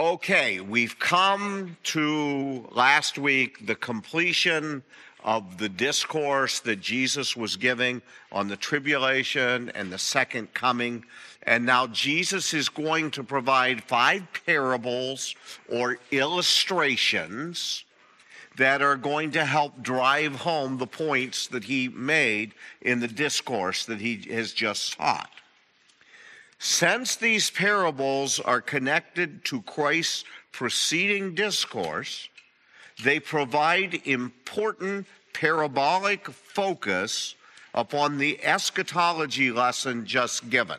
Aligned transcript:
Okay, 0.00 0.60
we've 0.60 0.98
come 0.98 1.76
to 1.82 2.66
last 2.70 3.18
week 3.18 3.66
the 3.66 3.74
completion 3.74 4.82
of 5.22 5.58
the 5.58 5.68
discourse 5.68 6.60
that 6.60 6.80
Jesus 6.80 7.36
was 7.36 7.58
giving 7.58 8.00
on 8.32 8.48
the 8.48 8.56
tribulation 8.56 9.68
and 9.74 9.92
the 9.92 9.98
second 9.98 10.54
coming. 10.54 11.04
And 11.42 11.66
now 11.66 11.86
Jesus 11.86 12.54
is 12.54 12.70
going 12.70 13.10
to 13.10 13.22
provide 13.22 13.84
five 13.84 14.22
parables 14.46 15.34
or 15.68 15.98
illustrations 16.10 17.84
that 18.56 18.80
are 18.80 18.96
going 18.96 19.32
to 19.32 19.44
help 19.44 19.82
drive 19.82 20.34
home 20.36 20.78
the 20.78 20.86
points 20.86 21.46
that 21.48 21.64
he 21.64 21.88
made 21.88 22.54
in 22.80 23.00
the 23.00 23.08
discourse 23.08 23.84
that 23.84 24.00
he 24.00 24.16
has 24.32 24.54
just 24.54 24.94
taught. 24.96 25.39
Since 26.62 27.16
these 27.16 27.48
parables 27.48 28.38
are 28.38 28.60
connected 28.60 29.46
to 29.46 29.62
Christ's 29.62 30.24
preceding 30.52 31.34
discourse, 31.34 32.28
they 33.02 33.18
provide 33.18 34.02
important 34.04 35.06
parabolic 35.32 36.28
focus 36.28 37.34
upon 37.72 38.18
the 38.18 38.44
eschatology 38.44 39.50
lesson 39.50 40.04
just 40.04 40.50
given. 40.50 40.76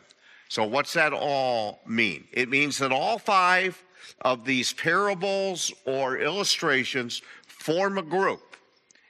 So, 0.48 0.62
what's 0.62 0.92
that 0.92 1.12
all 1.12 1.80
mean? 1.84 2.28
It 2.30 2.48
means 2.48 2.78
that 2.78 2.92
all 2.92 3.18
five 3.18 3.82
of 4.20 4.44
these 4.44 4.72
parables 4.72 5.72
or 5.84 6.16
illustrations 6.16 7.22
form 7.48 7.98
a 7.98 8.02
group. 8.02 8.56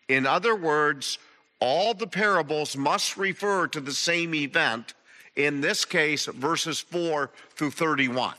In 0.09 0.25
other 0.25 0.57
words, 0.57 1.19
all 1.61 1.93
the 1.93 2.07
parables 2.07 2.79
must 2.79 3.19
refer 3.19 3.67
to 3.69 3.81
the 3.81 3.93
same 3.93 4.35
event, 4.35 4.95
in 5.37 5.61
this 5.61 5.85
case, 5.85 6.27
verses 6.27 6.81
4 6.81 7.31
through 7.55 7.71
31. 7.71 8.35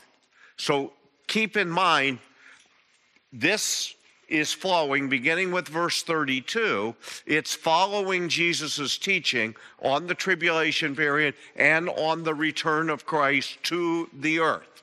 So 0.56 0.92
keep 1.26 1.56
in 1.56 1.68
mind, 1.68 2.18
this 3.32 3.94
is 4.28 4.52
flowing, 4.52 5.08
beginning 5.08 5.52
with 5.52 5.68
verse 5.68 6.02
32. 6.02 6.94
It's 7.26 7.54
following 7.54 8.28
Jesus' 8.28 8.96
teaching 8.96 9.54
on 9.82 10.06
the 10.06 10.14
tribulation 10.14 10.96
period 10.96 11.34
and 11.56 11.88
on 11.90 12.22
the 12.22 12.34
return 12.34 12.90
of 12.90 13.06
Christ 13.06 13.58
to 13.64 14.08
the 14.12 14.38
earth. 14.38 14.82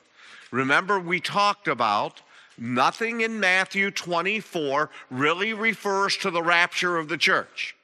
Remember, 0.50 1.00
we 1.00 1.18
talked 1.18 1.66
about 1.66 2.20
nothing 2.58 3.22
in 3.22 3.40
Matthew 3.40 3.90
24 3.90 4.90
really 5.10 5.52
refers 5.54 6.16
to 6.18 6.30
the 6.30 6.42
rapture 6.42 6.98
of 6.98 7.08
the 7.08 7.16
church. 7.16 7.74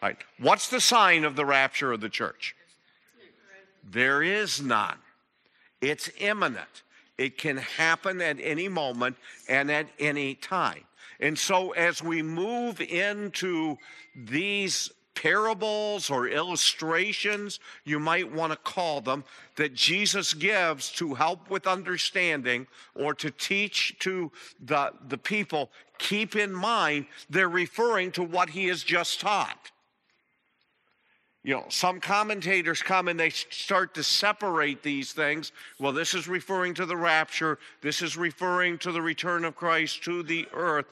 Right? 0.00 0.18
What's 0.38 0.68
the 0.68 0.80
sign 0.80 1.24
of 1.24 1.34
the 1.34 1.44
rapture 1.44 1.92
of 1.92 2.00
the 2.00 2.08
church? 2.08 2.54
There 3.90 4.22
is 4.22 4.62
none. 4.62 4.98
It's 5.80 6.10
imminent. 6.18 6.82
It 7.18 7.38
can 7.38 7.58
happen 7.58 8.20
at 8.20 8.38
any 8.40 8.68
moment 8.68 9.16
and 9.48 9.70
at 9.70 9.86
any 9.98 10.34
time. 10.34 10.84
And 11.20 11.38
so, 11.38 11.70
as 11.72 12.02
we 12.02 12.22
move 12.22 12.80
into 12.80 13.76
these 14.16 14.90
parables 15.14 16.10
or 16.10 16.26
illustrations, 16.26 17.60
you 17.84 18.00
might 18.00 18.30
want 18.30 18.52
to 18.52 18.58
call 18.58 19.00
them, 19.00 19.24
that 19.56 19.74
Jesus 19.74 20.34
gives 20.34 20.90
to 20.92 21.14
help 21.14 21.50
with 21.50 21.66
understanding 21.66 22.66
or 22.94 23.14
to 23.14 23.30
teach 23.30 23.96
to 24.00 24.32
the, 24.60 24.92
the 25.08 25.18
people, 25.18 25.70
keep 25.98 26.34
in 26.34 26.52
mind 26.52 27.06
they're 27.30 27.48
referring 27.48 28.10
to 28.12 28.22
what 28.22 28.50
he 28.50 28.66
has 28.66 28.82
just 28.82 29.20
taught. 29.20 29.70
You 31.44 31.56
know, 31.56 31.66
some 31.68 32.00
commentators 32.00 32.82
come 32.82 33.06
and 33.06 33.20
they 33.20 33.28
start 33.28 33.92
to 33.94 34.02
separate 34.02 34.82
these 34.82 35.12
things. 35.12 35.52
Well, 35.78 35.92
this 35.92 36.14
is 36.14 36.26
referring 36.26 36.72
to 36.74 36.86
the 36.86 36.96
rapture, 36.96 37.58
this 37.82 38.00
is 38.00 38.16
referring 38.16 38.78
to 38.78 38.90
the 38.90 39.02
return 39.02 39.44
of 39.44 39.54
Christ 39.54 40.02
to 40.04 40.22
the 40.22 40.48
earth. 40.54 40.86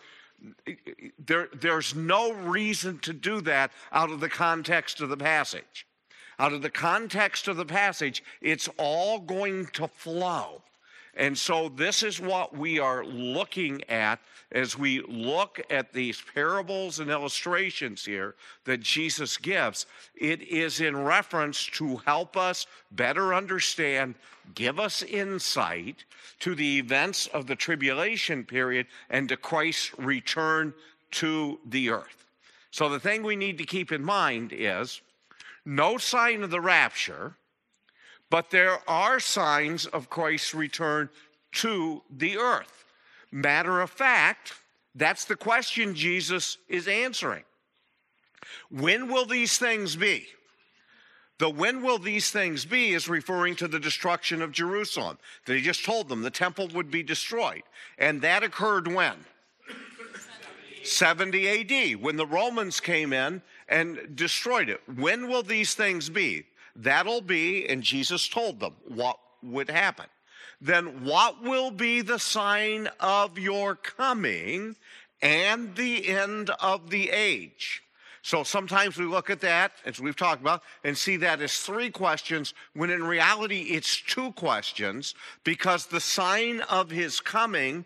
There, 1.24 1.48
there's 1.54 1.94
no 1.94 2.32
reason 2.32 2.98
to 3.00 3.14
do 3.14 3.40
that 3.42 3.72
out 3.92 4.10
of 4.10 4.20
the 4.20 4.28
context 4.28 5.00
of 5.00 5.08
the 5.08 5.16
passage. 5.16 5.86
Out 6.38 6.52
of 6.52 6.60
the 6.60 6.70
context 6.70 7.48
of 7.48 7.56
the 7.56 7.64
passage, 7.64 8.22
it's 8.42 8.68
all 8.76 9.20
going 9.20 9.66
to 9.68 9.88
flow. 9.88 10.60
And 11.14 11.36
so, 11.36 11.68
this 11.68 12.02
is 12.02 12.20
what 12.20 12.56
we 12.56 12.78
are 12.78 13.04
looking 13.04 13.84
at 13.90 14.18
as 14.50 14.78
we 14.78 15.02
look 15.02 15.60
at 15.68 15.92
these 15.92 16.22
parables 16.34 17.00
and 17.00 17.10
illustrations 17.10 18.04
here 18.04 18.34
that 18.64 18.80
Jesus 18.80 19.36
gives. 19.36 19.84
It 20.14 20.40
is 20.42 20.80
in 20.80 20.96
reference 20.96 21.66
to 21.74 21.98
help 21.98 22.36
us 22.36 22.66
better 22.92 23.34
understand, 23.34 24.14
give 24.54 24.80
us 24.80 25.02
insight 25.02 26.04
to 26.40 26.54
the 26.54 26.78
events 26.78 27.26
of 27.28 27.46
the 27.46 27.56
tribulation 27.56 28.42
period 28.44 28.86
and 29.10 29.28
to 29.28 29.36
Christ's 29.36 29.96
return 29.98 30.72
to 31.12 31.60
the 31.66 31.90
earth. 31.90 32.24
So, 32.70 32.88
the 32.88 33.00
thing 33.00 33.22
we 33.22 33.36
need 33.36 33.58
to 33.58 33.64
keep 33.64 33.92
in 33.92 34.02
mind 34.02 34.52
is 34.54 35.02
no 35.66 35.98
sign 35.98 36.42
of 36.42 36.50
the 36.50 36.60
rapture 36.60 37.36
but 38.32 38.48
there 38.48 38.78
are 38.88 39.20
signs 39.20 39.84
of 39.84 40.08
Christ's 40.08 40.54
return 40.54 41.10
to 41.52 42.00
the 42.10 42.38
earth. 42.38 42.86
Matter 43.30 43.82
of 43.82 43.90
fact, 43.90 44.54
that's 44.94 45.26
the 45.26 45.36
question 45.36 45.94
Jesus 45.94 46.56
is 46.66 46.88
answering. 46.88 47.42
When 48.70 49.12
will 49.12 49.26
these 49.26 49.58
things 49.58 49.96
be? 49.96 50.28
The 51.40 51.50
when 51.50 51.82
will 51.82 51.98
these 51.98 52.30
things 52.30 52.64
be 52.64 52.94
is 52.94 53.06
referring 53.06 53.54
to 53.56 53.68
the 53.68 53.78
destruction 53.78 54.40
of 54.40 54.50
Jerusalem. 54.50 55.18
He 55.44 55.60
just 55.60 55.84
told 55.84 56.08
them 56.08 56.22
the 56.22 56.30
temple 56.30 56.68
would 56.68 56.90
be 56.90 57.02
destroyed. 57.02 57.64
And 57.98 58.22
that 58.22 58.42
occurred 58.42 58.88
when? 58.88 59.26
70 60.84 61.94
AD, 61.94 62.02
when 62.02 62.16
the 62.16 62.26
Romans 62.26 62.80
came 62.80 63.12
in 63.12 63.42
and 63.68 64.16
destroyed 64.16 64.70
it. 64.70 64.80
When 64.96 65.28
will 65.28 65.42
these 65.42 65.74
things 65.74 66.08
be? 66.08 66.46
That'll 66.74 67.20
be, 67.20 67.68
and 67.68 67.82
Jesus 67.82 68.28
told 68.28 68.60
them 68.60 68.74
what 68.88 69.18
would 69.42 69.70
happen. 69.70 70.06
Then 70.60 71.04
what 71.04 71.42
will 71.42 71.70
be 71.70 72.00
the 72.02 72.18
sign 72.18 72.88
of 73.00 73.38
your 73.38 73.74
coming 73.74 74.76
and 75.20 75.74
the 75.74 76.08
end 76.08 76.50
of 76.60 76.90
the 76.90 77.10
age? 77.10 77.82
So 78.22 78.44
sometimes 78.44 78.96
we 78.96 79.04
look 79.04 79.30
at 79.30 79.40
that, 79.40 79.72
as 79.84 79.98
we've 79.98 80.16
talked 80.16 80.40
about, 80.40 80.62
and 80.84 80.96
see 80.96 81.16
that 81.18 81.42
as 81.42 81.58
three 81.58 81.90
questions, 81.90 82.54
when 82.72 82.90
in 82.90 83.02
reality 83.02 83.62
it's 83.70 84.00
two 84.00 84.30
questions, 84.32 85.16
because 85.42 85.86
the 85.86 86.00
sign 86.00 86.60
of 86.60 86.90
his 86.90 87.20
coming 87.20 87.84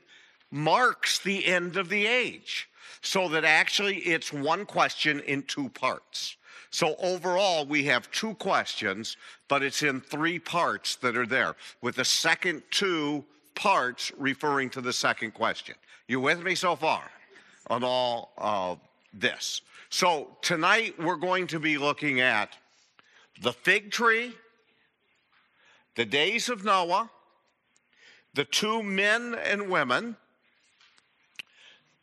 marks 0.50 1.18
the 1.18 1.46
end 1.46 1.78
of 1.78 1.88
the 1.88 2.06
age. 2.06 2.68
So 3.00 3.28
that 3.30 3.44
actually 3.44 3.98
it's 3.98 4.32
one 4.32 4.66
question 4.66 5.20
in 5.20 5.42
two 5.44 5.70
parts. 5.70 6.36
So 6.76 6.94
overall, 6.98 7.64
we 7.64 7.84
have 7.84 8.10
two 8.10 8.34
questions, 8.34 9.16
but 9.48 9.62
it's 9.62 9.82
in 9.82 9.98
three 9.98 10.38
parts 10.38 10.96
that 10.96 11.16
are 11.16 11.24
there, 11.24 11.56
with 11.80 11.96
the 11.96 12.04
second 12.04 12.64
two 12.70 13.24
parts 13.54 14.12
referring 14.18 14.68
to 14.68 14.82
the 14.82 14.92
second 14.92 15.32
question. 15.32 15.74
You 16.06 16.20
with 16.20 16.42
me 16.42 16.54
so 16.54 16.76
far 16.76 17.10
on 17.68 17.82
all 17.82 18.34
of 18.36 18.78
this? 19.14 19.62
So 19.88 20.36
tonight 20.42 21.02
we're 21.02 21.16
going 21.16 21.46
to 21.46 21.58
be 21.58 21.78
looking 21.78 22.20
at 22.20 22.50
the 23.40 23.54
fig 23.54 23.90
tree, 23.90 24.34
the 25.94 26.04
days 26.04 26.50
of 26.50 26.62
Noah, 26.62 27.08
the 28.34 28.44
two 28.44 28.82
men 28.82 29.34
and 29.34 29.70
women, 29.70 30.14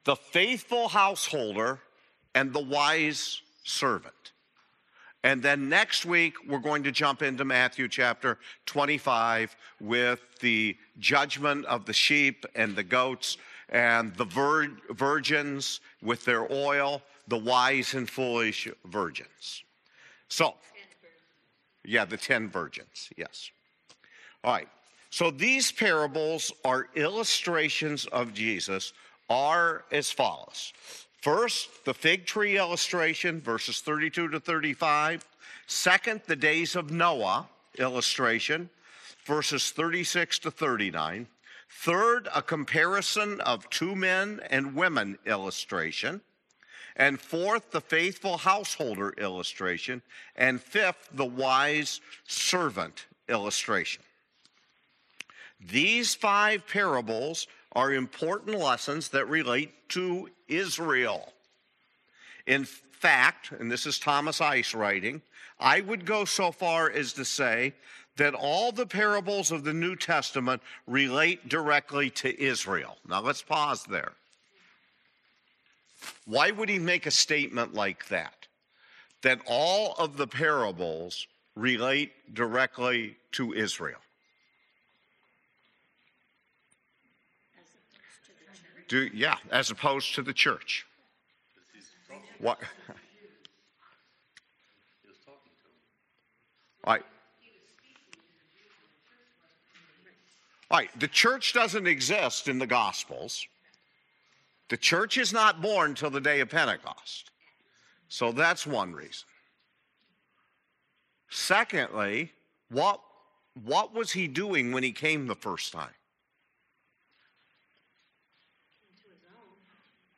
the 0.06 0.16
faithful 0.16 0.88
householder, 0.88 1.78
and 2.34 2.52
the 2.52 2.64
wise 2.64 3.44
servant. 3.64 4.33
And 5.24 5.42
then 5.42 5.70
next 5.70 6.06
week, 6.06 6.36
we're 6.48 6.60
going 6.60 6.84
to 6.84 6.92
jump 6.92 7.22
into 7.22 7.46
Matthew 7.46 7.88
chapter 7.88 8.38
25 8.66 9.56
with 9.80 10.20
the 10.42 10.76
judgment 11.00 11.66
of 11.66 11.86
the 11.86 11.94
sheep 11.94 12.46
and 12.56 12.76
the 12.76 12.84
goats 12.84 13.38
and 13.70 14.14
the 14.16 14.26
vir- 14.26 14.78
virgins 14.92 15.80
with 16.02 16.26
their 16.26 16.52
oil, 16.52 17.02
the 17.28 17.38
wise 17.38 17.94
and 17.94 18.10
foolish 18.10 18.68
virgins. 18.86 19.64
So, 20.28 20.56
yeah, 21.86 22.04
the 22.04 22.18
10 22.18 22.50
virgins, 22.50 23.10
yes. 23.16 23.50
All 24.44 24.54
right. 24.54 24.68
So 25.10 25.32
these 25.32 25.72
parables 25.72 26.52
are 26.66 26.88
illustrations 26.96 28.08
of 28.08 28.34
Jesus, 28.34 28.94
are 29.30 29.86
as 29.92 30.12
follows. 30.12 30.74
First, 31.24 31.86
the 31.86 31.94
fig 31.94 32.26
tree 32.26 32.58
illustration, 32.58 33.40
verses 33.40 33.80
32 33.80 34.28
to 34.28 34.42
35. 34.42 35.26
Second, 35.68 36.20
the 36.28 36.36
days 36.36 36.76
of 36.76 36.92
Noah 36.92 37.48
illustration, 37.78 38.70
verses 39.24 39.72
36 39.72 40.40
to 40.40 40.52
39. 40.52 41.28
Third, 41.70 42.28
a 42.36 42.42
comparison 42.42 43.40
of 43.40 43.70
two 43.70 43.96
men 43.96 44.42
and 44.50 44.76
women 44.76 45.18
illustration. 45.26 46.20
And 46.98 47.22
fourth, 47.22 47.72
the 47.72 47.80
faithful 47.80 48.36
householder 48.36 49.12
illustration. 49.12 50.02
And 50.36 50.62
fifth, 50.62 51.08
the 51.14 51.24
wise 51.24 52.02
servant 52.28 53.06
illustration. 53.30 54.04
These 55.62 56.16
five 56.16 56.68
parables 56.68 57.48
are 57.72 57.94
important 57.94 58.60
lessons 58.60 59.08
that 59.10 59.30
relate 59.30 59.72
to 59.90 60.30
Israel. 60.58 61.32
In 62.46 62.66
fact, 62.66 63.52
and 63.52 63.72
this 63.72 63.86
is 63.86 64.00
Thomas 64.00 64.42
Ice 64.42 64.74
writing, 64.74 65.22
I 65.60 65.82
would 65.82 66.06
go 66.06 66.26
so 66.26 66.52
far 66.52 66.90
as 66.90 67.14
to 67.14 67.26
say 67.26 67.74
that 68.18 68.34
all 68.34 68.72
the 68.72 68.86
parables 68.86 69.52
of 69.52 69.64
the 69.64 69.74
New 69.74 69.96
Testament 69.96 70.62
relate 70.88 71.50
directly 71.50 72.10
to 72.12 72.42
Israel. 72.42 72.98
Now 73.08 73.22
let's 73.22 73.42
pause 73.42 73.84
there. 73.86 74.14
Why 76.26 76.52
would 76.52 76.70
he 76.70 76.80
make 76.80 77.06
a 77.06 77.12
statement 77.12 77.74
like 77.74 78.08
that? 78.10 78.48
That 79.22 79.40
all 79.48 79.94
of 79.98 80.18
the 80.18 80.28
parables 80.28 81.28
relate 81.56 82.12
directly 82.34 83.16
to 83.34 83.54
Israel. 83.54 84.03
Do, 88.88 89.10
yeah, 89.14 89.38
as 89.52 89.72
opposed 89.72 90.16
to 90.16 90.22
the 90.22 90.34
church. 90.34 90.86
What? 92.40 92.60
All 96.84 96.94
right. 96.94 97.04
All 100.70 100.80
right, 100.80 101.00
the 101.00 101.08
church 101.08 101.54
doesn't 101.54 101.88
exist 101.88 102.48
in 102.48 102.60
the 102.60 102.68
Gospels. 102.68 103.46
The 104.70 104.78
church 104.78 105.18
is 105.18 105.32
not 105.32 105.62
born 105.62 105.94
till 105.94 106.10
the 106.10 106.20
day 106.20 106.40
of 106.40 106.50
Pentecost. 106.50 107.30
So 108.08 108.32
that's 108.32 108.66
one 108.66 108.94
reason. 108.94 109.28
Secondly, 111.30 112.32
what, 112.70 113.02
what 113.64 113.94
was 113.94 114.12
he 114.12 114.28
doing 114.28 114.72
when 114.72 114.84
he 114.84 114.92
came 114.92 115.28
the 115.28 115.36
first 115.36 115.72
time? 115.72 115.94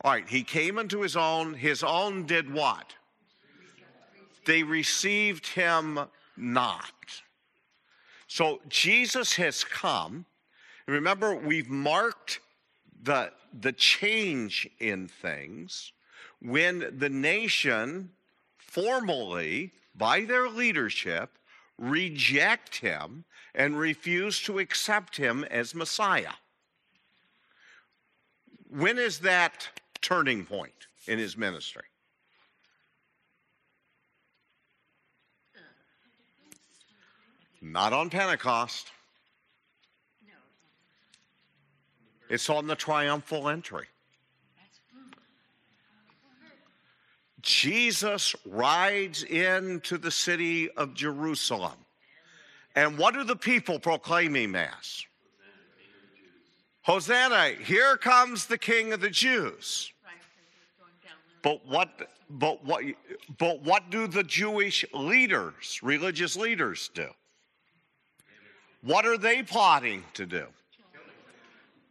All 0.06 0.12
right, 0.12 0.30
he 0.30 0.44
came 0.44 0.78
into 0.78 1.02
his 1.02 1.16
own. 1.16 1.56
His 1.56 1.82
own 1.82 2.28
did 2.28 2.54
what? 2.54 2.94
They 4.46 4.62
received 4.62 5.48
him 5.48 6.00
not. 6.38 6.92
So 8.28 8.62
Jesus 8.70 9.36
has 9.38 9.64
come. 9.64 10.28
Remember, 10.86 11.34
we've 11.34 11.72
marked 11.72 12.40
the, 13.02 13.32
the 13.60 13.72
change 13.72 14.70
in 14.80 15.08
things 15.08 15.92
when 16.40 17.00
the 17.00 17.10
nation 17.10 18.12
formally, 18.60 19.72
by 19.96 20.22
their 20.22 20.48
leadership, 20.48 21.32
reject 21.80 22.76
him 22.76 23.24
and 23.56 23.80
refuse 23.80 24.40
to 24.42 24.60
accept 24.60 25.18
him 25.18 25.44
as 25.46 25.74
Messiah. 25.74 26.34
When 28.70 29.00
is 29.00 29.18
that 29.20 29.70
turning 30.06 30.46
point 30.46 30.88
in 31.08 31.18
his 31.18 31.36
ministry? 31.36 31.82
Not 37.60 37.92
on 37.92 38.12
Pentecost. 38.12 38.92
It's 42.30 42.50
on 42.52 42.68
the 42.68 42.76
triumphal 42.76 43.50
entry. 43.50 43.86
Jesus 47.42 48.36
rides 48.46 49.24
into 49.24 49.98
the 49.98 50.12
city 50.12 50.70
of 50.72 50.94
Jerusalem. 50.94 51.78
And 52.76 53.00
what 53.00 53.16
do 53.16 53.24
the 53.24 53.36
people 53.36 53.80
proclaiming 53.80 54.52
Mass? 54.52 55.04
Hosanna, 56.84 57.54
here 57.64 57.98
comes 57.98 58.46
the 58.46 58.60
king 58.60 58.94
of 58.94 59.02
the 59.02 59.10
Jews. 59.10 59.92
But 61.46 61.64
what 61.68 62.10
but 62.28 62.66
what 62.66 62.84
but 63.38 63.62
what 63.62 63.92
do 63.92 64.08
the 64.08 64.24
Jewish 64.24 64.84
leaders, 64.96 65.80
religious 65.84 66.36
leaders 66.36 66.90
do? 66.96 67.10
What 68.82 69.06
are 69.06 69.16
they 69.16 69.44
plotting 69.44 70.04
to 70.16 70.26
do? 70.26 70.48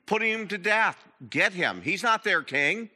Putting 0.07 0.33
him 0.33 0.49
to 0.49 0.59
death. 0.59 0.97
Get 1.31 1.53
him. 1.53 1.83
He's 1.83 2.03
not 2.03 2.25
their 2.25 2.43
king. 2.43 2.91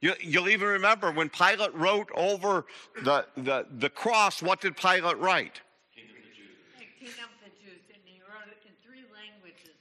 You, 0.00 0.14
will 0.32 0.48
even 0.48 0.68
remember 0.68 1.10
when 1.10 1.28
Pilate 1.28 1.74
wrote 1.74 2.10
over 2.14 2.66
the, 3.02 3.26
the, 3.36 3.66
the 3.78 3.88
cross, 3.88 4.42
what 4.42 4.60
did 4.60 4.76
Pilate 4.76 5.18
write? 5.18 5.60
King 5.94 6.04
of 6.04 6.14
the 6.14 6.28
Jews. 6.36 6.56
King 7.00 7.24
of 7.24 7.30
the 7.42 7.50
Jews, 7.64 7.80
and 7.88 8.02
he 8.04 8.20
wrote 8.20 8.46
it 8.46 8.58
in 8.64 8.74
three 8.86 9.04
languages. 9.12 9.74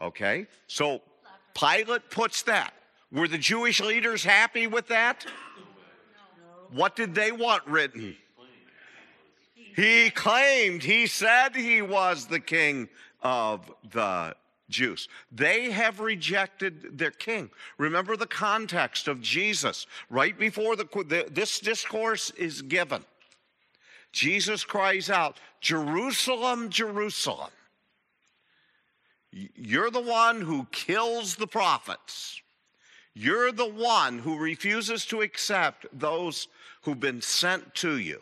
Okay, 0.00 0.46
so 0.66 1.02
Pilate 1.54 2.08
puts 2.10 2.42
that. 2.44 2.72
Were 3.16 3.28
the 3.28 3.38
Jewish 3.38 3.80
leaders 3.80 4.22
happy 4.22 4.66
with 4.66 4.88
that? 4.88 5.24
What 6.70 6.94
did 6.94 7.14
they 7.14 7.32
want 7.32 7.66
written? 7.66 8.14
He 9.74 10.10
claimed, 10.10 10.82
he 10.82 11.06
said 11.06 11.56
he 11.56 11.80
was 11.80 12.26
the 12.26 12.40
king 12.40 12.90
of 13.22 13.72
the 13.90 14.36
Jews. 14.68 15.08
They 15.32 15.70
have 15.70 16.00
rejected 16.00 16.98
their 16.98 17.10
king. 17.10 17.48
Remember 17.78 18.18
the 18.18 18.26
context 18.26 19.08
of 19.08 19.22
Jesus. 19.22 19.86
Right 20.10 20.38
before 20.38 20.76
the, 20.76 21.26
this 21.30 21.58
discourse 21.58 22.30
is 22.32 22.60
given, 22.60 23.02
Jesus 24.12 24.62
cries 24.62 25.08
out, 25.08 25.38
Jerusalem, 25.62 26.68
Jerusalem. 26.68 27.50
You're 29.30 29.90
the 29.90 30.02
one 30.02 30.42
who 30.42 30.66
kills 30.70 31.36
the 31.36 31.46
prophets. 31.46 32.42
You're 33.18 33.50
the 33.50 33.66
one 33.66 34.18
who 34.18 34.36
refuses 34.36 35.06
to 35.06 35.22
accept 35.22 35.86
those 35.90 36.48
who've 36.82 37.00
been 37.00 37.22
sent 37.22 37.74
to 37.76 37.96
you. 37.96 38.20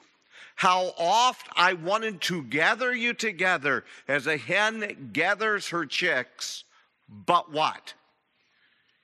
How 0.55 0.93
oft 0.97 1.49
I 1.57 1.73
wanted 1.73 2.21
to 2.23 2.45
gather 2.45 2.95
you 2.95 3.13
together 3.13 3.85
as 4.07 4.29
a 4.29 4.37
hen 4.37 5.11
gathers 5.13 5.71
her 5.71 5.85
chicks, 5.85 6.63
but 7.09 7.51
what? 7.51 7.95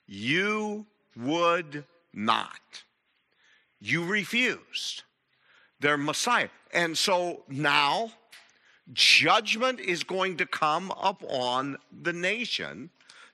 You 0.06 0.86
would 1.16 1.84
not. 2.14 2.84
You 3.80 4.04
refused 4.04 5.02
their 5.80 5.98
Messiah. 5.98 6.50
And 6.72 6.96
so 6.96 7.42
now 7.48 8.12
judgment 8.92 9.80
is 9.80 10.04
going 10.04 10.36
to 10.36 10.46
come 10.46 10.92
upon 11.02 11.78
the 11.90 12.12
nation 12.12 12.90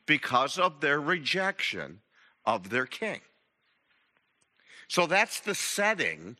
because 0.06 0.58
of 0.58 0.80
their 0.80 1.02
rejection 1.02 2.00
of 2.46 2.70
their 2.70 2.86
king. 2.86 3.20
So 4.88 5.06
that's 5.06 5.40
the 5.40 5.54
setting 5.54 6.36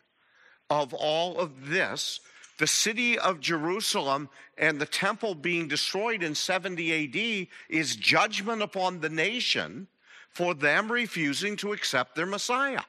of 0.71 0.95
all 0.95 1.39
of 1.39 1.69
this, 1.69 2.21
the 2.59 2.67
city 2.67 3.19
of 3.19 3.41
Jerusalem 3.41 4.29
and 4.57 4.81
the 4.81 4.87
temple 4.87 5.35
being 5.35 5.69
destroyed 5.69 6.23
in 6.23 6.35
70 6.35 7.05
AD 7.05 7.49
is 7.69 7.97
judgment 7.97 8.63
upon 8.63 9.01
the 9.01 9.09
nation 9.09 9.89
for 10.31 10.55
them 10.55 10.91
refusing 10.91 11.57
to 11.57 11.73
accept 11.73 12.15
their 12.15 12.27
Messiah. 12.27 12.83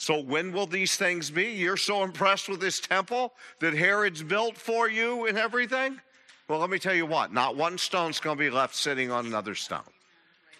So, 0.00 0.20
when 0.20 0.52
will 0.52 0.66
these 0.66 0.96
things 0.96 1.28
be? 1.28 1.50
You're 1.50 1.76
so 1.76 2.04
impressed 2.04 2.48
with 2.48 2.60
this 2.60 2.78
temple 2.78 3.34
that 3.58 3.74
Herod's 3.74 4.22
built 4.22 4.56
for 4.56 4.88
you 4.88 5.26
and 5.26 5.36
everything? 5.36 6.00
Well, 6.46 6.60
let 6.60 6.70
me 6.70 6.78
tell 6.78 6.94
you 6.94 7.04
what, 7.04 7.32
not 7.32 7.56
one 7.56 7.76
stone's 7.78 8.20
going 8.20 8.38
to 8.38 8.42
be 8.42 8.48
left 8.48 8.76
sitting 8.76 9.10
on 9.10 9.26
another 9.26 9.56
stone. 9.56 9.82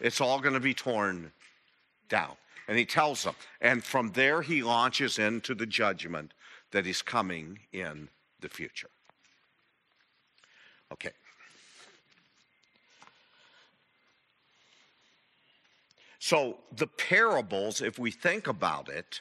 It's 0.01 0.21
all 0.21 0.41
going 0.41 0.55
to 0.55 0.61
be 0.61 0.75
torn 0.75 1.33
down. 2.09 2.37
And 2.69 2.79
he 2.79 2.85
tells 2.85 3.25
them. 3.25 3.35
And 3.61 3.83
from 3.83 4.13
there, 4.13 4.43
he 4.43 4.63
launches 4.63 5.19
into 5.19 5.55
the 5.55 5.67
judgment 5.67 6.35
that 6.71 6.87
is 6.87 7.03
coming 7.03 7.61
in 7.73 8.09
the 8.41 8.49
future. 8.49 8.91
Okay. 10.93 11.11
So, 16.19 16.59
the 16.77 16.87
parables, 16.87 17.81
if 17.81 17.99
we 17.99 18.11
think 18.11 18.49
about 18.49 18.89
it, 18.89 19.21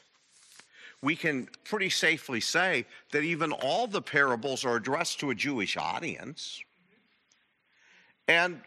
we 1.00 1.14
can 1.14 1.48
pretty 1.64 1.90
safely 1.90 2.40
say 2.40 2.84
that 3.12 3.22
even 3.22 3.52
all 3.52 3.86
the 3.86 4.02
parables 4.02 4.64
are 4.64 4.76
addressed 4.76 5.20
to 5.20 5.30
a 5.30 5.34
Jewish 5.34 5.76
audience. 5.76 6.60
And 8.26 8.60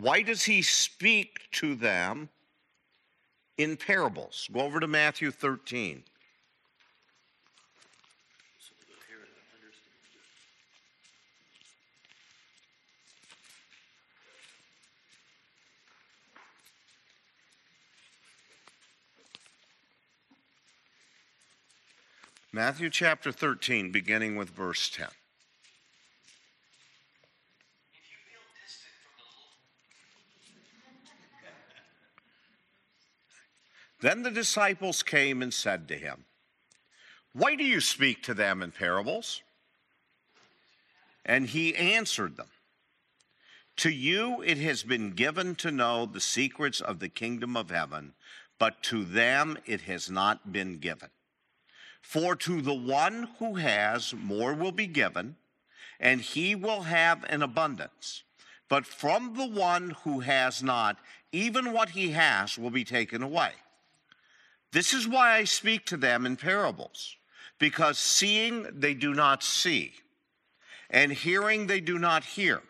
why 0.00 0.22
does 0.22 0.44
he 0.44 0.62
speak 0.62 1.40
to 1.52 1.74
them 1.74 2.28
in 3.58 3.76
parables. 3.76 4.48
Go 4.52 4.60
over 4.60 4.80
to 4.80 4.86
Matthew 4.86 5.30
13. 5.30 6.04
Matthew 22.50 22.90
chapter 22.90 23.30
13, 23.30 23.92
beginning 23.92 24.34
with 24.34 24.50
verse 24.50 24.88
10. 24.88 25.06
Then 34.00 34.22
the 34.22 34.30
disciples 34.30 35.02
came 35.02 35.42
and 35.42 35.52
said 35.52 35.88
to 35.88 35.96
him, 35.96 36.24
Why 37.32 37.56
do 37.56 37.64
you 37.64 37.80
speak 37.80 38.22
to 38.24 38.34
them 38.34 38.62
in 38.62 38.70
parables? 38.70 39.42
And 41.24 41.48
he 41.48 41.74
answered 41.74 42.36
them, 42.36 42.48
To 43.78 43.90
you 43.90 44.42
it 44.42 44.58
has 44.58 44.82
been 44.82 45.10
given 45.10 45.56
to 45.56 45.70
know 45.70 46.06
the 46.06 46.20
secrets 46.20 46.80
of 46.80 47.00
the 47.00 47.08
kingdom 47.08 47.56
of 47.56 47.70
heaven, 47.70 48.14
but 48.58 48.82
to 48.84 49.04
them 49.04 49.58
it 49.66 49.82
has 49.82 50.08
not 50.08 50.52
been 50.52 50.78
given. 50.78 51.10
For 52.00 52.36
to 52.36 52.62
the 52.62 52.74
one 52.74 53.28
who 53.38 53.56
has, 53.56 54.14
more 54.14 54.54
will 54.54 54.72
be 54.72 54.86
given, 54.86 55.36
and 56.00 56.20
he 56.20 56.54
will 56.54 56.82
have 56.82 57.24
an 57.28 57.42
abundance. 57.42 58.22
But 58.68 58.86
from 58.86 59.34
the 59.36 59.46
one 59.46 59.90
who 60.04 60.20
has 60.20 60.62
not, 60.62 60.98
even 61.32 61.72
what 61.72 61.90
he 61.90 62.12
has 62.12 62.56
will 62.56 62.70
be 62.70 62.84
taken 62.84 63.22
away. 63.22 63.52
This 64.72 64.92
is 64.92 65.08
why 65.08 65.32
I 65.36 65.44
speak 65.44 65.86
to 65.86 65.96
them 65.96 66.26
in 66.26 66.36
parables, 66.36 67.16
because 67.58 67.98
seeing 67.98 68.66
they 68.72 68.94
do 68.94 69.14
not 69.14 69.42
see, 69.42 69.92
and 70.90 71.12
hearing 71.12 71.66
they 71.66 71.80
do 71.80 71.98
not 71.98 72.24
hear, 72.24 72.62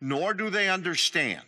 nor 0.00 0.32
do 0.34 0.50
they 0.50 0.68
understand. 0.68 1.42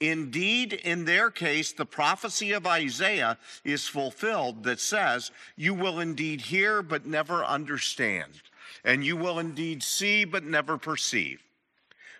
Indeed, 0.00 0.72
in 0.72 1.04
their 1.04 1.30
case, 1.30 1.72
the 1.72 1.86
prophecy 1.86 2.52
of 2.52 2.66
Isaiah 2.66 3.38
is 3.64 3.86
fulfilled 3.86 4.64
that 4.64 4.80
says, 4.80 5.30
You 5.56 5.74
will 5.74 6.00
indeed 6.00 6.40
hear, 6.40 6.82
but 6.82 7.06
never 7.06 7.44
understand, 7.44 8.42
and 8.84 9.04
you 9.04 9.16
will 9.16 9.38
indeed 9.38 9.82
see, 9.82 10.24
but 10.24 10.42
never 10.42 10.76
perceive. 10.76 11.40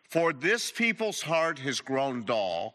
For 0.09 0.33
this 0.33 0.71
people's 0.71 1.23
heart 1.23 1.59
has 1.61 1.81
grown 1.81 2.23
dull, 2.25 2.75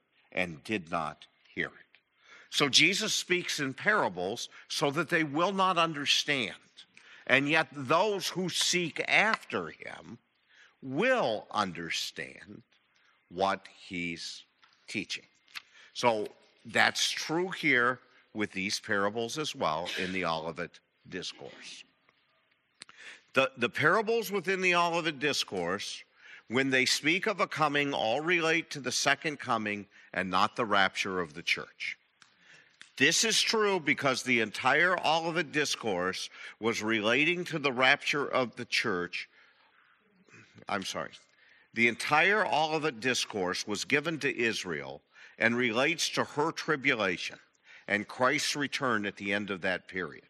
and 0.31 0.63
did 0.63 0.89
not 0.91 1.25
hear 1.53 1.67
it. 1.67 1.99
So 2.49 2.67
Jesus 2.67 3.13
speaks 3.13 3.59
in 3.59 3.73
parables 3.73 4.49
so 4.67 4.91
that 4.91 5.09
they 5.09 5.23
will 5.23 5.53
not 5.53 5.77
understand. 5.77 6.55
And 7.27 7.47
yet, 7.47 7.67
those 7.71 8.27
who 8.27 8.49
seek 8.49 9.03
after 9.07 9.69
him 9.69 10.17
will 10.81 11.47
understand 11.51 12.63
what 13.29 13.67
he's 13.87 14.43
teaching. 14.87 15.23
So 15.93 16.27
that's 16.65 17.09
true 17.09 17.49
here 17.49 17.99
with 18.33 18.51
these 18.51 18.79
parables 18.79 19.37
as 19.37 19.55
well 19.55 19.89
in 19.97 20.11
the 20.11 20.25
Olivet 20.25 20.79
Discourse. 21.07 21.83
The, 23.33 23.51
the 23.57 23.69
parables 23.69 24.31
within 24.31 24.61
the 24.61 24.75
Olivet 24.75 25.19
Discourse, 25.19 26.03
when 26.49 26.69
they 26.69 26.85
speak 26.85 27.27
of 27.27 27.39
a 27.39 27.47
coming, 27.47 27.93
all 27.93 28.19
relate 28.19 28.69
to 28.71 28.81
the 28.81 28.91
second 28.91 29.39
coming 29.39 29.85
and 30.13 30.29
not 30.29 30.55
the 30.55 30.65
rapture 30.65 31.19
of 31.19 31.33
the 31.33 31.41
church. 31.41 31.97
This 32.97 33.23
is 33.23 33.41
true 33.41 33.79
because 33.79 34.23
the 34.23 34.41
entire 34.41 34.97
Olivet 35.05 35.51
Discourse 35.51 36.29
was 36.59 36.83
relating 36.83 37.43
to 37.45 37.57
the 37.57 37.71
rapture 37.71 38.27
of 38.27 38.55
the 38.55 38.65
church. 38.65 39.27
I'm 40.69 40.83
sorry. 40.83 41.11
The 41.73 41.87
entire 41.87 42.45
Olivet 42.45 42.99
Discourse 42.99 43.65
was 43.65 43.85
given 43.85 44.19
to 44.19 44.37
Israel 44.37 45.01
and 45.39 45.55
relates 45.55 46.09
to 46.09 46.23
her 46.23 46.51
tribulation 46.51 47.39
and 47.87 48.07
Christ's 48.07 48.55
return 48.55 49.05
at 49.05 49.15
the 49.15 49.33
end 49.33 49.49
of 49.49 49.61
that 49.61 49.87
period. 49.87 50.25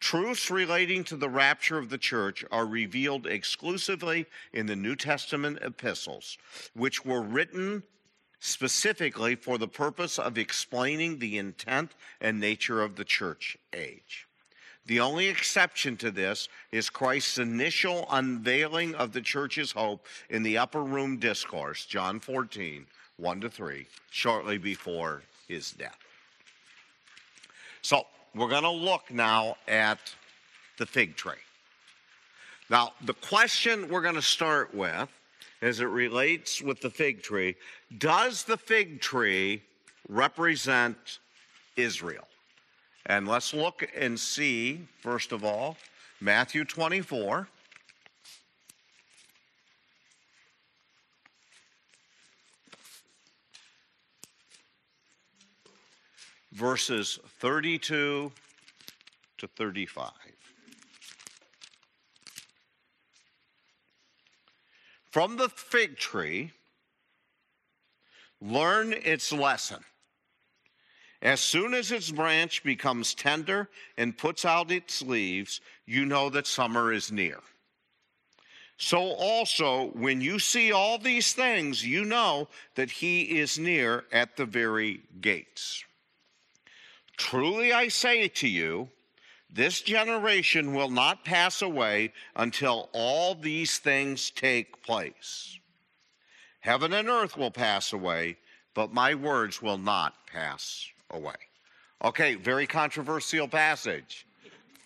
Truths 0.00 0.50
relating 0.50 1.02
to 1.04 1.16
the 1.16 1.28
rapture 1.28 1.78
of 1.78 1.88
the 1.88 1.98
church 1.98 2.44
are 2.52 2.66
revealed 2.66 3.26
exclusively 3.26 4.26
in 4.52 4.66
the 4.66 4.76
New 4.76 4.94
Testament 4.94 5.58
epistles, 5.60 6.38
which 6.74 7.04
were 7.04 7.22
written 7.22 7.82
specifically 8.40 9.34
for 9.34 9.58
the 9.58 9.68
purpose 9.68 10.18
of 10.18 10.38
explaining 10.38 11.18
the 11.18 11.38
intent 11.38 11.92
and 12.20 12.38
nature 12.40 12.82
of 12.82 12.96
the 12.96 13.04
church 13.04 13.56
age. 13.72 14.26
The 14.86 15.00
only 15.00 15.28
exception 15.28 15.98
to 15.98 16.10
this 16.10 16.48
is 16.72 16.88
Christ's 16.88 17.38
initial 17.38 18.06
unveiling 18.10 18.94
of 18.94 19.12
the 19.12 19.20
church's 19.20 19.72
hope 19.72 20.06
in 20.30 20.42
the 20.42 20.56
upper 20.56 20.82
room 20.82 21.18
discourse, 21.18 21.84
John 21.84 22.20
14, 22.20 22.86
1 23.18 23.40
to 23.42 23.50
3, 23.50 23.86
shortly 24.10 24.56
before 24.56 25.22
his 25.46 25.72
death. 25.72 25.98
So 27.82 28.06
we're 28.34 28.48
going 28.48 28.62
to 28.62 28.70
look 28.70 29.10
now 29.10 29.56
at 29.66 29.98
the 30.78 30.86
fig 30.86 31.16
tree. 31.16 31.34
Now, 32.70 32.92
the 33.02 33.14
question 33.14 33.88
we're 33.88 34.02
going 34.02 34.14
to 34.14 34.22
start 34.22 34.74
with, 34.74 35.08
as 35.60 35.80
it 35.80 35.86
relates 35.86 36.62
with 36.62 36.80
the 36.80 36.90
fig 36.90 37.22
tree, 37.22 37.56
does 37.98 38.44
the 38.44 38.56
fig 38.56 39.00
tree 39.00 39.62
represent 40.08 41.18
Israel? 41.76 42.26
And 43.06 43.26
let's 43.26 43.54
look 43.54 43.88
and 43.96 44.18
see, 44.18 44.86
first 45.00 45.32
of 45.32 45.44
all, 45.44 45.76
Matthew 46.20 46.64
24. 46.64 47.48
verses 56.58 57.20
32 57.38 58.32
to 59.38 59.46
35. 59.46 60.10
From 65.10 65.36
the 65.36 65.48
fig 65.48 65.96
tree, 65.96 66.52
learn 68.40 68.92
its 68.92 69.32
lesson. 69.32 69.84
As 71.20 71.40
soon 71.40 71.74
as 71.74 71.90
its 71.90 72.10
branch 72.10 72.62
becomes 72.62 73.14
tender 73.14 73.68
and 73.96 74.16
puts 74.16 74.44
out 74.44 74.70
its 74.70 75.02
leaves, 75.02 75.60
you 75.84 76.04
know 76.04 76.30
that 76.30 76.46
summer 76.46 76.92
is 76.92 77.10
near. 77.10 77.40
So 78.76 78.98
also, 78.98 79.86
when 79.94 80.20
you 80.20 80.38
see 80.38 80.70
all 80.70 80.98
these 80.98 81.32
things, 81.32 81.84
you 81.84 82.04
know 82.04 82.48
that 82.76 82.90
he 82.92 83.40
is 83.40 83.58
near 83.58 84.04
at 84.12 84.36
the 84.36 84.46
very 84.46 85.00
gates. 85.20 85.84
Truly 87.16 87.72
I 87.72 87.88
say 87.88 88.28
to 88.28 88.46
you, 88.46 88.88
this 89.50 89.80
generation 89.80 90.74
will 90.74 90.90
not 90.90 91.24
pass 91.24 91.62
away 91.62 92.12
until 92.36 92.90
all 92.92 93.34
these 93.34 93.78
things 93.78 94.30
take 94.30 94.82
place. 94.82 95.58
Heaven 96.60 96.92
and 96.92 97.08
earth 97.08 97.36
will 97.36 97.50
pass 97.50 97.92
away, 97.92 98.36
but 98.74 98.92
my 98.92 99.14
words 99.14 99.62
will 99.62 99.78
not 99.78 100.14
pass 100.26 100.86
away. 101.10 101.34
Okay, 102.04 102.34
very 102.34 102.66
controversial 102.66 103.48
passage 103.48 104.26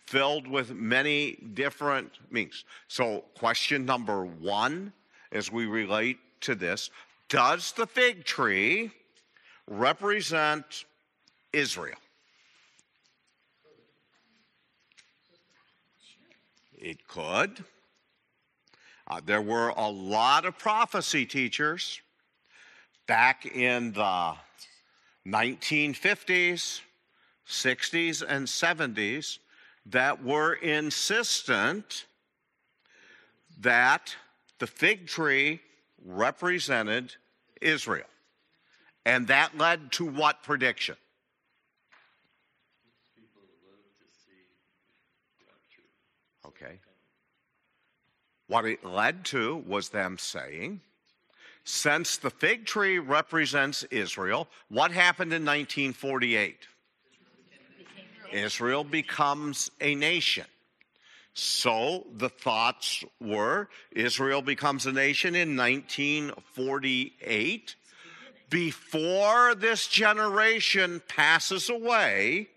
filled 0.07 0.47
with 0.47 0.75
many 0.75 1.33
different 1.55 2.11
meanings. 2.31 2.65
So, 2.89 3.25
question 3.35 3.87
number 3.87 4.25
one 4.25 4.93
as 5.33 5.51
we 5.51 5.67
relate 5.67 6.19
to 6.43 6.55
this 6.55 6.91
Does 7.29 7.73
the 7.73 7.87
fig 7.87 8.25
tree 8.25 8.91
represent 9.67 10.85
Israel? 11.53 12.02
It 16.83 17.07
could. 17.07 17.65
Uh, 19.07 19.21
there 19.25 19.41
were 19.41 19.69
a 19.69 19.89
lot 19.89 20.45
of 20.45 20.59
prophecy 20.59 21.25
teachers 21.25 22.01
back 23.07 23.47
in 23.47 23.93
the 23.93 24.35
1950s, 25.25 26.81
60s, 27.49 28.25
and 28.27 28.49
70s 28.49 29.39
that 29.87 30.25
were 30.25 30.55
insistent 30.55 32.07
that 33.61 34.17
the 34.59 34.67
fig 34.67 35.07
tree 35.07 35.61
represented 36.05 37.15
Israel. 37.61 38.09
And 39.07 39.29
that 39.29 39.57
led 39.57 39.93
to 39.93 40.05
what 40.05 40.43
prediction? 40.43 40.97
Okay. 46.63 46.79
What 48.53 48.67
it 48.67 48.85
led 48.85 49.25
to 49.27 49.63
was 49.67 49.89
them 49.89 50.19
saying, 50.19 50.81
since 51.65 52.19
the 52.19 52.29
fig 52.29 52.67
tree 52.67 52.99
represents 52.99 53.83
Israel, 53.85 54.47
what 54.69 54.91
happened 54.91 55.33
in 55.33 55.43
1948? 55.43 56.59
Israel 58.31 58.85
becomes 58.85 59.71
a 59.81 59.95
nation. 59.95 60.45
So 61.33 62.07
the 62.19 62.29
thoughts 62.29 63.03
were 63.23 63.71
Israel 63.91 64.43
becomes 64.43 64.85
a 64.85 64.93
nation 64.93 65.35
in 65.35 65.57
1948. 65.57 67.75
Before 68.51 69.55
this 69.55 69.89
generation 69.89 71.01
passes 71.09 71.71
away, 71.71 72.49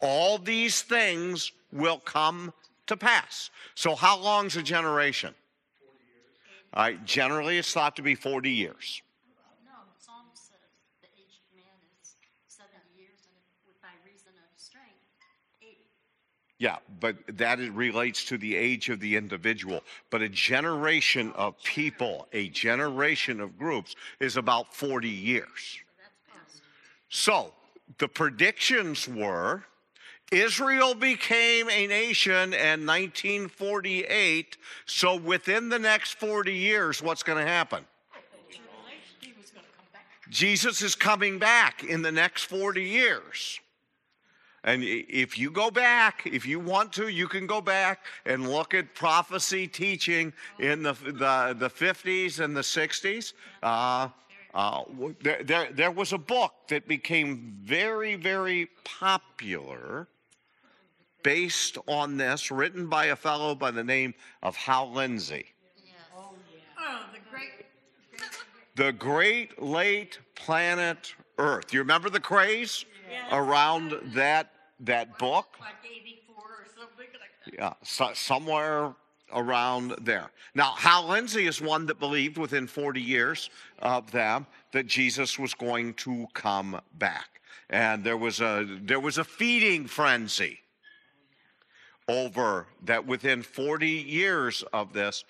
all 0.00 0.36
these 0.36 0.82
things 0.82 1.50
will 1.72 1.98
come 1.98 2.52
to 2.86 2.96
pass. 2.96 3.50
So, 3.74 3.94
how 3.94 4.18
long's 4.18 4.56
a 4.56 4.62
generation? 4.62 5.34
All 6.74 6.82
right, 6.82 7.04
generally 7.04 7.58
it's 7.58 7.72
thought 7.72 7.94
to 7.96 8.02
be 8.02 8.14
40 8.14 8.50
years. 8.50 9.00
No, 9.64 9.70
Psalm 9.96 10.26
says 10.34 10.56
the 11.00 11.08
man 11.56 11.64
is 12.02 12.16
seventy 12.48 12.98
years 12.98 13.20
and 13.28 13.36
with 13.64 13.80
by 13.80 13.88
reason 14.04 14.32
of 14.34 14.60
strength, 14.60 15.06
eighty. 15.62 15.86
Yeah, 16.58 16.78
but 16.98 17.16
that 17.38 17.60
it 17.60 17.72
relates 17.72 18.24
to 18.24 18.38
the 18.38 18.56
age 18.56 18.88
of 18.88 18.98
the 18.98 19.14
individual. 19.14 19.82
But 20.10 20.22
a 20.22 20.28
generation 20.28 21.32
of 21.36 21.62
people, 21.62 22.26
a 22.32 22.48
generation 22.48 23.40
of 23.40 23.56
groups, 23.56 23.94
is 24.18 24.36
about 24.36 24.74
40 24.74 25.08
years. 25.08 25.78
So 27.08 27.52
the 27.98 28.08
predictions 28.08 29.08
were 29.08 29.62
Israel 30.34 30.94
became 30.94 31.70
a 31.70 31.86
nation 31.86 32.52
in 32.52 32.84
1948. 32.84 34.56
So 34.84 35.16
within 35.16 35.68
the 35.68 35.78
next 35.78 36.14
40 36.14 36.52
years, 36.52 37.00
what's 37.00 37.22
going 37.22 37.38
to 37.38 37.50
happen? 37.50 37.84
Jesus 40.28 40.82
is 40.82 40.96
coming 40.96 41.38
back 41.38 41.84
in 41.84 42.02
the 42.02 42.10
next 42.10 42.44
40 42.44 42.82
years. 42.82 43.60
And 44.64 44.82
if 44.82 45.38
you 45.38 45.50
go 45.50 45.70
back, 45.70 46.22
if 46.26 46.46
you 46.46 46.58
want 46.58 46.92
to, 46.94 47.08
you 47.08 47.28
can 47.28 47.46
go 47.46 47.60
back 47.60 48.04
and 48.24 48.50
look 48.50 48.74
at 48.74 48.94
prophecy 48.94 49.68
teaching 49.68 50.32
in 50.58 50.82
the, 50.82 50.94
the, 50.94 51.54
the 51.56 51.70
50s 51.70 52.40
and 52.40 52.56
the 52.56 52.62
60s. 52.62 53.34
Uh, 53.62 54.08
uh, 54.54 54.84
there, 55.20 55.42
there, 55.44 55.68
there 55.70 55.90
was 55.90 56.12
a 56.12 56.18
book 56.18 56.54
that 56.68 56.88
became 56.88 57.56
very, 57.62 58.14
very 58.14 58.70
popular 58.84 60.08
based 61.24 61.78
on 61.88 62.16
this, 62.16 62.52
written 62.52 62.86
by 62.86 63.06
a 63.06 63.16
fellow 63.16 63.56
by 63.56 63.72
the 63.72 63.82
name 63.82 64.14
of 64.44 64.54
Hal 64.54 64.92
Lindsey. 64.92 65.46
Oh, 66.16 67.00
the 67.12 67.18
great, 67.28 67.50
The 68.76 68.92
Great 68.92 69.60
Late 69.60 70.20
Planet 70.36 71.14
Earth. 71.38 71.72
You 71.72 71.80
remember 71.80 72.10
the 72.10 72.20
craze 72.20 72.84
around 73.32 73.94
that, 74.14 74.52
that 74.80 75.18
book? 75.18 75.56
like 75.60 75.74
eighty-four 75.84 76.44
or 76.44 76.66
something 76.78 77.06
like 77.18 77.30
that. 77.46 77.54
Yeah, 77.58 77.72
so, 77.82 78.10
somewhere 78.14 78.94
around 79.32 79.94
there. 80.02 80.30
Now, 80.54 80.74
Hal 80.76 81.08
Lindsey 81.08 81.46
is 81.46 81.60
one 81.60 81.86
that 81.86 81.98
believed 81.98 82.38
within 82.38 82.68
40 82.68 83.00
years 83.00 83.50
of 83.80 84.10
them 84.12 84.46
that 84.72 84.86
Jesus 84.86 85.38
was 85.38 85.54
going 85.54 85.94
to 85.94 86.26
come 86.34 86.80
back. 86.98 87.40
And 87.70 88.04
there 88.04 88.18
was 88.18 88.40
a 88.40 88.78
there 88.82 89.00
was 89.00 89.18
a 89.18 89.24
feeding 89.24 89.86
frenzy 89.86 90.60
over 92.08 92.66
that 92.84 93.06
within 93.06 93.42
40 93.42 93.88
years 93.88 94.62
of 94.72 94.92
this, 94.92 95.24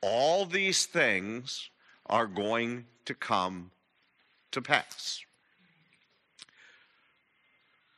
all 0.00 0.46
these 0.46 0.86
things 0.86 1.70
are 2.06 2.26
going 2.26 2.86
to 3.04 3.14
come 3.14 3.70
to 4.52 4.62
pass. 4.62 5.22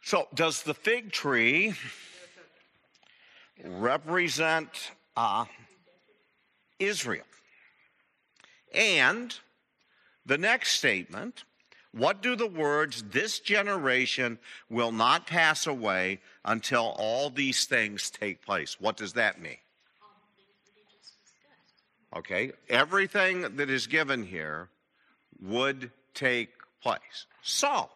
So, 0.04 0.26
does 0.34 0.62
the 0.62 0.74
fig 0.74 1.12
tree 1.12 1.74
represent 3.64 4.90
uh, 5.16 5.44
Israel? 6.78 7.24
And 8.74 9.34
the 10.26 10.38
next 10.38 10.72
statement 10.72 11.44
what 11.92 12.22
do 12.22 12.36
the 12.36 12.46
words, 12.46 13.04
this 13.10 13.38
generation 13.38 14.38
will 14.70 14.92
not 14.92 15.26
pass 15.26 15.66
away 15.66 16.20
until 16.44 16.94
all 16.98 17.28
these 17.28 17.66
things 17.66 18.10
take 18.10 18.44
place? 18.44 18.80
What 18.80 18.96
does 18.96 19.12
that 19.12 19.40
mean? 19.40 19.58
Okay, 22.16 22.52
everything 22.68 23.56
that 23.56 23.70
is 23.70 23.86
given 23.86 24.22
here 24.24 24.68
would 25.40 25.90
take 26.14 26.50
place. 26.82 27.26
So, 27.42 27.88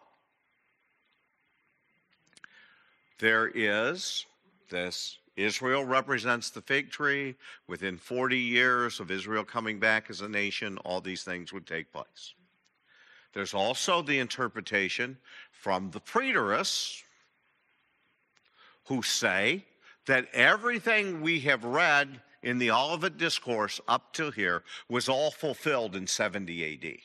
there 3.19 3.47
is 3.47 4.25
this 4.69 5.17
Israel 5.35 5.85
represents 5.85 6.49
the 6.49 6.61
fig 6.61 6.89
tree. 6.89 7.35
Within 7.67 7.97
40 7.97 8.37
years 8.37 8.99
of 8.99 9.11
Israel 9.11 9.43
coming 9.43 9.79
back 9.79 10.09
as 10.09 10.21
a 10.21 10.29
nation, 10.29 10.77
all 10.79 10.99
these 10.99 11.23
things 11.23 11.53
would 11.53 11.67
take 11.67 11.91
place. 11.91 12.33
There's 13.33 13.53
also 13.53 14.01
the 14.01 14.19
interpretation 14.19 15.17
from 15.51 15.91
the 15.91 15.99
preterists 15.99 17.03
who 18.85 19.01
say 19.01 19.65
that 20.05 20.27
everything 20.33 21.21
we 21.21 21.41
have 21.41 21.63
read 21.63 22.21
in 22.41 22.57
the 22.57 22.71
Olivet 22.71 23.17
Discourse 23.17 23.81
up 23.87 24.13
to 24.13 24.31
here 24.31 24.63
was 24.89 25.09
all 25.09 25.31
fulfilled 25.31 25.95
in 25.95 26.07
70 26.07 26.73
AD. 26.73 26.97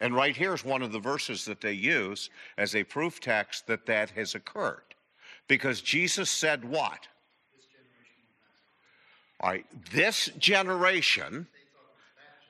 And 0.00 0.14
right 0.14 0.34
here 0.34 0.54
is 0.54 0.64
one 0.64 0.80
of 0.80 0.92
the 0.92 0.98
verses 0.98 1.44
that 1.44 1.60
they 1.60 1.74
use 1.74 2.30
as 2.56 2.74
a 2.74 2.84
proof 2.84 3.20
text 3.20 3.66
that 3.66 3.84
that 3.86 4.10
has 4.10 4.34
occurred. 4.34 4.94
Because 5.46 5.82
Jesus 5.82 6.30
said 6.30 6.64
what? 6.64 7.06
All 9.40 9.50
right, 9.50 9.66
this 9.92 10.30
generation, 10.38 11.46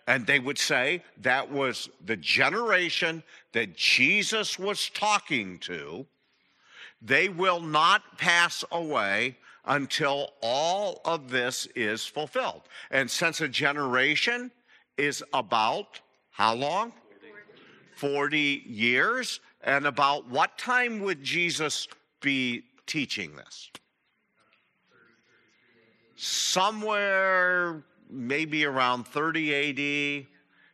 and 0.07 0.27
they 0.27 0.39
would 0.39 0.59
say 0.59 1.03
that 1.19 1.51
was 1.51 1.89
the 2.05 2.17
generation 2.17 3.23
that 3.53 3.77
Jesus 3.77 4.59
was 4.59 4.91
talking 4.91 5.59
to, 5.61 6.07
they 7.03 7.29
will 7.29 7.61
not 7.61 8.19
pass 8.19 8.65
away 8.73 9.37
until 9.65 10.33
all 10.43 11.01
of 11.05 11.31
this 11.31 11.67
is 11.75 12.07
fulfilled. 12.07 12.63
And 12.91 13.11
since 13.11 13.41
a 13.41 13.49
generation 13.49 14.51
is 14.97 15.23
about 15.33 16.01
how 16.31 16.55
long? 16.55 16.93
40 17.97 18.63
years. 18.67 19.41
And 19.63 19.87
about 19.87 20.29
what 20.29 20.57
time 20.57 21.01
would 21.01 21.23
Jesus 21.23 21.87
be 22.21 22.65
teaching 22.87 23.37
this? 23.37 23.71
Somewhere 26.17 27.85
maybe 28.11 28.64
around 28.64 29.07
30 29.07 30.20
AD, 30.20 30.27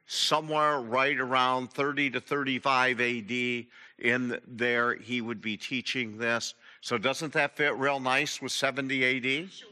somewhere 0.07 0.81
right 0.81 1.19
around 1.19 1.73
30 1.73 2.11
to 2.11 2.21
35 2.21 3.01
AD 3.01 3.67
in 3.99 4.41
there 4.47 4.95
he 4.95 5.21
would 5.21 5.41
be 5.41 5.57
teaching 5.57 6.17
this. 6.17 6.55
So 6.81 6.99
doesn't 6.99 7.33
that 7.33 7.57
fit 7.57 7.75
real 7.77 7.99
nice 8.01 8.41
with 8.41 8.53
70 8.53 9.05
AD? 9.05 9.51
Sure. 9.51 9.69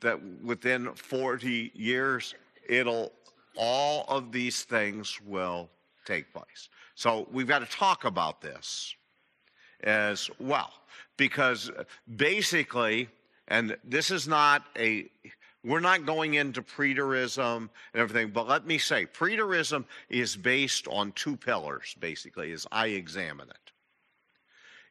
That 0.00 0.20
within 0.42 0.92
40 0.94 1.70
years 1.74 2.34
it'll 2.68 3.12
all 3.54 4.04
of 4.08 4.32
these 4.32 4.62
things 4.64 5.20
will 5.20 5.68
take 6.04 6.32
place. 6.32 6.70
So 6.94 7.28
we've 7.30 7.46
got 7.46 7.60
to 7.60 7.66
talk 7.66 8.04
about 8.04 8.40
this 8.40 8.94
as 9.84 10.30
well 10.40 10.72
because 11.16 11.70
basically 12.16 13.08
and 13.48 13.76
this 13.84 14.10
is 14.10 14.26
not 14.26 14.64
a 14.76 15.10
we're 15.64 15.80
not 15.80 16.06
going 16.06 16.34
into 16.34 16.62
preterism 16.62 17.68
and 17.92 18.02
everything 18.02 18.30
but 18.30 18.48
let 18.48 18.66
me 18.66 18.78
say 18.78 19.06
preterism 19.06 19.84
is 20.08 20.36
based 20.36 20.88
on 20.88 21.12
two 21.12 21.36
pillars 21.36 21.94
basically 22.00 22.52
as 22.52 22.66
i 22.72 22.88
examine 22.88 23.48
it. 23.48 23.72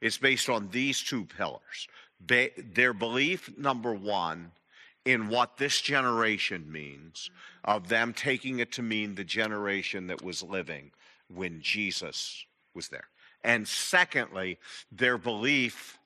It's 0.02 0.18
based 0.18 0.50
on 0.50 0.70
these 0.70 1.02
two 1.02 1.26
pillars. 1.26 1.88
Ba- 2.20 2.50
their 2.58 2.94
belief 2.94 3.56
number 3.58 3.94
one 3.94 4.52
in 5.06 5.30
what 5.30 5.58
this 5.58 5.80
generation 5.80 6.72
means 6.72 7.30
of 7.64 7.88
them 7.88 8.14
taking 8.14 8.60
it 8.60 8.72
to 8.74 8.82
mean 8.82 9.16
the 9.16 9.24
generation 9.24 10.08
that 10.08 10.24
was 10.24 10.44
living 10.44 10.92
when 11.34 11.62
jesus 11.62 12.46
was 12.74 12.90
there. 12.90 13.08
And 13.44 13.68
secondly 13.68 14.60
their 14.92 15.18
belief 15.18 15.98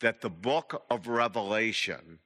that 0.00 0.20
the 0.20 0.30
book 0.30 0.84
of 0.90 1.08
Revelation 1.08 2.20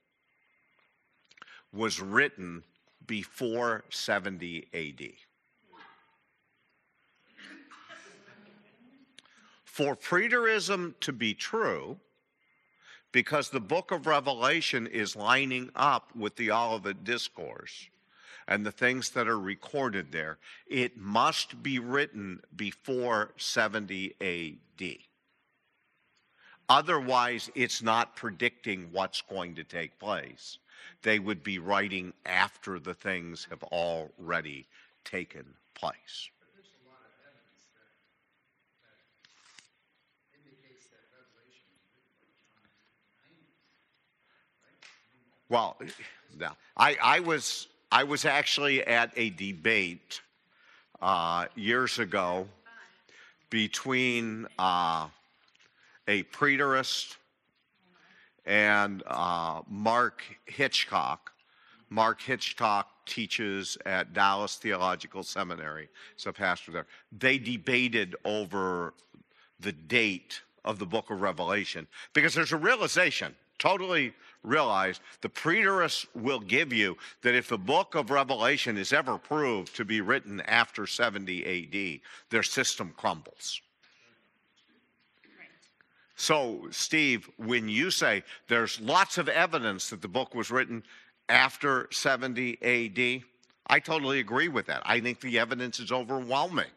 was 1.73 2.01
written 2.01 2.65
before 3.07 3.85
70 3.91 4.69
AD. 4.75 5.13
For 9.65 9.97
preterism 9.97 10.95
to 11.01 11.13
be 11.13 11.33
true, 11.33 11.99
because 13.11 13.51
the 13.51 13.61
book 13.61 13.91
of 13.91 14.07
Revelation 14.07 14.87
is 14.87 15.17
lining 15.17 15.71
up 15.75 16.15
with 16.15 16.37
the 16.37 16.51
Olivet 16.51 17.05
Discourse, 17.05 17.89
and 18.49 18.67
the 18.67 18.73
things 18.73 19.11
that 19.11 19.29
are 19.29 19.39
recorded 19.39 20.13
there, 20.13 20.39
it 20.67 20.97
must 20.97 21.63
be 21.63 21.79
written 21.79 22.41
before 22.55 23.33
70 23.37 24.15
AD. 24.21 24.97
Otherwise, 26.69 27.51
it's 27.55 27.83
not 27.83 28.17
predicting 28.17 28.89
what's 28.93 29.23
going 29.23 29.55
to 29.55 29.65
take 29.65 29.99
place. 29.99 30.59
They 31.03 31.19
would 31.19 31.43
be 31.43 31.59
writing 31.59 32.13
after 32.27 32.79
the 32.79 32.95
things 32.95 33.47
have 33.51 33.63
already 33.65 34.67
taken 35.05 35.45
place. 35.75 36.31
Well, 45.49 45.77
now 46.39 46.57
I, 46.79 46.97
I 47.03 47.21
was 47.21 47.69
I 47.91 48.05
was 48.05 48.25
actually 48.25 48.83
at 48.87 49.13
a 49.17 49.29
debate 49.31 50.23
uh, 51.03 51.47
years 51.55 51.99
ago 51.99 52.49
between 53.51 54.47
uh, 54.59 55.09
a 56.09 56.23
preterist 56.25 57.17
and 58.47 59.03
uh, 59.07 59.63
Mark 59.69 60.23
Hitchcock. 60.47 61.33
Mark 61.91 62.23
Hitchcock 62.23 62.89
teaches 63.05 63.77
at 63.85 64.15
Dallas 64.15 64.57
Theological 64.57 65.23
Seminary, 65.23 65.89
so 66.17 66.31
a 66.31 66.33
pastor 66.33 66.73
there. 66.73 66.87
They 67.17 67.39
debated 67.39 68.17
over 68.25 68.95
the 69.61 69.73
date 69.73 70.41
of 70.65 70.79
the 70.79 70.87
book 70.87 71.11
of 71.11 71.21
Revelation 71.21 71.87
because 72.15 72.35
there's 72.35 72.53
a 72.53 72.57
realization, 72.57 73.35
totally 73.59 74.15
realized, 74.43 75.03
the 75.21 75.29
preterists 75.29 76.07
will 76.15 76.41
give 76.41 76.73
you 76.73 76.97
that 77.23 77.35
if 77.35 77.49
the 77.49 77.59
book 77.59 77.95
of 77.95 78.11
Revelation 78.11 78.77
is 78.77 78.93
ever 78.93 79.19
proved 79.19 79.77
to 79.77 79.85
be 79.85 80.01
written 80.01 80.41
after 80.43 80.87
70 80.87 81.45
AD, 81.45 82.01
their 82.31 82.43
system 82.43 82.93
crumbles. 82.97 83.61
So, 86.23 86.69
Steve, 86.71 87.29
when 87.37 87.69
you 87.69 87.91
say 87.91 88.23
there's 88.47 88.81
lots 88.81 89.19
of 89.19 89.29
evidence 89.29 89.91
that 89.91 90.03
the 90.03 90.07
book 90.07 90.37
was 90.37 90.53
written 90.53 90.85
after 91.29 91.89
70 91.91 92.63
AD, 92.63 93.25
I 93.67 93.81
totally 93.81 94.21
agree 94.21 94.47
with 94.47 94.67
that. 94.67 94.83
I 94.85 95.01
think 95.01 95.19
the 95.19 95.41
evidence 95.41 95.81
is 95.81 95.91
overwhelming 95.91 96.71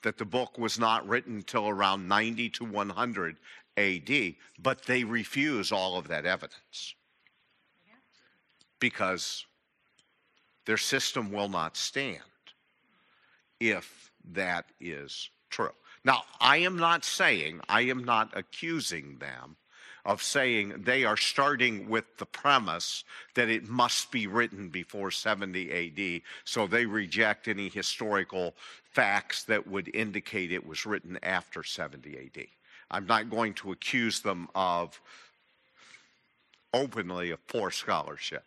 that 0.00 0.16
the 0.16 0.24
book 0.24 0.56
was 0.56 0.78
not 0.78 1.06
written 1.06 1.42
till 1.42 1.68
around 1.68 2.08
90 2.08 2.48
to 2.48 2.64
100 2.64 3.36
AD, 3.76 4.34
but 4.62 4.82
they 4.86 5.04
refuse 5.04 5.72
all 5.72 5.98
of 5.98 6.08
that 6.08 6.24
evidence 6.24 6.94
because 8.80 9.44
their 10.64 10.78
system 10.78 11.30
will 11.30 11.50
not 11.50 11.76
stand 11.76 12.22
if 13.60 14.10
that 14.32 14.64
is 14.80 15.28
true. 15.50 15.74
Now, 16.06 16.22
I 16.40 16.58
am 16.58 16.76
not 16.76 17.04
saying, 17.04 17.62
I 17.68 17.80
am 17.82 18.04
not 18.04 18.30
accusing 18.32 19.18
them 19.18 19.56
of 20.04 20.22
saying 20.22 20.84
they 20.84 21.04
are 21.04 21.16
starting 21.16 21.88
with 21.88 22.04
the 22.18 22.26
premise 22.26 23.02
that 23.34 23.48
it 23.48 23.68
must 23.68 24.12
be 24.12 24.28
written 24.28 24.68
before 24.68 25.10
70 25.10 25.72
AD, 25.72 26.22
so 26.44 26.68
they 26.68 26.86
reject 26.86 27.48
any 27.48 27.68
historical 27.68 28.54
facts 28.92 29.42
that 29.44 29.66
would 29.66 29.92
indicate 29.96 30.52
it 30.52 30.64
was 30.64 30.86
written 30.86 31.18
after 31.24 31.64
70 31.64 32.16
AD. 32.16 32.46
I'm 32.88 33.06
not 33.06 33.28
going 33.28 33.54
to 33.54 33.72
accuse 33.72 34.20
them 34.20 34.46
of 34.54 35.00
openly 36.72 37.32
of 37.32 37.44
poor 37.48 37.72
scholarship. 37.72 38.44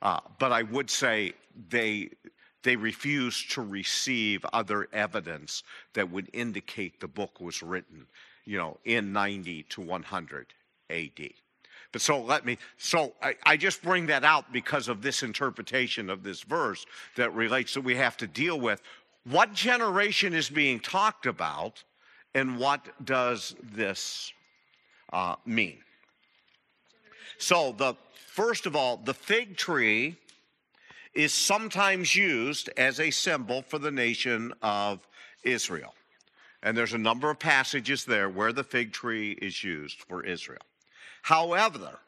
Uh, 0.00 0.20
but 0.38 0.50
I 0.50 0.62
would 0.62 0.88
say 0.88 1.34
they 1.68 2.08
they 2.62 2.76
refused 2.76 3.50
to 3.52 3.62
receive 3.62 4.44
other 4.52 4.88
evidence 4.92 5.62
that 5.94 6.10
would 6.10 6.28
indicate 6.32 7.00
the 7.00 7.08
book 7.08 7.40
was 7.40 7.62
written, 7.62 8.06
you 8.44 8.58
know, 8.58 8.78
in 8.84 9.12
90 9.12 9.64
to 9.64 9.80
100 9.80 10.46
AD. 10.90 11.30
But 11.92 12.00
so 12.00 12.20
let 12.22 12.46
me, 12.46 12.58
so 12.78 13.12
I, 13.22 13.36
I, 13.44 13.56
just 13.58 13.82
bring 13.82 14.06
that 14.06 14.24
out 14.24 14.50
because 14.50 14.88
of 14.88 15.02
this 15.02 15.22
interpretation 15.22 16.08
of 16.08 16.22
this 16.22 16.40
verse 16.40 16.86
that 17.16 17.34
relates 17.34 17.74
that 17.74 17.82
we 17.82 17.96
have 17.96 18.16
to 18.18 18.26
deal 18.26 18.58
with. 18.58 18.80
What 19.24 19.52
generation 19.52 20.32
is 20.32 20.48
being 20.48 20.80
talked 20.80 21.26
about, 21.26 21.84
and 22.34 22.58
what 22.58 22.80
does 23.04 23.54
this 23.74 24.32
uh, 25.12 25.36
mean? 25.44 25.78
So, 27.36 27.72
the 27.72 27.94
first 28.26 28.66
of 28.66 28.74
all, 28.74 28.96
the 28.96 29.14
fig 29.14 29.56
tree 29.56 30.16
is 31.14 31.32
sometimes 31.32 32.16
used 32.16 32.70
as 32.76 32.98
a 32.98 33.10
symbol 33.10 33.62
for 33.62 33.78
the 33.78 33.90
nation 33.90 34.52
of 34.62 35.06
Israel. 35.42 35.94
And 36.62 36.76
there's 36.76 36.94
a 36.94 36.98
number 36.98 37.28
of 37.30 37.38
passages 37.38 38.04
there 38.04 38.28
where 38.28 38.52
the 38.52 38.64
fig 38.64 38.92
tree 38.92 39.32
is 39.32 39.64
used 39.64 39.98
for 40.00 40.24
Israel. 40.24 40.62
However, 41.22 41.98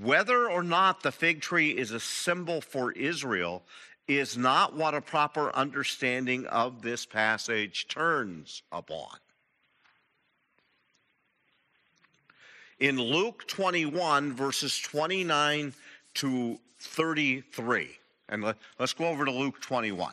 whether 0.00 0.50
or 0.50 0.62
not 0.62 1.02
the 1.02 1.12
fig 1.12 1.40
tree 1.40 1.70
is 1.70 1.90
a 1.90 2.00
symbol 2.00 2.60
for 2.60 2.92
Israel 2.92 3.62
is 4.08 4.36
not 4.36 4.74
what 4.74 4.94
a 4.94 5.00
proper 5.00 5.54
understanding 5.54 6.46
of 6.46 6.82
this 6.82 7.04
passage 7.04 7.88
turns 7.88 8.62
upon. 8.70 9.18
In 12.78 13.00
Luke 13.00 13.46
21, 13.48 14.32
verses 14.32 14.78
29 14.78 15.72
to 16.14 16.58
33, 16.78 17.98
and 18.28 18.42
let, 18.42 18.56
us 18.78 18.92
go 18.92 19.06
over 19.06 19.24
to 19.24 19.30
Luke 19.30 19.60
21. 19.60 20.12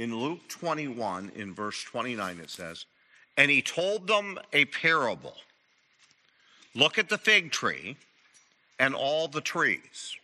In 0.00 0.16
Luke 0.16 0.48
21, 0.48 1.30
in 1.34 1.52
verse 1.52 1.84
29, 1.84 2.40
it 2.40 2.48
says, 2.48 2.86
and 3.36 3.50
he 3.50 3.62
told 3.62 4.06
them 4.06 4.38
a 4.52 4.64
parable. 4.66 5.36
Look 6.74 6.98
at 6.98 7.08
the 7.08 7.18
fig 7.18 7.50
tree 7.50 7.96
and 8.78 8.94
all 8.94 9.28
the 9.28 9.40
trees. 9.40 10.16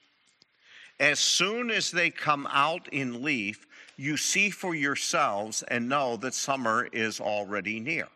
As 0.99 1.19
soon 1.19 1.71
as 1.71 1.91
they 1.91 2.11
come 2.11 2.49
out 2.51 2.89
in 2.93 3.23
leaf, 3.23 3.67
you 3.97 4.17
see 4.17 4.51
for 4.51 4.75
yourselves 4.75 5.63
and 5.65 5.89
know 5.89 6.17
that 6.19 6.35
summer 6.35 6.89
is 6.93 7.21
already 7.21 7.81
near. 7.81 8.09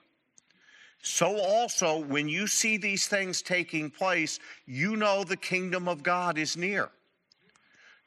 So 1.03 1.39
also, 1.39 1.99
when 1.99 2.29
you 2.29 2.47
see 2.47 2.77
these 2.77 3.07
things 3.09 3.41
taking 3.41 3.91
place, 3.91 4.39
you 4.67 4.97
know 4.97 5.25
the 5.25 5.37
kingdom 5.37 5.89
of 5.89 6.03
God 6.03 6.37
is 6.37 6.57
near. 6.57 6.91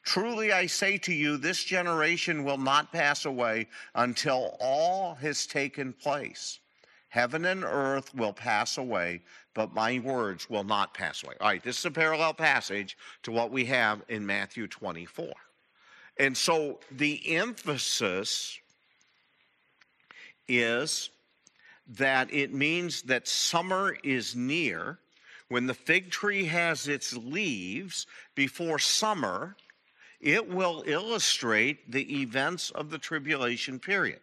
Truly 0.03 0.51
I 0.51 0.67
say 0.67 0.97
to 0.99 1.13
you, 1.13 1.37
this 1.37 1.63
generation 1.63 2.43
will 2.43 2.57
not 2.57 2.91
pass 2.91 3.25
away 3.25 3.67
until 3.95 4.57
all 4.59 5.15
has 5.15 5.47
taken 5.47 5.93
place. 5.93 6.59
Heaven 7.13 7.45
and 7.45 7.63
earth 7.63 8.11
will 8.15 8.33
pass 8.33 8.79
away, 8.79 9.21
but 9.53 9.71
my 9.71 9.99
words 9.99 10.49
will 10.49 10.63
not 10.63 10.95
pass 10.95 11.23
away. 11.23 11.35
All 11.39 11.47
right, 11.47 11.61
this 11.61 11.77
is 11.77 11.85
a 11.85 11.91
parallel 11.91 12.33
passage 12.33 12.97
to 13.21 13.31
what 13.31 13.51
we 13.51 13.65
have 13.65 14.01
in 14.09 14.25
Matthew 14.25 14.65
24. 14.65 15.31
And 16.17 16.35
so 16.35 16.79
the 16.89 17.21
emphasis 17.35 18.59
is 20.47 21.11
that 21.87 22.33
it 22.33 22.51
means 22.51 23.03
that 23.03 23.27
summer 23.27 23.95
is 24.03 24.35
near. 24.35 24.97
When 25.49 25.67
the 25.67 25.75
fig 25.75 26.09
tree 26.09 26.45
has 26.45 26.87
its 26.87 27.15
leaves 27.15 28.07
before 28.33 28.79
summer, 28.79 29.55
it 30.19 30.49
will 30.49 30.83
illustrate 30.87 31.91
the 31.91 32.21
events 32.23 32.71
of 32.71 32.89
the 32.89 32.97
tribulation 32.97 33.77
period. 33.77 34.21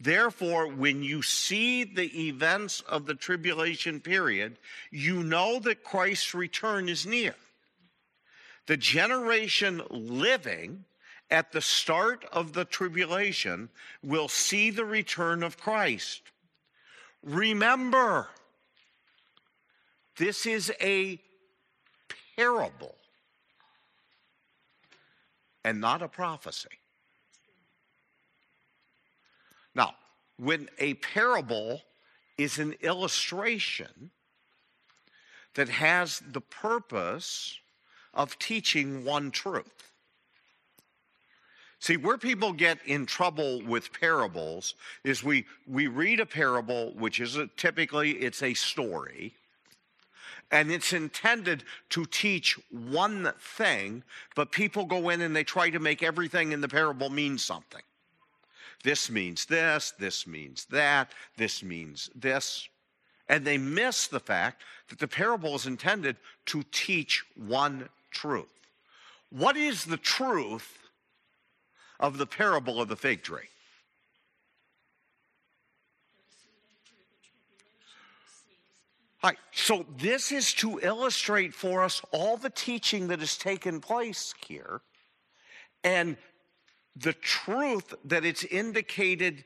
Therefore, 0.00 0.68
when 0.68 1.02
you 1.02 1.22
see 1.22 1.82
the 1.82 2.28
events 2.28 2.80
of 2.82 3.06
the 3.06 3.14
tribulation 3.14 4.00
period, 4.00 4.58
you 4.90 5.24
know 5.24 5.58
that 5.60 5.82
Christ's 5.82 6.34
return 6.34 6.88
is 6.88 7.04
near. 7.04 7.34
The 8.66 8.76
generation 8.76 9.82
living 9.90 10.84
at 11.30 11.52
the 11.52 11.60
start 11.60 12.24
of 12.32 12.52
the 12.52 12.64
tribulation 12.64 13.70
will 14.02 14.28
see 14.28 14.70
the 14.70 14.84
return 14.84 15.42
of 15.42 15.58
Christ. 15.58 16.22
Remember, 17.22 18.28
this 20.16 20.46
is 20.46 20.72
a 20.80 21.20
parable 22.36 22.94
and 25.64 25.80
not 25.80 26.02
a 26.02 26.08
prophecy. 26.08 26.77
Now, 29.78 29.94
when 30.38 30.68
a 30.78 30.94
parable 30.94 31.82
is 32.36 32.58
an 32.58 32.74
illustration 32.82 34.10
that 35.54 35.68
has 35.68 36.20
the 36.32 36.40
purpose 36.40 37.58
of 38.12 38.36
teaching 38.40 39.04
one 39.04 39.30
truth. 39.30 39.92
See, 41.78 41.96
where 41.96 42.18
people 42.18 42.52
get 42.52 42.78
in 42.86 43.06
trouble 43.06 43.62
with 43.62 43.92
parables 43.92 44.74
is 45.04 45.22
we, 45.22 45.46
we 45.68 45.86
read 45.86 46.18
a 46.18 46.26
parable, 46.26 46.92
which 46.94 47.20
is 47.20 47.36
a, 47.36 47.46
typically 47.56 48.10
it's 48.12 48.42
a 48.42 48.54
story, 48.54 49.34
and 50.50 50.72
it's 50.72 50.92
intended 50.92 51.62
to 51.90 52.04
teach 52.04 52.58
one 52.70 53.32
thing, 53.40 54.02
but 54.34 54.50
people 54.50 54.86
go 54.86 55.10
in 55.10 55.20
and 55.20 55.36
they 55.36 55.44
try 55.44 55.70
to 55.70 55.78
make 55.78 56.02
everything 56.02 56.50
in 56.50 56.60
the 56.60 56.68
parable 56.68 57.10
mean 57.10 57.38
something. 57.38 57.82
This 58.84 59.10
means 59.10 59.46
this, 59.46 59.92
this 59.98 60.26
means 60.26 60.66
that, 60.66 61.12
this 61.36 61.62
means 61.62 62.10
this. 62.14 62.68
And 63.28 63.44
they 63.44 63.58
miss 63.58 64.06
the 64.06 64.20
fact 64.20 64.62
that 64.88 64.98
the 64.98 65.08
parable 65.08 65.54
is 65.54 65.66
intended 65.66 66.16
to 66.46 66.62
teach 66.70 67.24
one 67.36 67.88
truth. 68.10 68.46
What 69.30 69.56
is 69.56 69.84
the 69.84 69.96
truth 69.96 70.78
of 72.00 72.16
the 72.16 72.26
parable 72.26 72.80
of 72.80 72.88
the 72.88 72.96
fig 72.96 73.22
tree? 73.22 73.48
All 79.22 79.30
right, 79.30 79.38
so 79.50 79.84
this 79.98 80.30
is 80.30 80.54
to 80.54 80.78
illustrate 80.80 81.52
for 81.52 81.82
us 81.82 82.00
all 82.12 82.36
the 82.36 82.50
teaching 82.50 83.08
that 83.08 83.18
has 83.18 83.36
taken 83.36 83.80
place 83.80 84.32
here 84.46 84.80
and 85.82 86.16
the 86.98 87.12
truth 87.12 87.94
that 88.04 88.24
it's 88.24 88.44
indicated 88.44 89.44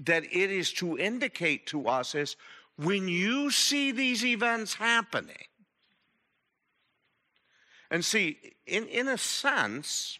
that 0.00 0.24
it 0.24 0.50
is 0.50 0.72
to 0.74 0.98
indicate 0.98 1.66
to 1.66 1.88
us 1.88 2.14
is 2.14 2.36
when 2.76 3.08
you 3.08 3.50
see 3.50 3.90
these 3.92 4.24
events 4.24 4.74
happening, 4.74 5.46
and 7.90 8.04
see, 8.04 8.38
in, 8.66 8.86
in 8.86 9.08
a 9.08 9.18
sense, 9.18 10.18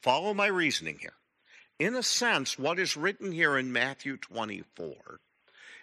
follow 0.00 0.34
my 0.34 0.46
reasoning 0.46 0.98
here. 1.00 1.14
In 1.78 1.96
a 1.96 2.02
sense, 2.02 2.58
what 2.58 2.78
is 2.78 2.96
written 2.96 3.32
here 3.32 3.58
in 3.58 3.72
Matthew 3.72 4.16
24 4.18 5.18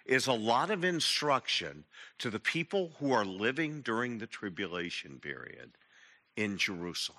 is 0.06 0.26
a 0.26 0.32
lot 0.32 0.70
of 0.70 0.84
instruction 0.84 1.84
to 2.18 2.30
the 2.30 2.40
people 2.40 2.92
who 2.98 3.12
are 3.12 3.24
living 3.24 3.82
during 3.82 4.18
the 4.18 4.26
tribulation 4.26 5.18
period 5.18 5.72
in 6.36 6.56
Jerusalem. 6.56 7.18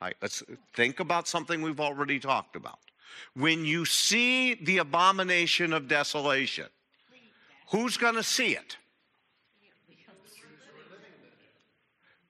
Let's 0.00 0.42
think 0.74 1.00
about 1.00 1.26
something 1.26 1.62
we've 1.62 1.80
already 1.80 2.18
talked 2.18 2.56
about. 2.56 2.78
When 3.34 3.64
you 3.64 3.84
see 3.84 4.54
the 4.54 4.78
abomination 4.78 5.72
of 5.72 5.88
desolation, 5.88 6.66
who's 7.70 7.96
going 7.96 8.14
to 8.14 8.22
see 8.22 8.52
it? 8.52 8.76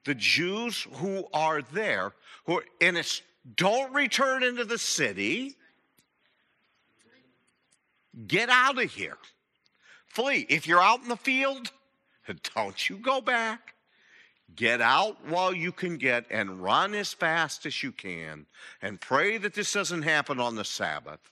The 0.05 0.15
Jews 0.15 0.87
who 0.95 1.27
are 1.33 1.63
there, 1.63 2.13
who 2.45 2.59
are, 2.59 2.65
and 2.81 2.97
it's 2.97 3.23
don't 3.57 3.93
return 3.93 4.43
into 4.43 4.65
the 4.65 4.79
city. 4.79 5.57
Get 8.27 8.49
out 8.49 8.83
of 8.83 8.93
here. 8.93 9.19
Flee. 10.07 10.47
If 10.49 10.67
you're 10.67 10.81
out 10.81 11.03
in 11.03 11.09
the 11.09 11.17
field, 11.17 11.71
don't 12.55 12.89
you 12.89 12.97
go 12.99 13.21
back. 13.21 13.76
Get 14.55 14.81
out 14.81 15.17
while 15.27 15.53
you 15.53 15.73
can 15.73 15.97
get 15.97 16.27
and 16.31 16.63
run 16.63 16.95
as 16.95 17.13
fast 17.13 17.67
as 17.67 17.83
you 17.83 17.93
can 17.93 18.47
and 18.81 19.01
pray 19.01 19.39
that 19.39 19.55
this 19.55 19.73
doesn't 19.73 20.03
happen 20.03 20.39
on 20.39 20.55
the 20.55 20.65
Sabbath 20.65 21.31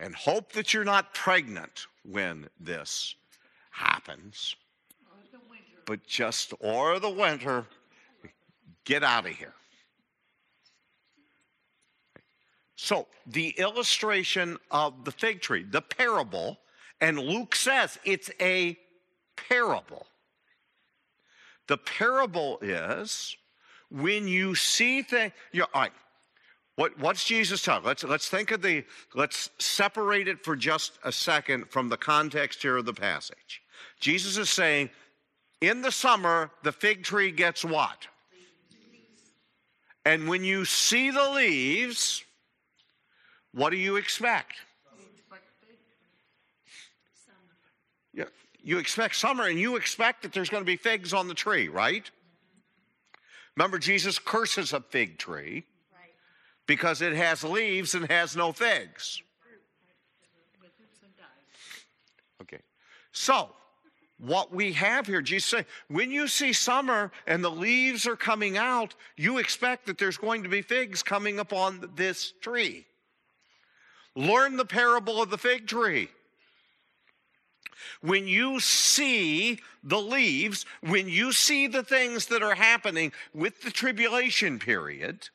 and 0.00 0.14
hope 0.14 0.52
that 0.52 0.74
you're 0.74 0.84
not 0.84 1.14
pregnant 1.14 1.86
when 2.04 2.48
this 2.58 3.14
happens. 3.70 4.56
But 5.86 6.06
just, 6.06 6.52
or 6.60 6.98
the 6.98 7.10
winter, 7.10 7.64
get 8.84 9.02
out 9.02 9.26
of 9.26 9.32
here. 9.32 9.54
So, 12.76 13.06
the 13.26 13.48
illustration 13.58 14.58
of 14.70 15.04
the 15.04 15.10
fig 15.10 15.40
tree, 15.40 15.64
the 15.68 15.82
parable, 15.82 16.58
and 17.00 17.18
Luke 17.18 17.54
says 17.54 17.98
it's 18.04 18.30
a 18.40 18.78
parable. 19.36 20.06
The 21.68 21.78
parable 21.78 22.58
is 22.60 23.36
when 23.90 24.26
you 24.26 24.54
see 24.54 25.02
things, 25.02 25.32
you 25.52 25.62
all 25.62 25.82
right, 25.82 25.92
what, 26.76 26.98
what's 26.98 27.24
Jesus 27.24 27.62
talking? 27.62 27.86
Let's, 27.86 28.04
let's 28.04 28.28
think 28.28 28.50
of 28.50 28.62
the, 28.62 28.84
let's 29.14 29.50
separate 29.58 30.28
it 30.28 30.44
for 30.44 30.54
just 30.54 30.98
a 31.04 31.10
second 31.10 31.70
from 31.70 31.88
the 31.88 31.96
context 31.96 32.62
here 32.62 32.76
of 32.76 32.86
the 32.86 32.94
passage. 32.94 33.62
Jesus 34.00 34.36
is 34.36 34.48
saying, 34.48 34.90
in 35.60 35.82
the 35.82 35.90
summer, 35.90 36.50
the 36.62 36.72
fig 36.72 37.02
tree 37.02 37.32
gets 37.32 37.64
what? 37.64 38.06
And 40.04 40.28
when 40.28 40.44
you 40.44 40.64
see 40.64 41.10
the 41.10 41.30
leaves, 41.30 42.24
what 43.52 43.70
do 43.70 43.76
you 43.76 43.96
expect? 43.96 44.54
Yeah, 48.14 48.24
you 48.68 48.76
expect 48.76 49.16
summer 49.16 49.44
and 49.46 49.58
you 49.58 49.76
expect 49.76 50.20
that 50.22 50.34
there's 50.34 50.50
going 50.50 50.60
to 50.60 50.66
be 50.66 50.76
figs 50.76 51.14
on 51.14 51.26
the 51.26 51.32
tree, 51.32 51.68
right? 51.68 52.10
Remember, 53.56 53.78
Jesus 53.78 54.18
curses 54.18 54.74
a 54.74 54.80
fig 54.82 55.16
tree 55.16 55.64
because 56.66 57.00
it 57.00 57.14
has 57.14 57.42
leaves 57.42 57.94
and 57.94 58.10
has 58.10 58.36
no 58.36 58.52
figs. 58.52 59.22
Okay. 62.42 62.60
So, 63.12 63.48
what 64.18 64.52
we 64.52 64.74
have 64.74 65.06
here, 65.06 65.22
Jesus 65.22 65.48
said, 65.48 65.66
when 65.88 66.10
you 66.10 66.28
see 66.28 66.52
summer 66.52 67.10
and 67.26 67.42
the 67.42 67.50
leaves 67.50 68.06
are 68.06 68.16
coming 68.16 68.58
out, 68.58 68.94
you 69.16 69.38
expect 69.38 69.86
that 69.86 69.96
there's 69.96 70.18
going 70.18 70.42
to 70.42 70.50
be 70.50 70.60
figs 70.60 71.02
coming 71.02 71.38
upon 71.38 71.88
this 71.96 72.34
tree. 72.42 72.84
Learn 74.14 74.58
the 74.58 74.66
parable 74.66 75.22
of 75.22 75.30
the 75.30 75.38
fig 75.38 75.66
tree. 75.66 76.10
When 78.00 78.26
you 78.26 78.60
see 78.60 79.60
the 79.82 80.00
leaves, 80.00 80.66
when 80.80 81.08
you 81.08 81.32
see 81.32 81.66
the 81.66 81.82
things 81.82 82.26
that 82.26 82.42
are 82.42 82.54
happening 82.54 83.12
with 83.34 83.62
the 83.62 83.70
tribulation 83.70 84.58
period, 84.58 85.28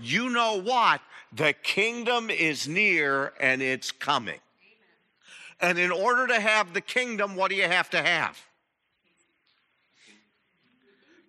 you 0.00 0.30
know 0.30 0.60
what? 0.60 1.00
The 1.32 1.54
kingdom 1.62 2.30
is 2.30 2.68
near 2.68 3.32
and 3.40 3.62
it's 3.62 3.90
coming. 3.90 4.40
And 5.60 5.78
in 5.78 5.90
order 5.90 6.26
to 6.26 6.40
have 6.40 6.74
the 6.74 6.80
kingdom, 6.80 7.36
what 7.36 7.50
do 7.50 7.56
you 7.56 7.68
have 7.68 7.88
to 7.90 8.02
have? 8.02 8.38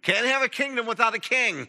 Can't 0.02 0.26
have 0.26 0.42
a 0.42 0.50
kingdom 0.50 0.86
without 0.86 1.14
a 1.14 1.20
king. 1.20 1.68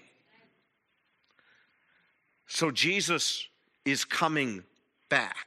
So 2.46 2.70
Jesus 2.70 3.46
is 3.84 4.04
coming 4.04 4.64
back. 5.08 5.46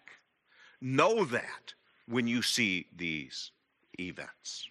Know 0.80 1.26
that 1.26 1.74
when 2.08 2.28
you 2.28 2.42
see 2.42 2.88
these 2.96 3.52
events. 4.00 4.70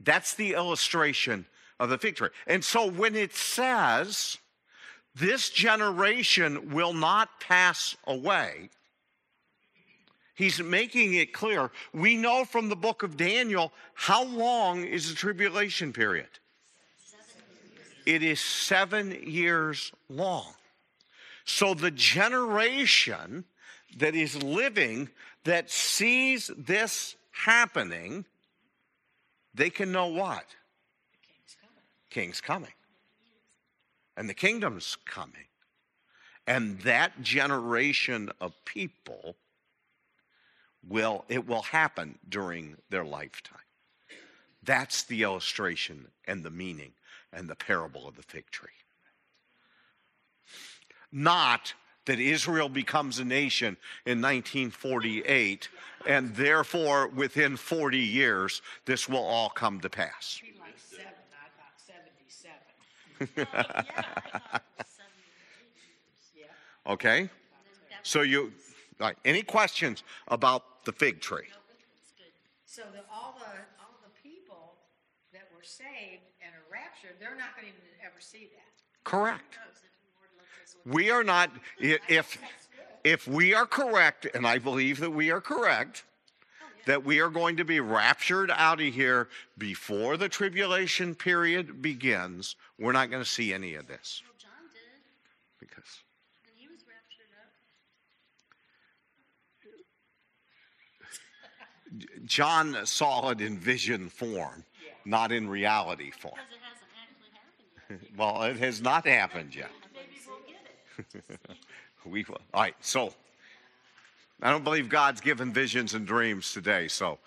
That's 0.00 0.34
the 0.34 0.54
illustration 0.54 1.46
of 1.78 1.90
the 1.90 1.98
fig 1.98 2.16
tree. 2.16 2.28
And 2.46 2.64
so 2.64 2.88
when 2.88 3.14
it 3.14 3.34
says, 3.34 4.38
this 5.14 5.50
generation 5.50 6.72
will 6.72 6.92
not 6.92 7.40
pass 7.40 7.96
away, 8.06 8.70
he's 10.34 10.62
making 10.62 11.14
it 11.14 11.32
clear. 11.32 11.70
We 11.92 12.16
know 12.16 12.44
from 12.44 12.68
the 12.68 12.76
book 12.76 13.02
of 13.02 13.16
Daniel 13.16 13.72
how 13.94 14.24
long 14.24 14.84
is 14.84 15.08
the 15.08 15.14
tribulation 15.14 15.92
period? 15.92 16.28
It 18.04 18.22
is 18.22 18.40
seven 18.40 19.10
years 19.24 19.90
long. 20.08 20.52
So 21.44 21.74
the 21.74 21.90
generation 21.90 23.44
that 23.98 24.14
is 24.14 24.42
living 24.42 25.08
that 25.46 25.70
sees 25.70 26.50
this 26.58 27.16
happening, 27.30 28.24
they 29.54 29.70
can 29.70 29.92
know 29.92 30.08
what? 30.08 30.44
King's 31.22 31.56
coming. 31.60 31.84
King's 32.12 32.40
coming. 32.40 32.72
And 34.16 34.28
the 34.28 34.34
kingdom's 34.34 34.96
coming. 35.06 35.46
And 36.46 36.80
that 36.80 37.22
generation 37.22 38.30
of 38.40 38.52
people 38.64 39.36
will, 40.86 41.24
it 41.28 41.46
will 41.46 41.62
happen 41.62 42.18
during 42.28 42.76
their 42.90 43.04
lifetime. 43.04 43.58
That's 44.62 45.04
the 45.04 45.22
illustration 45.22 46.08
and 46.26 46.42
the 46.42 46.50
meaning 46.50 46.92
and 47.32 47.48
the 47.48 47.56
parable 47.56 48.08
of 48.08 48.16
the 48.16 48.22
fig 48.22 48.50
tree. 48.50 48.70
Not 51.12 51.74
that 52.06 52.18
Israel 52.18 52.68
becomes 52.68 53.18
a 53.18 53.24
nation 53.24 53.76
in 54.06 54.22
1948, 54.22 55.68
and 56.06 56.34
therefore 56.34 57.08
within 57.08 57.56
40 57.56 57.98
years, 57.98 58.62
this 58.84 59.08
will 59.08 59.24
all 59.24 59.50
come 59.50 59.80
to 59.80 59.90
pass. 59.90 60.40
Like 60.58 60.74
seven, 60.78 61.06
I 61.32 61.48
thought 61.58 61.76
seventy-seven. 61.76 63.28
Well, 63.36 63.46
oh, 63.54 63.82
yeah, 63.86 64.02
I 64.06 64.58
thought 64.58 64.62
seven 64.86 65.12
or 65.14 65.58
eight 65.60 65.74
years. 65.76 66.48
Yeah. 66.86 66.92
Okay? 66.92 67.28
So 68.02 68.22
you, 68.22 68.52
all 69.00 69.08
right, 69.08 69.16
any 69.24 69.42
questions 69.42 70.04
about 70.28 70.84
the 70.84 70.92
fig 70.92 71.20
tree? 71.20 71.48
So 72.64 72.82
the, 72.92 73.00
all 73.12 73.34
the, 73.38 73.50
all 73.82 73.96
the 74.04 74.12
people 74.22 74.74
that 75.32 75.48
were 75.54 75.64
saved 75.64 76.22
and 76.44 76.54
are 76.54 76.66
raptured, 76.70 77.16
they're 77.18 77.34
not 77.34 77.56
gonna 77.56 77.68
even 77.68 77.82
ever 78.04 78.20
see 78.20 78.50
that. 78.54 78.72
Correct. 79.02 79.58
We 80.86 81.10
are 81.10 81.24
not, 81.24 81.50
if, 81.80 82.38
if 83.02 83.26
we 83.26 83.54
are 83.54 83.66
correct, 83.66 84.26
and 84.34 84.46
I 84.46 84.58
believe 84.58 85.00
that 85.00 85.10
we 85.10 85.30
are 85.30 85.40
correct, 85.40 86.04
that 86.86 87.04
we 87.04 87.20
are 87.20 87.28
going 87.28 87.56
to 87.56 87.64
be 87.64 87.80
raptured 87.80 88.50
out 88.54 88.80
of 88.80 88.94
here 88.94 89.28
before 89.58 90.16
the 90.16 90.28
tribulation 90.28 91.14
period 91.14 91.82
begins, 91.82 92.54
we're 92.78 92.92
not 92.92 93.10
going 93.10 93.22
to 93.22 93.28
see 93.28 93.52
any 93.52 93.74
of 93.74 93.88
this. 93.88 94.22
Well, 94.24 94.34
John 94.38 94.50
did, 94.72 94.80
Because, 95.58 96.04
and 96.46 96.54
he 96.56 96.68
was 96.68 96.84
raptured 96.86 97.26
up. 101.90 102.24
John 102.24 102.86
saw 102.86 103.30
it 103.30 103.40
in 103.40 103.58
vision 103.58 104.08
form, 104.08 104.64
not 105.04 105.32
in 105.32 105.48
reality 105.48 106.12
form. 106.12 106.34
Because 106.36 106.52
it 106.52 106.60
hasn't 106.62 106.90
actually 107.02 107.34
happened 107.34 108.00
yet. 108.00 108.16
Well, 108.16 108.42
it 108.44 108.58
has 108.58 108.80
not 108.80 109.06
happened 109.06 109.54
yet. 109.54 109.70
Maybe 109.92 110.20
we'll 110.26 110.36
get 110.46 110.54
it. 110.64 110.78
We, 112.04 112.24
will- 112.28 112.40
all 112.54 112.62
right, 112.62 112.76
so 112.80 113.12
I 114.40 114.52
don't 114.52 114.62
believe 114.62 114.88
God's 114.88 115.20
given 115.20 115.52
visions 115.52 115.94
and 115.94 116.06
dreams 116.06 116.52
today. 116.52 116.86
So, 116.86 117.18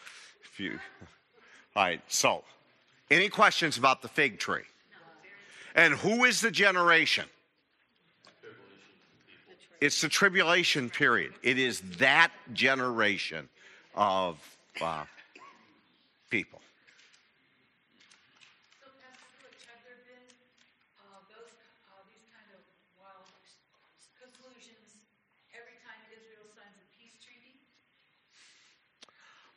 if 0.45 0.57
you, 0.57 0.79
all 1.75 1.83
right, 1.83 2.01
so 2.07 2.45
any 3.11 3.27
questions 3.27 3.77
about 3.77 4.01
the 4.01 4.07
fig 4.07 4.39
tree? 4.39 4.63
And 5.75 5.93
who 5.95 6.23
is 6.23 6.39
the 6.39 6.51
generation? 6.51 7.25
It's 9.81 10.01
the 10.01 10.09
tribulation 10.09 10.89
period. 10.89 11.33
It 11.41 11.57
is 11.57 11.79
that 11.99 12.31
generation 12.53 13.47
of 13.95 14.37
uh, 14.81 15.05
people. 16.29 16.59
So 18.83 18.91
Pastor 18.99 19.23
Butch, 19.39 19.63
have 19.71 19.79
there 19.87 20.03
been, 20.03 20.27
uh, 20.99 21.23
those, 21.31 21.47
uh, 21.87 22.03
these 22.11 22.27
kind 22.27 22.51
of 22.51 22.59
wild 22.99 23.23
conclusions 24.19 24.99
every 25.55 25.79
time 25.79 25.99
Israel 26.11 26.43
signs 26.51 26.75
a 26.75 26.83
peace 26.99 27.15
treaty? 27.23 27.55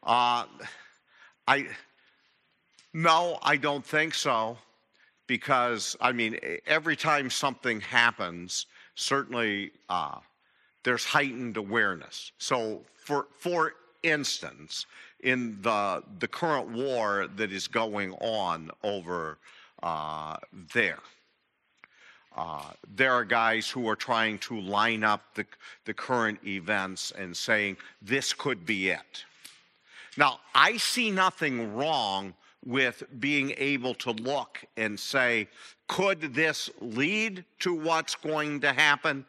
Uh, 0.03 0.45
I 1.47 1.67
no, 2.95 3.38
I 3.43 3.57
don't 3.57 3.85
think 3.85 4.15
so, 4.15 4.59
because 5.27 5.97
I 6.01 6.12
mean, 6.12 6.38
every 6.67 6.97
time 6.97 7.31
something 7.31 7.81
happens, 7.81 8.67
certainly 8.95 9.71
uh, 9.88 10.19
there's 10.83 11.05
heightened 11.05 11.57
awareness. 11.57 12.33
So, 12.38 12.81
for 12.97 13.27
for 13.38 13.75
instance, 14.03 14.87
in 15.21 15.61
the 15.62 16.03
the 16.19 16.29
current 16.29 16.69
war 16.71 17.29
that 17.37 17.53
is 17.53 17.69
going 17.69 18.12
on 18.15 18.71
over 18.83 19.38
uh, 19.83 20.37
there. 20.75 20.99
Uh, 22.35 22.71
there 22.97 23.12
are 23.12 23.25
guys 23.25 23.69
who 23.69 23.87
are 23.88 23.97
trying 23.97 24.38
to 24.38 24.59
line 24.59 25.05
up 25.05 25.23
the, 25.35 25.45
the 25.85 25.93
current 25.93 26.38
events 26.47 27.12
and 27.19 27.37
saying 27.37 27.77
this 28.01 28.33
could 28.33 28.65
be 28.65 28.88
it. 28.88 29.25
Now, 30.16 30.40
I 30.55 30.77
see 30.77 31.11
nothing 31.11 31.75
wrong 31.75 32.35
with 32.64 33.03
being 33.18 33.55
able 33.57 33.94
to 33.94 34.12
look 34.12 34.64
and 34.77 34.98
say, 34.98 35.48
could 35.88 36.35
this 36.35 36.70
lead 36.81 37.44
to 37.61 37.75
what's 37.75 38.14
going 38.14 38.61
to 38.61 38.72
happen? 38.72 39.25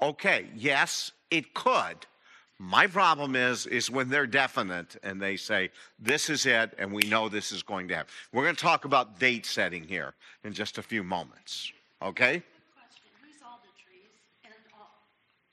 Okay, 0.00 0.46
yes, 0.54 1.12
it 1.30 1.54
could. 1.54 2.06
My 2.60 2.88
problem 2.88 3.36
is 3.36 3.66
is 3.66 3.88
when 3.88 4.08
they're 4.08 4.26
definite 4.26 4.96
and 5.04 5.22
they 5.22 5.36
say 5.36 5.70
this 5.98 6.28
is 6.28 6.44
it 6.44 6.74
and 6.76 6.92
we 6.92 7.04
know 7.04 7.28
this 7.28 7.52
is 7.52 7.62
going 7.62 7.86
to 7.88 7.94
happen. 7.94 8.10
We're 8.32 8.42
going 8.42 8.56
to 8.56 8.60
talk 8.60 8.84
about 8.84 9.20
date 9.20 9.46
setting 9.46 9.84
here 9.84 10.14
in 10.42 10.52
just 10.52 10.76
a 10.76 10.82
few 10.82 11.04
moments. 11.04 11.70
Okay? 12.02 12.42
Question, 12.74 13.10
who's 13.22 13.38
all 13.46 13.60
the 13.62 13.70
trees 13.78 14.10
and 14.42 14.58
all, 14.74 14.90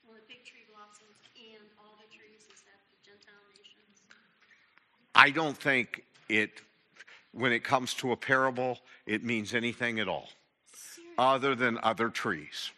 when 0.02 0.18
the 0.18 0.26
fig 0.26 0.42
tree 0.42 0.66
blossoms 0.66 1.14
and 1.38 1.62
all 1.78 1.94
the 2.02 2.10
trees, 2.10 2.42
is 2.50 2.66
that 2.66 2.82
the 2.90 2.98
Gentile 3.06 3.38
nations? 3.54 4.02
I 5.16 5.30
don't 5.30 5.56
think 5.56 6.04
it 6.28 6.50
when 7.32 7.50
it 7.50 7.64
comes 7.64 7.94
to 7.94 8.12
a 8.12 8.16
parable 8.16 8.78
it 9.06 9.24
means 9.24 9.54
anything 9.54 9.98
at 9.98 10.08
all 10.08 10.28
other 11.18 11.54
than 11.54 11.78
other 11.82 12.10
trees. 12.10 12.70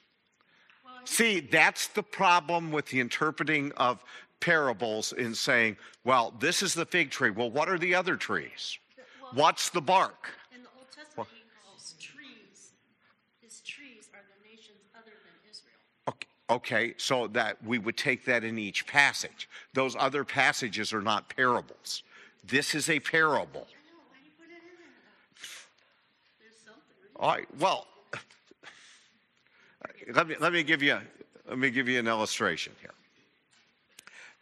See, 1.04 1.40
that's 1.40 1.88
the 1.88 2.02
problem 2.02 2.70
with 2.70 2.86
the 2.86 3.00
interpreting 3.00 3.72
of 3.76 4.04
parables 4.40 5.12
in 5.12 5.34
saying, 5.34 5.76
well, 6.04 6.32
this 6.38 6.62
is 6.62 6.74
the 6.74 6.84
fig 6.84 7.10
tree. 7.10 7.30
Well, 7.30 7.50
what 7.50 7.68
are 7.68 7.78
the 7.78 7.94
other 7.94 8.16
trees? 8.16 8.78
What's 9.32 9.70
the 9.70 9.80
bark? 9.80 10.30
In 10.54 10.62
the 10.62 10.68
Old 10.76 10.86
Testament, 10.94 11.28
he 11.32 11.42
calls 11.66 11.94
trees, 11.98 12.72
his 13.40 13.60
trees 13.62 14.10
are 14.14 14.20
the 14.20 14.48
nations 14.48 14.78
other 14.94 15.10
than 15.10 15.50
Israel. 15.50 15.74
Okay, 16.08 16.28
Okay, 16.50 16.94
so 16.98 17.26
that 17.28 17.56
we 17.64 17.78
would 17.78 17.96
take 17.96 18.24
that 18.26 18.44
in 18.44 18.58
each 18.58 18.86
passage. 18.86 19.48
Those 19.74 19.96
other 19.98 20.24
passages 20.24 20.92
are 20.92 21.02
not 21.02 21.34
parables. 21.34 22.02
This 22.44 22.74
is 22.74 22.88
a 22.88 23.00
parable. 23.00 23.66
All 27.16 27.30
right, 27.30 27.48
well, 27.58 27.86
let 30.14 30.28
me, 30.28 30.36
let 30.38 30.52
me 30.52 30.62
give 30.62 30.82
you, 30.82 30.98
let 31.48 31.58
me 31.58 31.70
give 31.70 31.88
you 31.88 31.98
an 31.98 32.06
illustration 32.06 32.72
here. 32.80 32.92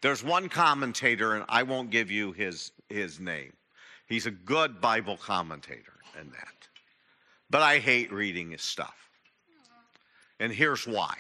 There's 0.03 0.23
one 0.23 0.49
commentator, 0.49 1.35
and 1.35 1.45
I 1.49 1.63
won't 1.63 1.91
give 1.91 2.11
you 2.11 2.33
his, 2.33 2.73
his 2.89 3.19
name. 3.19 3.53
He's 4.07 4.27
a 4.27 4.31
good 4.31 4.81
Bible 4.81 5.17
commentator 5.17 5.95
in 6.21 6.31
that. 6.31 6.69
But 7.49 7.63
I 7.63 7.79
hate 7.79 8.13
reading 8.13 8.51
his 8.51 8.63
stuff. 8.63 8.95
And 10.39 10.53
here's 10.53 10.87
why. 10.87 11.17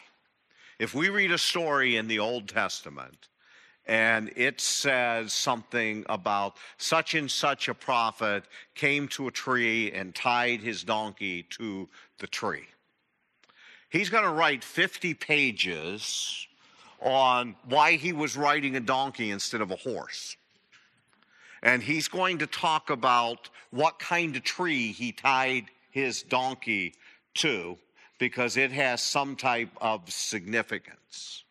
If 0.78 0.94
we 0.94 1.08
read 1.08 1.32
a 1.32 1.38
story 1.38 1.96
in 1.96 2.06
the 2.06 2.18
Old 2.18 2.48
Testament 2.48 3.28
and 3.86 4.32
it 4.36 4.60
says 4.60 5.32
something 5.32 6.04
about 6.08 6.56
such 6.76 7.14
and 7.14 7.30
such 7.30 7.68
a 7.68 7.74
prophet 7.74 8.44
came 8.74 9.06
to 9.08 9.28
a 9.28 9.30
tree 9.30 9.92
and 9.92 10.14
tied 10.14 10.60
his 10.60 10.82
donkey 10.82 11.44
to 11.44 11.88
the 12.18 12.26
tree, 12.26 12.66
he's 13.88 14.10
going 14.10 14.24
to 14.24 14.30
write 14.30 14.64
50 14.64 15.14
pages 15.14 16.46
on 17.00 17.54
why 17.68 17.92
he 17.92 18.12
was 18.12 18.36
riding 18.36 18.76
a 18.76 18.80
donkey 18.80 19.30
instead 19.30 19.60
of 19.60 19.70
a 19.70 19.76
horse. 19.76 20.36
And 21.62 21.82
he's 21.82 22.08
going 22.08 22.38
to 22.38 22.46
talk 22.46 22.90
about 22.90 23.48
what 23.70 23.98
kind 23.98 24.36
of 24.36 24.42
tree 24.42 24.92
he 24.92 25.12
tied 25.12 25.66
his 25.90 26.22
donkey 26.22 26.94
to 27.34 27.76
because 28.18 28.56
it 28.56 28.72
has 28.72 29.02
some 29.02 29.36
type 29.36 29.70
of 29.80 30.10
significance. 30.10 31.44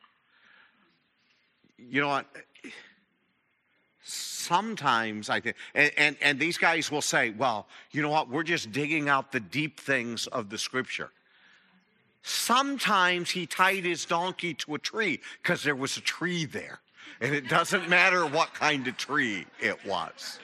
You 1.78 2.02
know 2.02 2.08
what? 2.08 2.26
Sometimes 4.04 5.30
I 5.30 5.40
think, 5.40 5.56
and, 5.74 5.92
and, 5.98 6.16
and 6.22 6.40
these 6.40 6.58
guys 6.58 6.92
will 6.92 7.02
say, 7.02 7.32
well, 7.32 7.68
you 7.92 8.02
know 8.02 8.10
what? 8.10 8.30
We're 8.30 8.44
just 8.44 8.72
digging 8.72 9.10
out 9.10 9.32
the 9.32 9.40
deep 9.40 9.80
things 9.80 10.28
of 10.28 10.50
the 10.50 10.58
scripture. 10.58 11.10
Sometimes 12.22 13.32
he 13.32 13.46
tied 13.46 13.84
his 13.84 14.06
donkey 14.06 14.54
to 14.56 14.76
a 14.76 14.80
tree 14.80 15.20
because 15.42 15.64
there 15.64 15.76
was 15.76 15.98
a 15.98 16.02
tree 16.02 16.46
there. 16.46 16.80
And 17.22 17.34
it 17.34 17.48
doesn't 17.48 17.90
matter 17.90 18.26
what 18.26 18.54
kind 18.54 18.88
of 18.88 18.98
tree 18.98 19.46
it 19.60 19.84
was. 19.86 20.40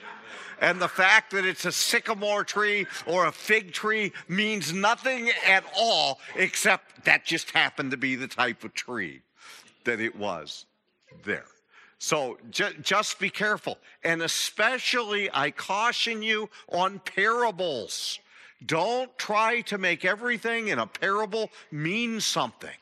And 0.60 0.80
the 0.80 0.88
fact 0.88 1.32
that 1.32 1.44
it's 1.44 1.64
a 1.64 1.72
sycamore 1.72 2.44
tree 2.44 2.86
or 3.06 3.26
a 3.26 3.32
fig 3.32 3.72
tree 3.72 4.12
means 4.28 4.72
nothing 4.72 5.30
at 5.46 5.64
all 5.76 6.20
except 6.36 7.04
that 7.04 7.24
just 7.24 7.50
happened 7.50 7.90
to 7.90 7.96
be 7.96 8.14
the 8.14 8.28
type 8.28 8.62
of 8.62 8.72
tree 8.72 9.22
that 9.84 10.00
it 10.00 10.14
was 10.16 10.66
there. 11.24 11.44
So 11.98 12.38
ju- 12.50 12.74
just 12.82 13.18
be 13.20 13.30
careful. 13.30 13.78
And 14.02 14.22
especially, 14.22 15.30
I 15.32 15.50
caution 15.50 16.22
you 16.22 16.50
on 16.68 16.98
parables. 17.00 18.18
Don't 18.66 19.16
try 19.18 19.60
to 19.62 19.78
make 19.78 20.04
everything 20.04 20.68
in 20.68 20.78
a 20.78 20.86
parable 20.86 21.50
mean 21.70 22.20
something. 22.20 22.74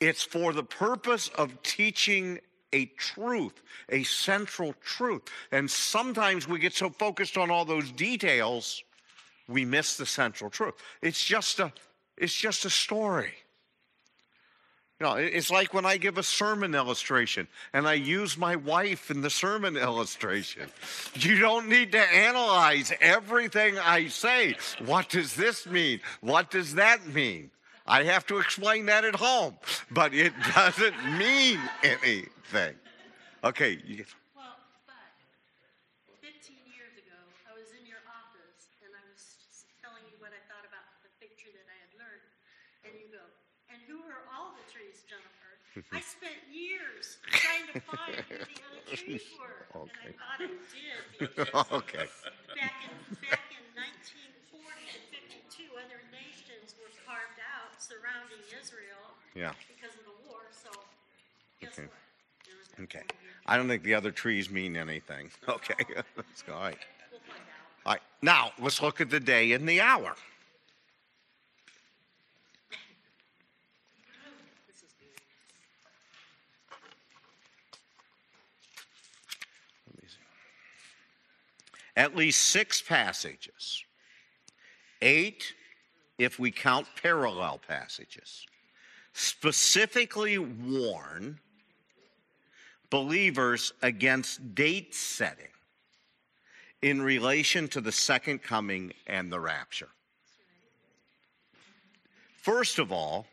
It's 0.00 0.22
for 0.22 0.52
the 0.52 0.62
purpose 0.62 1.28
of 1.28 1.62
teaching 1.62 2.40
a 2.72 2.86
truth, 2.96 3.62
a 3.88 4.02
central 4.04 4.74
truth. 4.84 5.22
And 5.50 5.70
sometimes 5.70 6.46
we 6.46 6.58
get 6.58 6.74
so 6.74 6.90
focused 6.90 7.36
on 7.36 7.50
all 7.50 7.64
those 7.64 7.90
details, 7.92 8.82
we 9.48 9.64
miss 9.64 9.96
the 9.96 10.06
central 10.06 10.50
truth. 10.50 10.74
It's 11.02 11.24
just 11.24 11.58
a 11.60 11.72
it's 12.16 12.34
just 12.34 12.64
a 12.64 12.70
story. 12.70 13.32
You 15.00 15.06
know, 15.06 15.14
it's 15.14 15.50
like 15.50 15.72
when 15.72 15.86
I 15.86 15.96
give 15.96 16.18
a 16.18 16.24
sermon 16.24 16.74
illustration 16.74 17.46
and 17.72 17.86
I 17.86 17.94
use 17.94 18.36
my 18.36 18.56
wife 18.56 19.12
in 19.12 19.20
the 19.20 19.30
sermon 19.30 19.76
illustration. 19.88 20.68
You 21.14 21.38
don't 21.38 21.68
need 21.68 21.92
to 21.92 22.00
analyze 22.00 22.92
everything 23.00 23.78
I 23.78 24.08
say. 24.08 24.56
What 24.84 25.08
does 25.08 25.34
this 25.36 25.66
mean? 25.66 26.00
What 26.20 26.50
does 26.50 26.74
that 26.74 27.06
mean? 27.06 27.50
I 27.86 28.02
have 28.02 28.26
to 28.26 28.38
explain 28.38 28.86
that 28.86 29.04
at 29.04 29.14
home, 29.14 29.56
but 29.90 30.12
it 30.12 30.32
doesn't 30.54 30.96
mean 31.16 31.58
anything. 31.82 32.74
Okay, 33.44 33.78
but 34.36 34.58
fifteen 36.20 36.60
years 36.68 36.92
ago, 36.98 37.16
I 37.48 37.54
was 37.56 37.70
in 37.72 37.86
your 37.86 38.02
office 38.04 38.68
and 38.84 38.92
I 38.92 39.00
was 39.08 39.38
just 39.40 39.70
telling 39.80 40.02
you 40.10 40.18
what 40.18 40.36
I 40.36 40.42
thought 40.52 40.66
about 40.68 40.84
the 41.00 41.08
fig 41.22 41.32
tree 41.38 41.54
that 41.54 41.64
I 41.64 41.76
had 41.80 41.92
learned. 41.96 42.26
And 42.84 42.92
you 42.98 43.08
go, 43.08 43.24
and 43.72 43.80
who 43.88 44.04
are 44.04 44.20
all 44.36 44.52
the 44.52 44.66
trees, 44.68 45.00
Jennifer? 45.08 45.56
I 45.92 46.00
spent 46.16 46.40
years 46.50 47.18
trying 47.30 47.66
to 47.72 47.80
find 47.80 48.16
who 48.28 48.36
the 48.42 48.60
other 48.66 48.96
trees 48.96 49.22
were. 49.38 49.66
Okay. 49.86 50.12
And 50.12 50.18
I 50.18 50.22
thought 50.22 50.40
I 50.42 50.48
did 50.48 51.00
because 51.18 51.72
okay. 51.72 52.06
back 52.56 52.74
in, 52.84 52.94
back 53.28 53.46
in 53.52 53.64
nineteen 53.76 54.30
forty 54.50 54.86
to 54.90 55.00
fifty-two, 55.12 55.70
other 55.78 56.00
nations 56.10 56.74
were 56.80 56.90
carved 57.06 57.40
out 57.40 57.70
surrounding 57.78 58.42
Israel 58.50 59.14
Yeah. 59.34 59.52
because 59.68 59.94
of 59.98 60.04
the 60.04 60.16
war, 60.26 60.50
so 60.50 60.70
guess 61.60 61.78
Okay. 61.78 61.86
what? 61.88 62.00
There 62.46 62.56
was 62.58 62.68
that 62.74 62.82
Okay. 62.84 63.04
I 63.46 63.56
don't 63.56 63.68
think 63.68 63.82
the 63.82 63.94
other 63.94 64.10
trees 64.10 64.50
mean 64.50 64.76
anything. 64.76 65.30
Okay. 65.48 65.74
Let's 66.16 66.42
go. 66.42 66.54
All 66.54 66.62
right. 66.62 66.78
We'll 67.10 67.20
find 67.20 67.40
out. 67.40 67.86
All 67.86 67.92
right. 67.94 68.02
Now, 68.22 68.52
let's 68.58 68.82
look 68.82 69.00
at 69.00 69.10
the 69.10 69.20
day 69.20 69.52
and 69.52 69.68
the 69.68 69.80
hour. 69.80 70.14
This 74.66 74.76
is 74.82 74.92
good. 74.98 75.08
Let 79.86 80.02
me 80.02 80.08
see. 80.08 80.16
At 81.98 82.14
least 82.14 82.46
six 82.46 82.80
passages, 82.80 83.84
eight 85.02 85.52
if 86.16 86.38
we 86.38 86.52
count 86.52 86.86
parallel 87.02 87.60
passages, 87.66 88.46
specifically 89.12 90.38
warn 90.38 91.40
believers 92.88 93.72
against 93.82 94.54
date 94.54 94.94
setting 94.94 95.48
in 96.82 97.02
relation 97.02 97.66
to 97.66 97.80
the 97.80 97.90
second 97.90 98.44
coming 98.44 98.92
and 99.08 99.32
the 99.32 99.40
rapture. 99.40 99.88
First 102.36 102.78
of 102.78 102.92
all, 102.92 103.26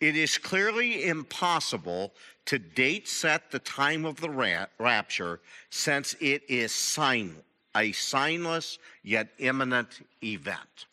it 0.00 0.16
is 0.16 0.38
clearly 0.38 1.04
impossible 1.04 2.14
to 2.46 2.58
date 2.58 3.08
set 3.08 3.50
the 3.50 3.58
time 3.58 4.06
of 4.06 4.22
the 4.22 4.66
rapture 4.78 5.40
since 5.68 6.16
it 6.18 6.42
is 6.48 6.72
sign, 6.72 7.36
a 7.74 7.92
signless 7.92 8.78
yet 9.02 9.28
imminent 9.38 10.06
event. 10.22 10.86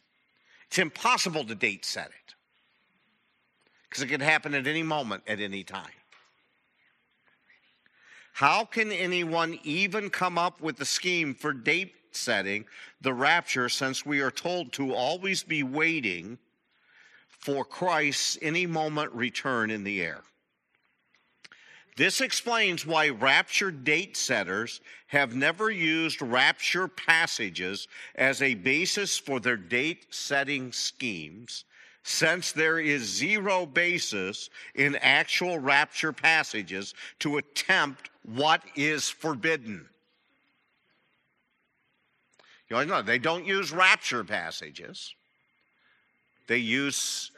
It's 0.67 0.79
impossible 0.79 1.45
to 1.45 1.55
date 1.55 1.85
set 1.85 2.07
it 2.07 2.35
because 3.89 4.03
it 4.03 4.07
could 4.07 4.21
happen 4.21 4.53
at 4.53 4.67
any 4.67 4.83
moment, 4.83 5.23
at 5.27 5.39
any 5.39 5.63
time. 5.63 5.87
How 8.33 8.65
can 8.65 8.91
anyone 8.91 9.59
even 9.63 10.11
come 10.11 10.37
up 10.37 10.61
with 10.61 10.79
a 10.79 10.85
scheme 10.85 11.33
for 11.33 11.53
date 11.53 11.95
setting 12.11 12.65
the 13.01 13.13
rapture 13.13 13.69
since 13.69 14.05
we 14.05 14.21
are 14.21 14.29
told 14.29 14.73
to 14.73 14.93
always 14.93 15.41
be 15.41 15.63
waiting 15.63 16.37
for 17.29 17.65
Christ's 17.65 18.37
any 18.41 18.67
moment 18.67 19.11
return 19.13 19.71
in 19.71 19.83
the 19.83 20.01
air? 20.03 20.21
This 21.97 22.21
explains 22.21 22.85
why 22.85 23.09
rapture 23.09 23.71
date 23.71 24.15
setters 24.15 24.81
have 25.07 25.33
never 25.35 25.71
used 25.71 26.21
rapture 26.21 26.87
passages 26.87 27.87
as 28.13 28.43
a 28.43 28.53
basis 28.53 29.17
for 29.17 29.39
their 29.39 29.57
date 29.57 30.05
setting 30.11 30.71
schemes, 30.71 31.65
since 32.03 32.51
there 32.51 32.79
is 32.79 33.01
zero 33.01 33.65
basis 33.65 34.51
in 34.75 34.95
actual 34.97 35.57
rapture 35.57 36.13
passages 36.13 36.93
to 37.17 37.37
attempt 37.37 38.11
what 38.23 38.61
is 38.75 39.09
forbidden. 39.09 39.83
You 42.69 42.85
know, 42.85 43.01
they 43.01 43.17
don't 43.17 43.45
use 43.45 43.71
rapture 43.71 44.23
passages. 44.23 45.15
They 46.47 46.59
use 46.59 47.31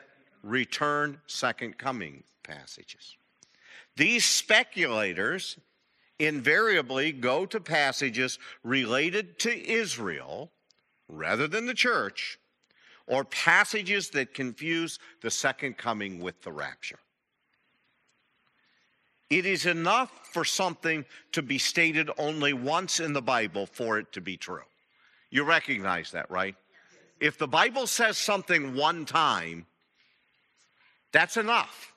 return, 0.43 1.22
second 1.28 1.78
coming 1.78 2.24
passages. 2.43 3.16
These 3.96 4.26
speculators 4.26 5.58
invariably 6.20 7.12
go 7.12 7.46
to 7.46 7.60
passages 7.60 8.40
related 8.64 9.40
to 9.40 9.70
Israel 9.70 10.52
rather 11.08 11.48
than 11.48 11.66
the 11.66 11.74
church, 11.74 12.38
or 13.08 13.24
passages 13.24 14.10
that 14.12 14.34
confuse 14.34 15.00
the 15.22 15.32
second 15.32 15.78
coming 15.78 16.20
with 16.20 16.42
the 16.44 16.52
rapture. 16.52 17.00
It 19.30 19.46
is 19.46 19.66
enough 19.66 20.12
for 20.32 20.46
something 20.46 21.06
to 21.32 21.42
be 21.42 21.58
stated 21.58 22.10
only 22.18 22.54
once 22.54 23.00
in 23.00 23.14
the 23.14 23.22
Bible 23.22 23.66
for 23.66 23.98
it 23.98 24.12
to 24.14 24.22
be 24.22 24.38
true. 24.38 24.64
You 25.32 25.44
recognize 25.44 26.12
that, 26.12 26.30
right? 26.30 26.56
If 27.20 27.38
the 27.38 27.48
Bible 27.48 27.86
says 27.86 28.18
something 28.18 28.76
one 28.76 29.06
time, 29.06 29.66
that's 31.12 31.38
enough. 31.38 31.89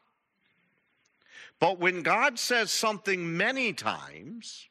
But 1.63 1.79
when 1.79 2.03
God 2.03 2.41
says 2.41 2.73
something 2.73 3.37
many 3.37 3.73
times, 3.73 4.67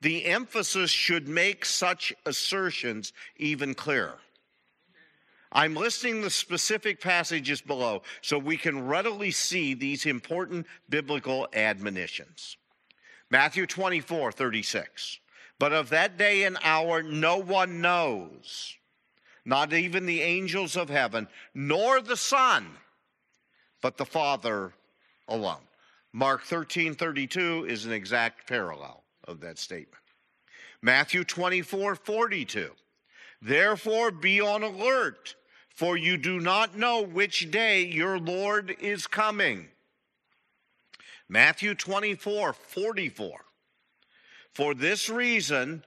the 0.00 0.24
emphasis 0.24 0.90
should 0.90 1.28
make 1.28 1.66
such 1.66 2.14
assertions 2.24 3.12
even 3.36 3.74
clearer. 3.74 4.16
I'm 5.52 5.74
listing 5.74 6.22
the 6.22 6.30
specific 6.30 7.02
passages 7.02 7.60
below 7.60 8.00
so 8.22 8.38
we 8.38 8.56
can 8.56 8.86
readily 8.86 9.30
see 9.30 9.74
these 9.74 10.06
important 10.06 10.66
biblical 10.88 11.46
admonitions. 11.52 12.56
Matthew 13.28 13.66
24, 13.66 14.32
36. 14.32 15.18
But 15.58 15.74
of 15.74 15.90
that 15.90 16.16
day 16.16 16.44
and 16.44 16.56
hour 16.62 17.02
no 17.02 17.36
one 17.36 17.82
knows, 17.82 18.74
not 19.44 19.74
even 19.74 20.06
the 20.06 20.22
angels 20.22 20.78
of 20.78 20.88
heaven, 20.88 21.28
nor 21.52 22.00
the 22.00 22.16
Son, 22.16 22.68
but 23.82 23.98
the 23.98 24.06
Father 24.06 24.72
alone. 25.28 25.60
Mark 26.12 26.42
13, 26.42 26.94
32 26.94 27.66
is 27.68 27.86
an 27.86 27.92
exact 27.92 28.48
parallel 28.48 29.04
of 29.28 29.40
that 29.40 29.58
statement. 29.58 30.02
Matthew 30.82 31.24
24, 31.24 31.94
42. 31.94 32.70
Therefore 33.42 34.10
be 34.10 34.40
on 34.40 34.62
alert, 34.62 35.36
for 35.74 35.96
you 35.96 36.16
do 36.16 36.40
not 36.40 36.76
know 36.76 37.02
which 37.02 37.50
day 37.50 37.84
your 37.84 38.18
Lord 38.18 38.74
is 38.80 39.06
coming. 39.06 39.68
Matthew 41.28 41.74
24, 41.74 42.52
44. 42.52 43.40
For 44.52 44.74
this 44.74 45.08
reason, 45.08 45.84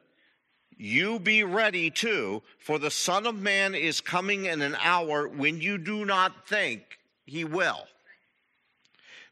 you 0.78 1.20
be 1.20 1.44
ready 1.44 1.92
too, 1.92 2.42
for 2.58 2.80
the 2.80 2.92
Son 2.92 3.28
of 3.28 3.36
Man 3.36 3.76
is 3.76 4.00
coming 4.00 4.46
in 4.46 4.62
an 4.62 4.78
hour 4.82 5.28
when 5.28 5.60
you 5.60 5.78
do 5.78 6.06
not 6.06 6.48
think 6.48 7.00
he 7.26 7.44
will. 7.44 7.86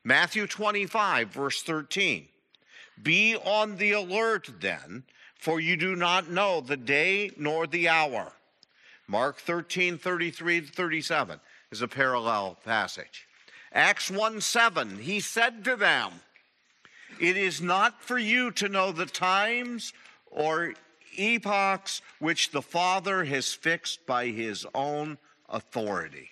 Matthew 0.04 0.48
25, 0.48 1.30
verse 1.30 1.62
13. 1.62 2.28
Be 3.02 3.36
on 3.36 3.78
the 3.78 3.92
alert 3.92 4.50
then, 4.60 5.04
for 5.36 5.60
you 5.60 5.78
do 5.78 5.96
not 5.96 6.30
know 6.30 6.62
the 6.62 6.78
day 6.78 7.32
nor 7.38 7.68
the 7.68 7.88
hour. 7.88 8.34
Mark 9.08 9.38
13, 9.38 9.98
33 9.98 10.62
to 10.62 10.72
37 10.72 11.40
is 11.72 11.82
a 11.82 11.88
parallel 11.88 12.58
passage. 12.64 13.28
Acts 13.74 14.10
1 14.10 14.42
7, 14.42 15.00
he 15.00 15.20
said 15.20 15.64
to 15.66 15.76
them, 15.76 16.12
It 17.20 17.38
is 17.38 17.62
not 17.62 18.02
for 18.02 18.18
you 18.18 18.52
to 18.52 18.70
know 18.70 18.92
the 18.92 19.06
times 19.06 19.94
or 20.30 20.74
epochs 21.18 22.02
which 22.20 22.52
the 22.52 22.62
Father 22.62 23.24
has 23.26 23.54
fixed 23.54 24.06
by 24.06 24.28
his 24.28 24.66
own 24.74 25.18
authority. 25.50 26.32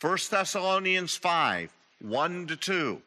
1 0.00 0.18
Thessalonians 0.30 1.16
5 1.16 1.70
1 2.00 2.46
to 2.48 2.56
2. 2.56 3.02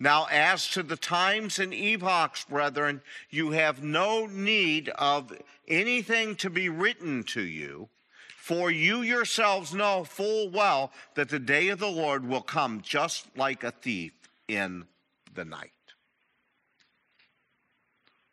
Now, 0.00 0.26
as 0.30 0.68
to 0.70 0.82
the 0.82 0.96
times 0.96 1.58
and 1.58 1.72
epochs, 1.72 2.44
brethren, 2.44 3.00
you 3.30 3.52
have 3.52 3.82
no 3.82 4.26
need 4.26 4.88
of 4.90 5.32
anything 5.68 6.36
to 6.36 6.50
be 6.50 6.68
written 6.68 7.22
to 7.24 7.42
you, 7.42 7.88
for 8.36 8.70
you 8.70 9.02
yourselves 9.02 9.72
know 9.72 10.04
full 10.04 10.50
well 10.50 10.92
that 11.14 11.28
the 11.28 11.38
day 11.38 11.68
of 11.68 11.78
the 11.78 11.90
Lord 11.90 12.26
will 12.26 12.42
come 12.42 12.82
just 12.82 13.26
like 13.36 13.62
a 13.64 13.70
thief 13.70 14.12
in 14.48 14.86
the 15.34 15.44
night. 15.44 15.70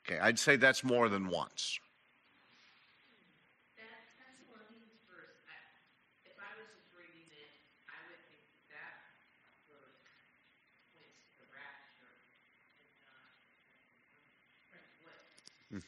Okay, 0.05 0.19
I'd 0.19 0.39
say 0.39 0.57
that's 0.57 0.83
more 0.83 1.07
than 1.07 1.29
once. 1.29 1.79
That 3.77 4.11
Thessalonians 4.19 4.99
verse, 5.07 5.39
I, 5.47 5.55
if 6.27 6.35
I 6.35 6.51
was 6.59 6.67
just 6.75 6.91
reading 6.97 7.31
it, 7.31 7.53
I 7.87 7.95
would 8.11 8.19
think 8.27 8.43
that 8.73 9.07
verse 9.71 10.03
points 10.91 11.15
to 11.21 11.39
the 11.39 11.47
rapture 11.53 12.11
and 13.31 13.47
what. 15.71 15.83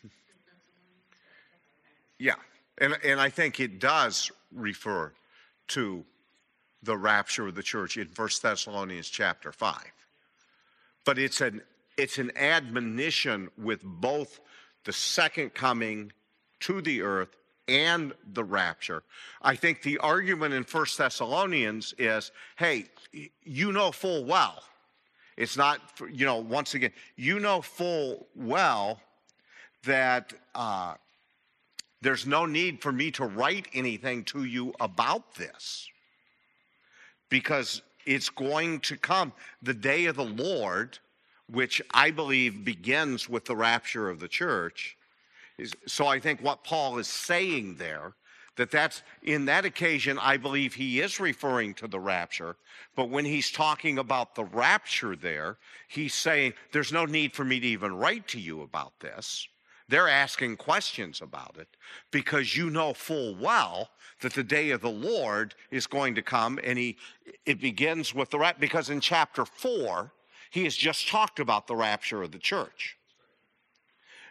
Yeah, 2.19 2.35
and, 2.77 2.97
and 3.03 3.19
I 3.19 3.29
think 3.29 3.59
it 3.59 3.79
does 3.79 4.31
refer 4.53 5.13
to 5.69 6.05
the 6.81 6.97
rapture 6.97 7.47
of 7.47 7.55
the 7.55 7.63
church 7.63 7.97
in 7.97 8.07
1 8.15 8.29
Thessalonians 8.41 9.09
chapter 9.09 9.51
5. 9.51 9.77
But 11.05 11.17
it's 11.19 11.41
an 11.41 11.61
it's 11.97 12.17
an 12.17 12.31
admonition 12.37 13.51
with 13.57 13.83
both 13.83 14.39
the 14.83 14.93
second 14.93 15.53
coming 15.53 16.11
to 16.61 16.81
the 16.81 17.01
earth 17.01 17.35
and 17.67 18.13
the 18.33 18.43
rapture. 18.43 19.03
I 19.41 19.55
think 19.55 19.83
the 19.83 19.99
argument 19.99 20.53
in 20.53 20.63
1 20.63 20.85
Thessalonians 20.97 21.93
is, 21.97 22.31
hey, 22.57 22.85
you 23.43 23.71
know 23.71 23.91
full 23.91 24.25
well. 24.25 24.63
It's 25.37 25.55
not, 25.57 25.79
you 26.11 26.25
know, 26.25 26.37
once 26.37 26.73
again, 26.73 26.91
you 27.15 27.39
know 27.39 27.61
full 27.61 28.27
well 28.35 28.99
that 29.85 30.33
uh, 30.55 30.95
there's 32.01 32.27
no 32.27 32.45
need 32.45 32.81
for 32.81 32.91
me 32.91 33.11
to 33.11 33.25
write 33.25 33.67
anything 33.73 34.23
to 34.25 34.43
you 34.43 34.73
about 34.79 35.35
this 35.35 35.89
because 37.29 37.81
it's 38.05 38.29
going 38.29 38.79
to 38.81 38.97
come. 38.97 39.31
The 39.61 39.73
day 39.73 40.05
of 40.05 40.15
the 40.15 40.25
Lord, 40.25 40.99
which 41.49 41.81
I 41.93 42.11
believe 42.11 42.65
begins 42.65 43.29
with 43.29 43.45
the 43.45 43.55
rapture 43.55 44.09
of 44.09 44.19
the 44.19 44.27
church. 44.27 44.97
So 45.87 46.07
I 46.07 46.19
think 46.19 46.41
what 46.41 46.63
Paul 46.63 46.97
is 46.97 47.07
saying 47.07 47.75
there, 47.75 48.13
that 48.55 48.69
that's 48.69 49.01
in 49.23 49.45
that 49.45 49.65
occasion, 49.65 50.19
I 50.19 50.37
believe 50.37 50.73
he 50.73 50.99
is 50.99 51.19
referring 51.19 51.73
to 51.75 51.87
the 51.87 51.99
rapture. 51.99 52.55
But 52.95 53.09
when 53.09 53.25
he's 53.25 53.49
talking 53.49 53.97
about 53.97 54.35
the 54.35 54.43
rapture 54.43 55.15
there, 55.15 55.57
he's 55.87 56.13
saying 56.13 56.53
there's 56.71 56.91
no 56.91 57.05
need 57.05 57.33
for 57.33 57.43
me 57.43 57.59
to 57.59 57.67
even 57.67 57.95
write 57.95 58.27
to 58.29 58.39
you 58.39 58.61
about 58.61 58.99
this. 58.99 59.47
They're 59.93 60.09
asking 60.09 60.57
questions 60.57 61.21
about 61.21 61.55
it 61.59 61.67
because 62.09 62.57
you 62.57 62.71
know 62.71 62.95
full 62.95 63.35
well 63.35 63.91
that 64.21 64.33
the 64.33 64.43
day 64.43 64.71
of 64.71 64.81
the 64.81 64.89
Lord 64.89 65.53
is 65.69 65.85
going 65.85 66.15
to 66.15 66.23
come 66.23 66.59
and 66.63 66.79
he 66.79 66.97
it 67.45 67.61
begins 67.61 68.11
with 68.11 68.31
the 68.31 68.39
rapture 68.39 68.59
because 68.59 68.89
in 68.89 68.99
chapter 69.01 69.45
4 69.45 70.11
he 70.49 70.63
has 70.63 70.75
just 70.75 71.07
talked 71.07 71.39
about 71.39 71.67
the 71.67 71.75
rapture 71.75 72.23
of 72.23 72.31
the 72.31 72.39
church. 72.39 72.97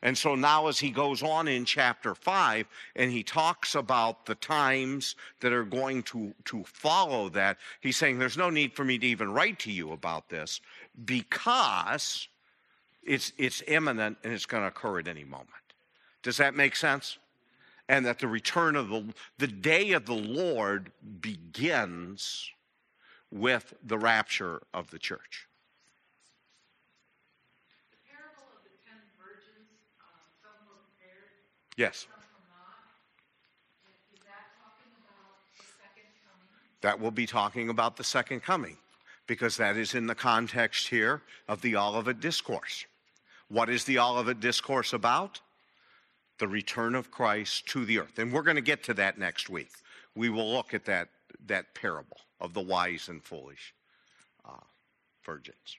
And 0.03 0.19
so 0.19 0.35
now, 0.35 0.67
as 0.67 0.81
he 0.81 0.91
goes 0.91 1.23
on 1.23 1.47
in 1.47 1.65
chapter 1.65 2.17
5, 2.17 2.67
and 2.97 3.13
he 3.13 3.23
talks 3.23 3.77
about 3.77 4.27
the 4.27 4.35
times 4.35 5.15
that 5.39 5.53
are 5.53 5.63
going 5.63 6.03
to, 6.05 6.35
to 6.47 6.65
follow 6.65 7.29
that, 7.29 7.59
he's 7.81 7.97
saying 7.97 8.19
there's 8.19 8.37
no 8.37 8.51
need 8.51 8.75
for 8.75 8.85
me 8.85 8.99
to 8.99 9.07
even 9.07 9.33
write 9.33 9.61
to 9.61 9.71
you 9.71 9.93
about 9.93 10.29
this 10.29 10.61
because 11.05 12.27
it's, 13.03 13.33
it's 13.39 13.63
imminent 13.67 14.19
and 14.25 14.33
it's 14.33 14.47
going 14.47 14.63
to 14.63 14.69
occur 14.69 14.99
at 15.01 15.09
any 15.09 15.25
moment. 15.25 15.49
Does 16.23 16.37
that 16.37 16.55
make 16.55 16.77
sense? 16.77 17.19
And 17.89 18.07
that 18.07 18.19
the 18.21 18.29
return 18.29 18.77
of 18.77 18.89
the, 18.89 19.05
the 19.39 19.47
day 19.49 19.93
of 19.93 20.07
the 20.07 20.15
Lord 20.15 20.93
begins 21.21 22.49
with 23.31 23.75
the 23.83 23.99
rapture 23.99 24.63
of 24.73 24.91
the 24.91 24.99
church. 24.99 25.49
The 27.91 27.97
parable 28.09 28.45
of 28.57 28.63
the 28.63 28.71
ten 28.87 28.97
virgins, 29.19 29.69
um, 30.01 30.07
some 30.41 30.53
were 30.69 30.79
prepared, 30.95 31.33
Yes. 31.77 32.07
some 32.07 32.21
were 32.21 32.47
not. 32.55 32.87
Is- 33.91 34.19
Is 34.19 34.25
that 34.27 34.53
talking 34.63 34.93
about 35.03 35.43
the 35.59 35.65
second 35.65 36.09
coming? 36.23 36.49
That 36.83 37.01
will 37.01 37.11
be 37.11 37.27
talking 37.27 37.69
about 37.69 37.97
the 37.97 38.05
second 38.05 38.41
coming 38.43 38.77
because 39.27 39.57
that 39.57 39.77
is 39.77 39.95
in 39.95 40.07
the 40.07 40.15
context 40.15 40.89
here 40.89 41.23
of 41.49 41.61
the 41.63 41.77
Olivet 41.77 42.21
Discourse. 42.21 42.87
What 43.53 43.69
is 43.69 43.85
the 43.85 43.99
Olivet 43.99 44.41
Discourse 44.41 44.95
about? 44.95 45.43
The 46.39 46.49
return 46.49 46.95
of 46.95 47.11
Christ 47.11 47.67
to 47.69 47.85
the 47.85 47.99
earth. 47.99 48.19
And 48.19 48.33
we're 48.33 48.43
going 48.43 48.57
to 48.57 48.63
get 48.63 48.83
to 48.85 48.95
that 48.95 49.19
next 49.19 49.51
week. 49.51 49.69
We 50.15 50.31
will 50.31 50.51
look 50.51 50.73
at 50.73 50.87
that, 50.87 51.09
that 51.49 51.75
parable 51.75 52.17
of 52.41 52.55
the 52.55 52.63
wise 52.63 53.11
and 53.11 53.23
foolish 53.23 53.75
uh, 54.49 54.53
virgins. 55.23 55.77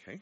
Okay? 0.00 0.18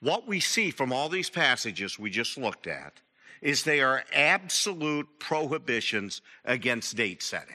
What 0.00 0.26
we 0.26 0.40
see 0.40 0.72
from 0.72 0.92
all 0.92 1.08
these 1.08 1.30
passages 1.30 2.00
we 2.00 2.10
just 2.10 2.36
looked 2.36 2.66
at 2.66 2.94
is 3.40 3.62
they 3.62 3.80
are 3.80 4.02
absolute 4.12 5.06
prohibitions 5.20 6.20
against 6.44 6.96
date 6.96 7.22
setting. 7.22 7.54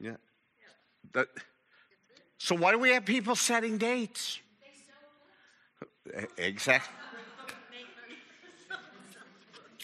Yeah. 0.00 0.16
That, 1.12 1.28
so 2.38 2.54
why 2.54 2.72
do 2.72 2.78
we 2.78 2.90
have 2.90 3.04
people 3.04 3.34
setting 3.34 3.78
dates? 3.78 4.40
Exactly. 6.36 6.94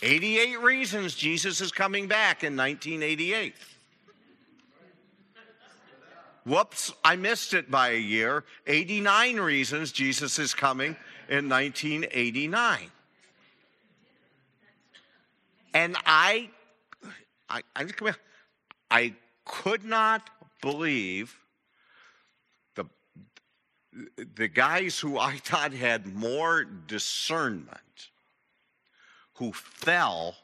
88 0.02 0.60
reasons 0.60 1.14
Jesus 1.14 1.60
is 1.60 1.72
coming 1.72 2.08
back 2.08 2.44
in 2.44 2.56
1988. 2.56 3.54
Whoops, 6.44 6.92
I 7.02 7.16
missed 7.16 7.54
it 7.54 7.70
by 7.70 7.90
a 7.90 7.98
year. 7.98 8.44
89 8.66 9.40
reasons 9.40 9.92
Jesus 9.92 10.38
is 10.38 10.52
coming 10.52 10.96
in 11.30 11.48
1989. 11.48 12.90
And 15.72 15.96
I, 16.04 16.50
I, 17.48 17.62
I. 17.74 17.86
I 18.90 19.14
could 19.44 19.84
not 19.84 20.30
believe 20.60 21.36
the, 22.74 22.86
the 24.36 24.48
guys 24.48 24.98
who 24.98 25.18
I 25.18 25.36
thought 25.36 25.72
had 25.72 26.14
more 26.14 26.64
discernment 26.64 28.10
who 29.34 29.52
fell 29.52 30.36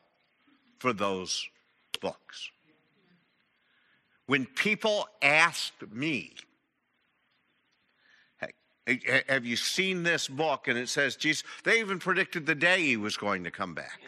for 0.79 0.93
those 0.93 1.47
books. 2.01 2.51
When 4.27 4.47
people 4.47 5.09
asked 5.23 5.91
me, 5.93 6.35
hey, 8.87 9.23
have 9.29 9.45
you 9.45 9.57
seen 9.57 10.03
this 10.03 10.29
book? 10.29 10.69
And 10.69 10.79
it 10.79 10.89
says, 10.89 11.17
Jesus, 11.17 11.45
they 11.65 11.81
even 11.81 11.99
predicted 11.99 12.47
the 12.47 12.55
day 12.55 12.83
he 12.83 12.97
was 12.97 13.17
going 13.17 13.45
to 13.45 13.51
come 13.51 13.75
back. 13.75 14.01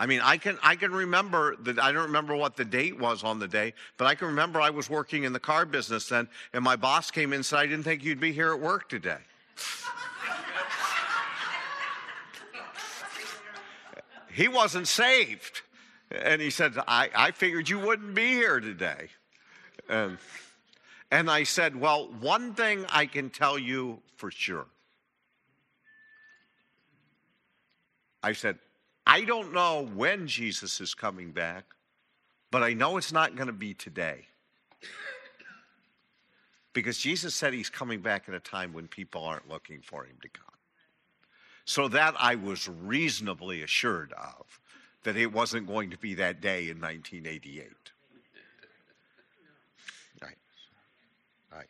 I 0.00 0.06
mean, 0.06 0.20
I 0.22 0.38
can 0.38 0.58
I 0.62 0.76
can 0.76 0.92
remember 0.92 1.56
that 1.56 1.78
I 1.78 1.92
don't 1.92 2.04
remember 2.04 2.34
what 2.34 2.56
the 2.56 2.64
date 2.64 2.98
was 2.98 3.22
on 3.22 3.38
the 3.38 3.46
day, 3.46 3.74
but 3.98 4.06
I 4.06 4.14
can 4.14 4.28
remember 4.28 4.58
I 4.58 4.70
was 4.70 4.88
working 4.88 5.24
in 5.24 5.34
the 5.34 5.38
car 5.38 5.66
business 5.66 6.08
then, 6.08 6.26
and 6.54 6.64
my 6.64 6.74
boss 6.74 7.10
came 7.10 7.34
in 7.34 7.36
and 7.36 7.44
said, 7.44 7.58
I 7.58 7.66
didn't 7.66 7.84
think 7.84 8.02
you'd 8.02 8.18
be 8.18 8.32
here 8.32 8.54
at 8.54 8.60
work 8.60 8.88
today. 8.88 9.18
he 14.32 14.48
wasn't 14.48 14.88
saved. 14.88 15.60
And 16.10 16.40
he 16.40 16.48
said, 16.48 16.78
I, 16.88 17.10
I 17.14 17.32
figured 17.32 17.68
you 17.68 17.78
wouldn't 17.78 18.14
be 18.14 18.28
here 18.28 18.58
today. 18.58 19.08
And, 19.86 20.16
and 21.10 21.30
I 21.30 21.44
said, 21.44 21.78
Well, 21.78 22.08
one 22.20 22.54
thing 22.54 22.86
I 22.88 23.04
can 23.04 23.28
tell 23.28 23.58
you 23.58 24.00
for 24.16 24.30
sure. 24.30 24.64
I 28.22 28.32
said, 28.32 28.58
I 29.10 29.22
don't 29.22 29.52
know 29.52 29.88
when 29.96 30.28
Jesus 30.28 30.80
is 30.80 30.94
coming 30.94 31.32
back, 31.32 31.64
but 32.52 32.62
I 32.62 32.74
know 32.74 32.96
it's 32.96 33.12
not 33.12 33.34
going 33.34 33.48
to 33.48 33.52
be 33.52 33.74
today. 33.74 34.26
Because 36.72 36.96
Jesus 36.96 37.34
said 37.34 37.52
he's 37.52 37.68
coming 37.68 38.02
back 38.02 38.28
at 38.28 38.34
a 38.36 38.38
time 38.40 38.72
when 38.72 38.86
people 38.86 39.24
aren't 39.24 39.48
looking 39.48 39.80
for 39.80 40.04
him 40.04 40.16
to 40.22 40.28
come. 40.28 40.54
So 41.64 41.88
that 41.88 42.14
I 42.20 42.36
was 42.36 42.68
reasonably 42.68 43.62
assured 43.62 44.12
of 44.12 44.60
that 45.02 45.16
it 45.16 45.32
wasn't 45.32 45.66
going 45.66 45.90
to 45.90 45.98
be 45.98 46.14
that 46.14 46.40
day 46.40 46.68
in 46.68 46.80
1988. 46.80 47.66
Right. 50.22 50.36
Right. 51.52 51.66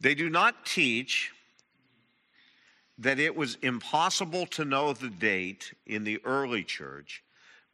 They 0.00 0.16
do 0.16 0.28
not 0.28 0.66
teach 0.66 1.30
that 3.02 3.18
it 3.18 3.34
was 3.34 3.58
impossible 3.62 4.46
to 4.46 4.64
know 4.64 4.92
the 4.92 5.10
date 5.10 5.74
in 5.86 6.04
the 6.04 6.20
early 6.24 6.62
church, 6.62 7.22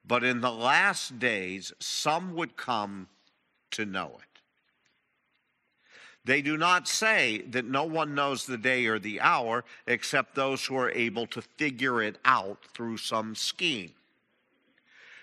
but 0.06 0.24
in 0.24 0.40
the 0.40 0.50
last 0.50 1.18
days, 1.18 1.70
some 1.78 2.34
would 2.34 2.56
come 2.56 3.06
to 3.70 3.84
know 3.84 4.18
it. 4.22 4.40
They 6.24 6.40
do 6.40 6.56
not 6.56 6.88
say 6.88 7.42
that 7.50 7.66
no 7.66 7.84
one 7.84 8.14
knows 8.14 8.46
the 8.46 8.56
day 8.56 8.86
or 8.86 8.98
the 8.98 9.20
hour 9.20 9.64
except 9.86 10.34
those 10.34 10.64
who 10.64 10.76
are 10.76 10.90
able 10.90 11.26
to 11.28 11.42
figure 11.42 12.02
it 12.02 12.16
out 12.24 12.58
through 12.72 12.96
some 12.96 13.34
scheme. 13.34 13.92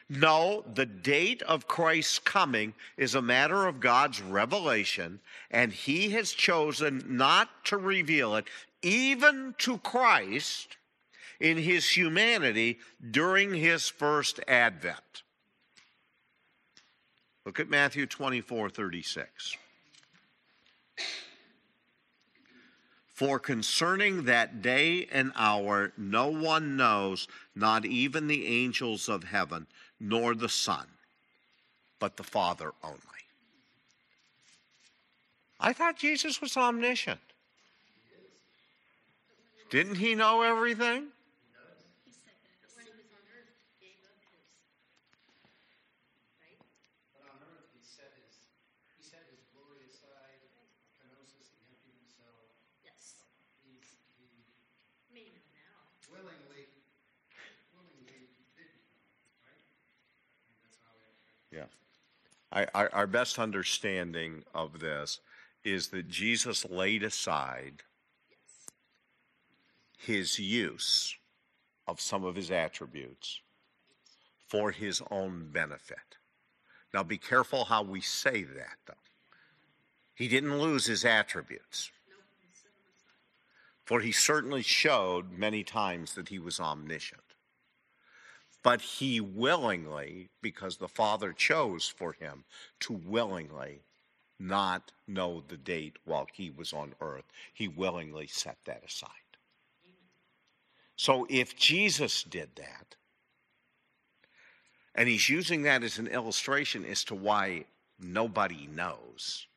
No, 0.07 0.63
the 0.71 0.85
date 0.85 1.41
of 1.43 1.67
Christ's 1.67 2.19
coming 2.19 2.75
is 2.95 3.15
a 3.15 3.23
matter 3.23 3.65
of 3.65 3.79
God's 3.79 4.21
revelation, 4.21 5.19
and 5.49 5.73
He 5.73 6.11
has 6.11 6.31
chosen 6.31 7.03
not 7.07 7.49
to 7.65 7.77
reveal 7.77 8.35
it 8.35 8.45
even 8.85 9.55
to 9.57 9.79
Christ 9.79 10.77
in 11.39 11.57
His 11.57 11.89
humanity 11.89 12.77
during 13.11 13.53
His 13.53 13.89
first 13.89 14.39
advent. 14.47 15.23
Look 17.45 17.59
at 17.59 17.69
Matthew 17.69 18.05
24 18.05 18.69
36. 18.69 19.57
For 23.07 23.39
concerning 23.39 24.25
that 24.25 24.61
day 24.61 25.07
and 25.11 25.31
hour, 25.35 25.93
no 25.97 26.27
one 26.27 26.75
knows, 26.75 27.27
not 27.55 27.85
even 27.85 28.27
the 28.27 28.45
angels 28.45 29.07
of 29.07 29.23
heaven, 29.23 29.67
nor 29.99 30.35
the 30.35 30.49
Son, 30.49 30.85
but 31.97 32.17
the 32.17 32.23
Father 32.23 32.73
only. 32.83 32.99
I 35.59 35.71
thought 35.71 35.97
Jesus 35.97 36.41
was 36.41 36.57
omniscient. 36.57 37.21
Didn't 39.69 39.95
he 39.95 40.13
know 40.13 40.41
everything? 40.45 41.09
He 42.05 42.13
said 42.13 42.37
that 42.61 42.69
when 42.77 42.85
he 42.85 42.93
was 42.93 43.09
on 43.09 43.25
earth, 43.33 43.49
he 43.81 43.89
gave 43.89 43.97
up 44.05 44.13
his. 44.29 44.45
Right? 46.37 46.61
But 47.17 47.25
on 47.33 47.41
earth, 47.49 47.65
he 47.73 47.81
set 47.81 48.13
his, 48.13 48.45
he 48.93 49.01
set 49.01 49.25
his 49.33 49.41
glory 49.57 49.89
aside, 49.89 50.37
kenosis, 50.93 51.49
he 51.49 51.65
emptied 51.65 51.97
himself. 51.97 52.45
Yes. 52.85 53.25
He's, 53.65 53.97
he 54.21 54.29
Me 55.09 55.33
now. 55.57 55.89
willingly, 56.13 56.69
willingly 57.73 58.29
did 58.53 58.69
become, 58.69 59.17
right? 59.41 59.65
I. 60.77 60.93
Yeah. 61.49 61.73
I, 62.53 62.87
our, 62.93 63.07
best 63.09 63.41
understanding 63.41 64.45
of 64.53 64.79
this 64.79 65.19
is 65.65 65.89
that 65.89 66.07
Jesus 66.07 66.69
laid 66.69 67.01
aside. 67.01 67.81
His 69.97 70.39
use 70.39 71.15
of 71.87 72.01
some 72.01 72.23
of 72.23 72.35
his 72.35 72.51
attributes 72.51 73.41
for 74.47 74.71
his 74.71 75.01
own 75.11 75.49
benefit. 75.51 76.17
Now, 76.93 77.03
be 77.03 77.17
careful 77.17 77.65
how 77.65 77.83
we 77.83 78.01
say 78.01 78.43
that, 78.43 78.77
though. 78.85 78.93
He 80.13 80.27
didn't 80.29 80.59
lose 80.59 80.85
his 80.85 81.03
attributes, 81.03 81.91
for 83.83 83.99
he 83.99 84.13
certainly 84.13 84.61
showed 84.61 85.37
many 85.37 85.63
times 85.63 86.13
that 86.13 86.29
he 86.29 86.39
was 86.39 86.59
omniscient. 86.59 87.21
But 88.63 88.81
he 88.81 89.19
willingly, 89.19 90.29
because 90.41 90.77
the 90.77 90.87
Father 90.87 91.33
chose 91.33 91.87
for 91.87 92.13
him 92.13 92.45
to 92.79 92.93
willingly 92.93 93.81
not 94.39 94.91
know 95.07 95.43
the 95.47 95.57
date 95.57 95.97
while 96.05 96.27
he 96.33 96.49
was 96.49 96.73
on 96.73 96.93
earth, 97.01 97.25
he 97.53 97.67
willingly 97.67 98.27
set 98.27 98.57
that 98.65 98.83
aside. 98.85 99.09
So 100.95 101.27
if 101.29 101.55
Jesus 101.55 102.23
did 102.23 102.49
that, 102.55 102.95
and 104.95 105.09
he's 105.09 105.27
using 105.29 105.63
that 105.63 105.83
as 105.83 105.99
an 105.99 106.07
illustration 106.07 106.85
as 106.85 107.03
to 107.05 107.15
why 107.15 107.65
nobody 107.99 108.67
knows, 108.73 109.47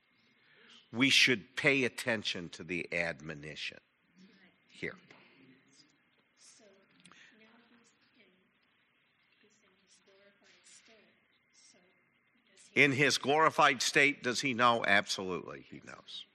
we 0.92 1.10
should 1.10 1.54
pay 1.54 1.84
attention 1.84 2.48
to 2.50 2.64
the 2.64 2.88
admonition 2.92 3.78
here. 4.68 4.96
In 12.74 12.92
his 12.92 13.18
glorified 13.18 13.82
state, 13.82 14.22
does 14.22 14.40
he 14.40 14.54
know? 14.54 14.84
Absolutely, 14.86 15.64
he 15.68 15.80
knows. 15.84 16.26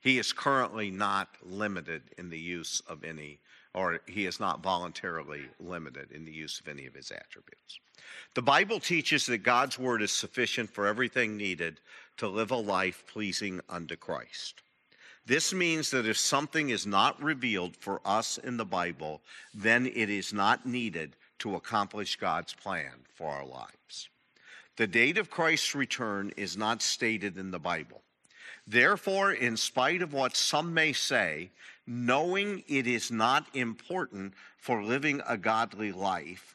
He 0.00 0.16
is 0.18 0.32
currently 0.32 0.92
not 0.92 1.28
limited 1.42 2.02
in 2.16 2.30
the 2.30 2.38
use 2.38 2.80
of 2.86 3.02
any, 3.02 3.40
or 3.74 4.00
he 4.06 4.26
is 4.26 4.40
not 4.40 4.62
voluntarily 4.62 5.42
limited 5.60 6.10
in 6.12 6.24
the 6.24 6.32
use 6.32 6.60
of 6.60 6.68
any 6.68 6.86
of 6.86 6.94
his 6.94 7.10
attributes. 7.10 7.80
The 8.34 8.42
Bible 8.42 8.80
teaches 8.80 9.26
that 9.26 9.38
God's 9.38 9.78
word 9.78 10.02
is 10.02 10.12
sufficient 10.12 10.70
for 10.70 10.86
everything 10.86 11.36
needed 11.36 11.80
to 12.18 12.28
live 12.28 12.50
a 12.50 12.56
life 12.56 13.04
pleasing 13.06 13.60
unto 13.68 13.96
Christ. 13.96 14.62
This 15.26 15.52
means 15.52 15.90
that 15.90 16.06
if 16.06 16.16
something 16.16 16.70
is 16.70 16.86
not 16.86 17.22
revealed 17.22 17.76
for 17.76 18.00
us 18.04 18.38
in 18.38 18.56
the 18.56 18.64
Bible, 18.64 19.20
then 19.52 19.86
it 19.86 20.08
is 20.08 20.32
not 20.32 20.64
needed 20.64 21.16
to 21.40 21.54
accomplish 21.54 22.16
God's 22.16 22.54
plan 22.54 22.92
for 23.14 23.30
our 23.30 23.44
lives. 23.44 24.08
The 24.76 24.86
date 24.86 25.18
of 25.18 25.30
Christ's 25.30 25.74
return 25.74 26.32
is 26.36 26.56
not 26.56 26.82
stated 26.82 27.36
in 27.36 27.50
the 27.50 27.58
Bible. 27.58 28.00
Therefore, 28.66 29.32
in 29.32 29.56
spite 29.56 30.02
of 30.02 30.12
what 30.12 30.36
some 30.36 30.72
may 30.72 30.92
say, 30.92 31.50
knowing 31.88 32.62
it 32.68 32.86
is 32.86 33.10
not 33.10 33.46
important 33.54 34.34
for 34.58 34.82
living 34.82 35.22
a 35.26 35.38
godly 35.38 35.90
life, 35.90 36.54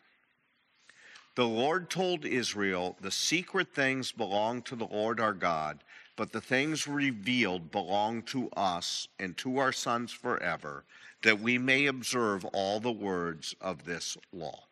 the 1.36 1.48
Lord 1.48 1.90
told 1.90 2.24
Israel, 2.24 2.96
The 3.02 3.10
secret 3.10 3.74
things 3.74 4.12
belong 4.12 4.62
to 4.64 4.76
the 4.76 4.86
Lord 4.86 5.20
our 5.20 5.34
God, 5.34 5.84
but 6.16 6.32
the 6.32 6.42
things 6.42 6.88
revealed 6.88 7.72
belong 7.72 8.22
to 8.24 8.50
us 8.52 9.08
and 9.20 9.36
to 9.38 9.58
our 9.58 9.72
sons 9.72 10.12
forever, 10.12 10.84
that 11.24 11.40
we 11.40 11.58
may 11.58 11.88
observe 11.88 12.46
all 12.46 12.80
the 12.80 12.92
words 12.92 13.56
of 13.60 13.86
this 13.86 14.16
law. 14.32 14.66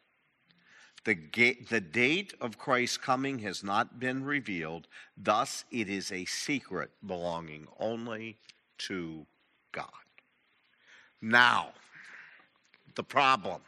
The, 1.03 1.15
ga- 1.15 1.65
the 1.67 1.81
date 1.81 2.35
of 2.39 2.59
Christ's 2.59 2.97
coming 2.97 3.39
has 3.39 3.63
not 3.63 3.99
been 3.99 4.23
revealed, 4.23 4.87
thus, 5.17 5.65
it 5.71 5.89
is 5.89 6.11
a 6.11 6.25
secret 6.25 6.91
belonging 7.03 7.67
only 7.79 8.37
to 8.79 9.25
God. 9.71 9.87
Now, 11.21 11.69
the 12.95 13.03
problem. 13.03 13.61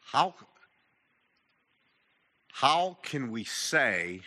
How, 0.00 0.34
how 2.52 2.98
can 3.02 3.30
we 3.30 3.44
say 3.44 4.20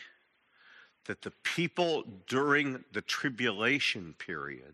that 1.06 1.22
the 1.22 1.32
people 1.44 2.04
during 2.28 2.84
the 2.92 3.02
tribulation 3.02 4.16
period 4.18 4.74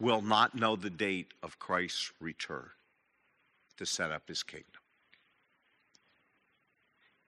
will 0.00 0.22
not 0.22 0.54
know 0.54 0.76
the 0.76 0.90
date 0.90 1.34
of 1.42 1.58
Christ's 1.58 2.10
return 2.20 2.70
to 3.76 3.86
set 3.86 4.10
up 4.10 4.26
his 4.26 4.42
kingdom? 4.42 4.66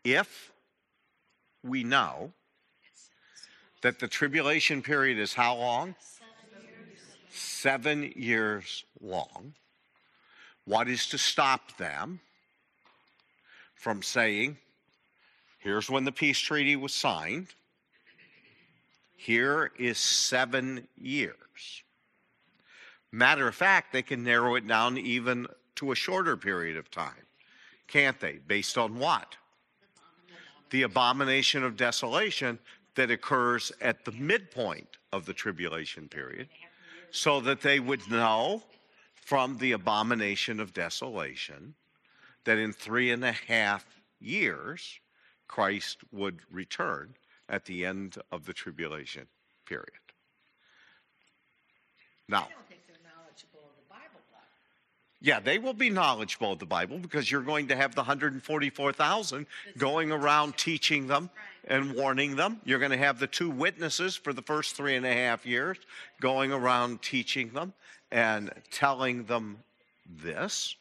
If 0.05 0.51
we 1.63 1.85
know 1.85 2.33
that 3.83 3.99
the 3.99 4.09
tribulation 4.09 4.81
period 4.81 5.19
is 5.19 5.35
how 5.35 5.57
long? 5.57 5.95
Seven 7.31 8.13
years 8.17 8.85
long. 9.01 9.55
What 10.65 10.89
is 10.89 11.09
to 11.09 11.19
stop 11.19 11.77
them 11.77 12.21
from 13.75 14.03
saying, 14.03 14.57
here's 15.59 15.91
when 15.91 16.05
the 16.05 16.13
peace 16.13 16.39
treaty 16.39 16.77
was 16.77 16.95
signed, 16.95 17.49
here 19.17 19.73
is 19.79 19.99
seven 19.99 20.87
years? 20.97 21.83
Matter 23.11 23.49
of 23.49 23.55
fact, 23.55 23.93
they 23.93 24.03
can 24.03 24.23
narrow 24.23 24.55
it 24.55 24.67
down 24.67 24.97
even 24.97 25.47
to 25.77 25.93
a 25.93 25.97
shorter 25.97 26.37
period 26.37 26.77
of 26.77 26.91
time, 26.91 27.27
can't 27.89 28.19
they? 28.21 28.39
Based 28.47 28.79
on 28.79 28.99
what? 28.99 29.37
The 30.71 30.83
abomination 30.83 31.65
of 31.65 31.77
desolation 31.77 32.59
that 32.95 33.11
occurs 33.11 33.73
at 33.81 34.05
the 34.05 34.13
midpoint 34.13 34.99
of 35.13 35.27
the 35.27 35.33
tribulation 35.33 36.09
period, 36.09 36.49
so 37.11 37.41
that 37.41 37.61
they 37.63 37.81
would 37.81 38.11
know 38.11 38.63
from 39.15 39.59
the 39.59 39.73
abomination 39.73 40.61
of 40.61 40.75
desolation 40.75 41.75
that 42.45 42.59
in 42.59 42.73
three 42.73 43.11
and 43.11 43.25
a 43.25 43.33
half 43.33 43.85
years 44.21 45.01
Christ 45.49 45.99
would 46.11 46.41
return 46.51 47.15
at 47.49 47.65
the 47.67 47.85
end 47.85 48.17
of 48.31 48.47
the 48.47 48.53
tribulation 48.53 49.27
period. 49.67 50.03
Now, 52.29 52.49
I 52.49 52.53
don't 52.53 52.69
think 52.69 52.81
they're 52.87 52.97
knowledgeable 53.05 53.61
of 53.61 53.77
the 53.77 53.89
Bible, 53.89 54.21
though. 54.33 54.39
Yeah, 55.23 55.41
they 55.41 55.59
will 55.59 55.73
be 55.73 55.89
knowledgeable 55.89 56.53
of 56.53 56.59
the 56.59 56.67
Bible 56.67 56.99
because 56.99 57.31
you're 57.31 57.43
going 57.43 57.69
to 57.69 57.77
have 57.77 57.95
the 57.95 58.03
144,000 58.03 59.47
going 59.79 60.11
around 60.13 60.57
teaching 60.57 61.07
them 61.07 61.31
and 61.69 61.95
warning 61.95 62.37
them. 62.37 62.61
You're 62.65 62.81
going 62.81 62.91
to 62.91 62.99
have 62.99 63.19
the 63.19 63.29
two 63.29 63.49
witnesses 63.49 64.17
for 64.17 64.33
the 64.33 64.43
first 64.43 64.77
three 64.77 64.97
and 64.97 65.07
a 65.07 65.13
half 65.13 65.47
years 65.47 65.79
going 66.21 66.53
around 66.53 67.03
teaching 67.03 67.51
them 67.51 67.73
and 68.11 68.51
telling 68.71 69.25
them 69.25 69.59
this. 70.23 70.75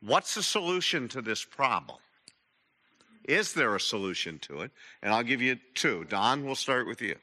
What's 0.00 0.34
the 0.34 0.42
solution 0.42 1.06
to 1.08 1.22
this 1.22 1.44
problem? 1.44 1.98
Is 3.24 3.52
there 3.52 3.76
a 3.76 3.80
solution 3.80 4.40
to 4.40 4.62
it? 4.62 4.72
And 5.00 5.14
I'll 5.14 5.22
give 5.22 5.40
you 5.40 5.58
two. 5.74 6.04
Don, 6.08 6.44
we'll 6.44 6.56
start 6.56 6.88
with 6.88 7.00
you. 7.00 7.14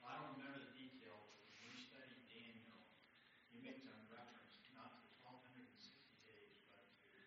I 0.00 0.16
don't 0.16 0.32
remember 0.40 0.64
the 0.64 0.72
details, 0.80 1.28
but 1.36 1.44
when 1.60 1.76
we 1.76 1.84
studied 1.84 2.24
Daniel, 2.24 2.72
you 3.52 3.60
made 3.60 3.76
some 3.84 4.00
reference 4.08 4.56
not 4.72 4.96
to 4.96 5.04
twelve 5.20 5.44
hundred 5.44 5.68
and 5.68 5.76
sixty 5.76 6.16
days, 6.24 6.56
but 6.72 6.88
to, 7.04 7.20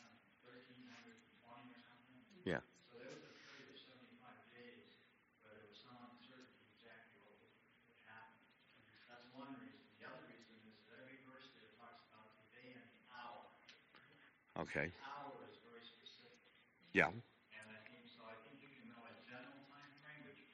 I 0.00 0.08
don't 0.08 0.16
know, 0.16 0.32
thirteen 0.48 0.80
hundred 0.88 1.12
and 1.20 1.28
twenty 1.44 1.76
or 1.76 1.84
something. 1.84 2.24
Yeah. 2.48 2.64
So 2.88 3.04
there 3.04 3.12
was 3.12 3.20
a 3.20 3.36
period 3.36 3.68
of 3.68 3.84
seventy-five 3.84 4.40
days, 4.56 4.96
but 5.44 5.60
it 5.60 5.68
was 5.68 5.76
some 5.76 6.00
uncertainty 6.08 6.72
exactly 6.80 7.20
what 7.20 7.36
would, 7.36 7.52
would 7.84 8.00
happen. 8.08 8.40
That's 9.12 9.28
one 9.36 9.52
reason. 9.60 9.76
The 10.00 10.08
other 10.08 10.24
reason 10.24 10.56
is 10.64 10.72
that 10.88 11.04
every 11.04 11.20
verse 11.28 11.52
there 11.52 11.68
talks 11.76 12.00
about 12.08 12.32
the 12.32 12.48
day 12.56 12.72
and 12.72 12.80
the 12.80 13.12
hour. 13.12 13.44
Okay. 13.44 13.52
Hour 13.52 13.52
is 13.60 13.76
very 13.92 13.92
specific. 13.92 13.92
Yeah. 13.92 13.92
And 13.92 13.92
I 13.92 13.92
think, 13.92 14.08
so 14.08 14.14
I 14.16 14.24
think 14.24 14.40
you 14.40 14.45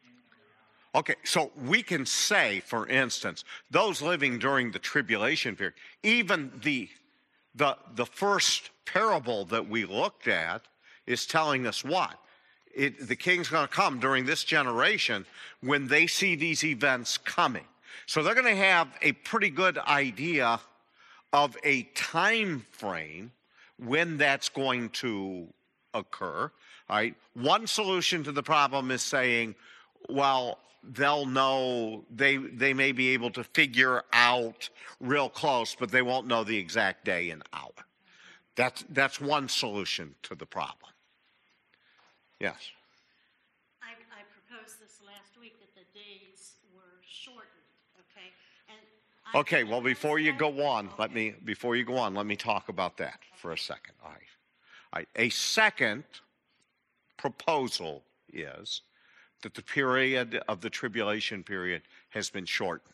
can 0.03 0.13
know 0.15 0.99
Okay, 0.99 1.15
so 1.25 1.51
we 1.65 1.83
can 1.83 2.05
say, 2.05 2.61
for 2.61 2.87
instance, 2.89 3.45
those 3.71 4.03
living 4.03 4.39
during 4.39 4.71
the 4.71 4.79
tribulation 4.79 5.57
period, 5.57 5.75
even 6.03 6.53
the, 6.63 6.89
the, 7.55 7.77
the 7.95 8.07
first 8.07 8.71
parable 8.85 9.45
that 9.47 9.69
we 9.69 9.85
looked 9.85 10.29
at 10.29 10.63
is 11.07 11.27
telling 11.27 11.67
us 11.67 11.85
what? 11.85 12.19
It, 12.75 13.07
the 13.09 13.17
king's 13.17 13.49
going 13.49 13.67
to 13.67 13.73
come 13.73 14.01
during 14.01 14.27
this 14.27 14.45
generation 14.45 15.27
when 15.61 15.89
they 15.89 16.07
see 16.07 16.35
these 16.35 16.65
events 16.65 17.19
coming. 17.19 17.65
So 18.07 18.23
they're 18.23 18.35
going 18.35 18.47
to 18.47 18.63
have 18.63 18.89
a 19.03 19.13
pretty 19.13 19.51
good 19.51 19.79
idea 19.79 20.61
of 21.33 21.57
a 21.65 21.85
time 21.95 22.67
frame 22.71 23.33
when 23.79 24.19
that's 24.19 24.49
going 24.49 24.91
to 24.91 25.49
occur. 25.95 26.51
All 26.89 26.97
right. 26.97 27.15
One 27.35 27.67
solution 27.67 28.25
to 28.25 28.33
the 28.33 28.43
problem 28.43 28.91
is 28.91 29.03
saying, 29.03 29.55
well, 30.09 30.59
they'll 30.83 31.27
know 31.27 32.05
they 32.11 32.37
they 32.37 32.75
may 32.75 32.93
be 32.93 33.11
able 33.11 33.31
to 33.31 33.45
figure 33.45 34.03
out 34.13 34.69
real 35.01 35.29
close, 35.29 35.75
but 35.75 35.91
they 35.91 36.03
won't 36.03 36.27
know 36.27 36.45
the 36.45 36.59
exact 36.59 37.05
day 37.05 37.31
and 37.31 37.43
hour. 37.53 37.71
That's 38.57 38.85
that's 38.91 39.21
one 39.21 39.49
solution 39.49 40.15
to 40.25 40.35
the 40.35 40.47
problem. 40.47 40.91
Yes. 42.41 42.59
I, 43.81 43.95
I 44.11 44.27
proposed 44.35 44.83
this 44.83 44.99
last 45.07 45.39
week 45.41 45.55
that 45.63 45.71
the 45.79 45.87
days 45.95 46.59
were 46.75 46.99
shortened, 47.07 47.71
okay? 48.03 48.35
And 48.69 48.83
Okay, 49.35 49.65
well, 49.65 49.81
before 49.81 50.19
you 50.19 50.33
go 50.33 50.63
on, 50.65 50.91
let 50.99 51.15
me, 51.15 51.35
before 51.45 51.75
you 51.75 51.85
go 51.85 51.97
on, 51.97 52.15
let 52.15 52.27
me 52.27 52.37
talk 52.37 52.69
about 52.69 52.99
that 52.99 53.19
for 53.37 53.53
a 53.53 53.59
second. 53.59 53.95
All 54.05 54.11
right. 54.11 54.19
All 54.93 54.99
right. 55.01 55.09
A 55.17 55.31
second 55.31 56.05
proposal 57.17 58.03
is 58.33 58.83
that 59.43 59.55
the 59.55 59.63
period 59.63 60.41
of 60.49 60.61
the 60.61 60.71
tribulation 60.71 61.43
period 61.43 61.83
has 62.11 62.29
been 62.29 62.45
shortened. 62.45 62.93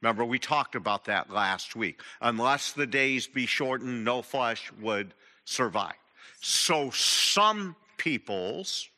Remember, 0.00 0.24
we 0.24 0.38
talked 0.38 0.74
about 0.74 1.04
that 1.06 1.30
last 1.30 1.76
week. 1.76 2.00
Unless 2.20 2.72
the 2.72 2.86
days 2.86 3.26
be 3.26 3.46
shortened, 3.46 4.04
no 4.04 4.22
flesh 4.22 4.72
would 4.80 5.14
survive. 5.44 5.94
So 6.40 6.90
some 6.90 7.76
people's 7.98 8.88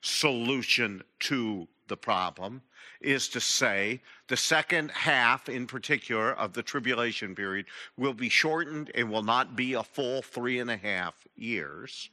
solution 0.00 1.02
to 1.20 1.68
the 1.88 1.96
problem 1.96 2.62
is 3.00 3.28
to 3.28 3.40
say 3.40 4.00
the 4.28 4.36
second 4.36 4.90
half, 4.90 5.48
in 5.48 5.66
particular, 5.66 6.32
of 6.32 6.52
the 6.52 6.62
tribulation 6.62 7.34
period 7.34 7.66
will 7.96 8.14
be 8.14 8.28
shortened 8.28 8.90
and 8.94 9.10
will 9.10 9.22
not 9.22 9.56
be 9.56 9.74
a 9.74 9.82
full 9.82 10.22
three 10.22 10.58
and 10.58 10.70
a 10.70 10.76
half 10.76 11.14
years. 11.36 12.10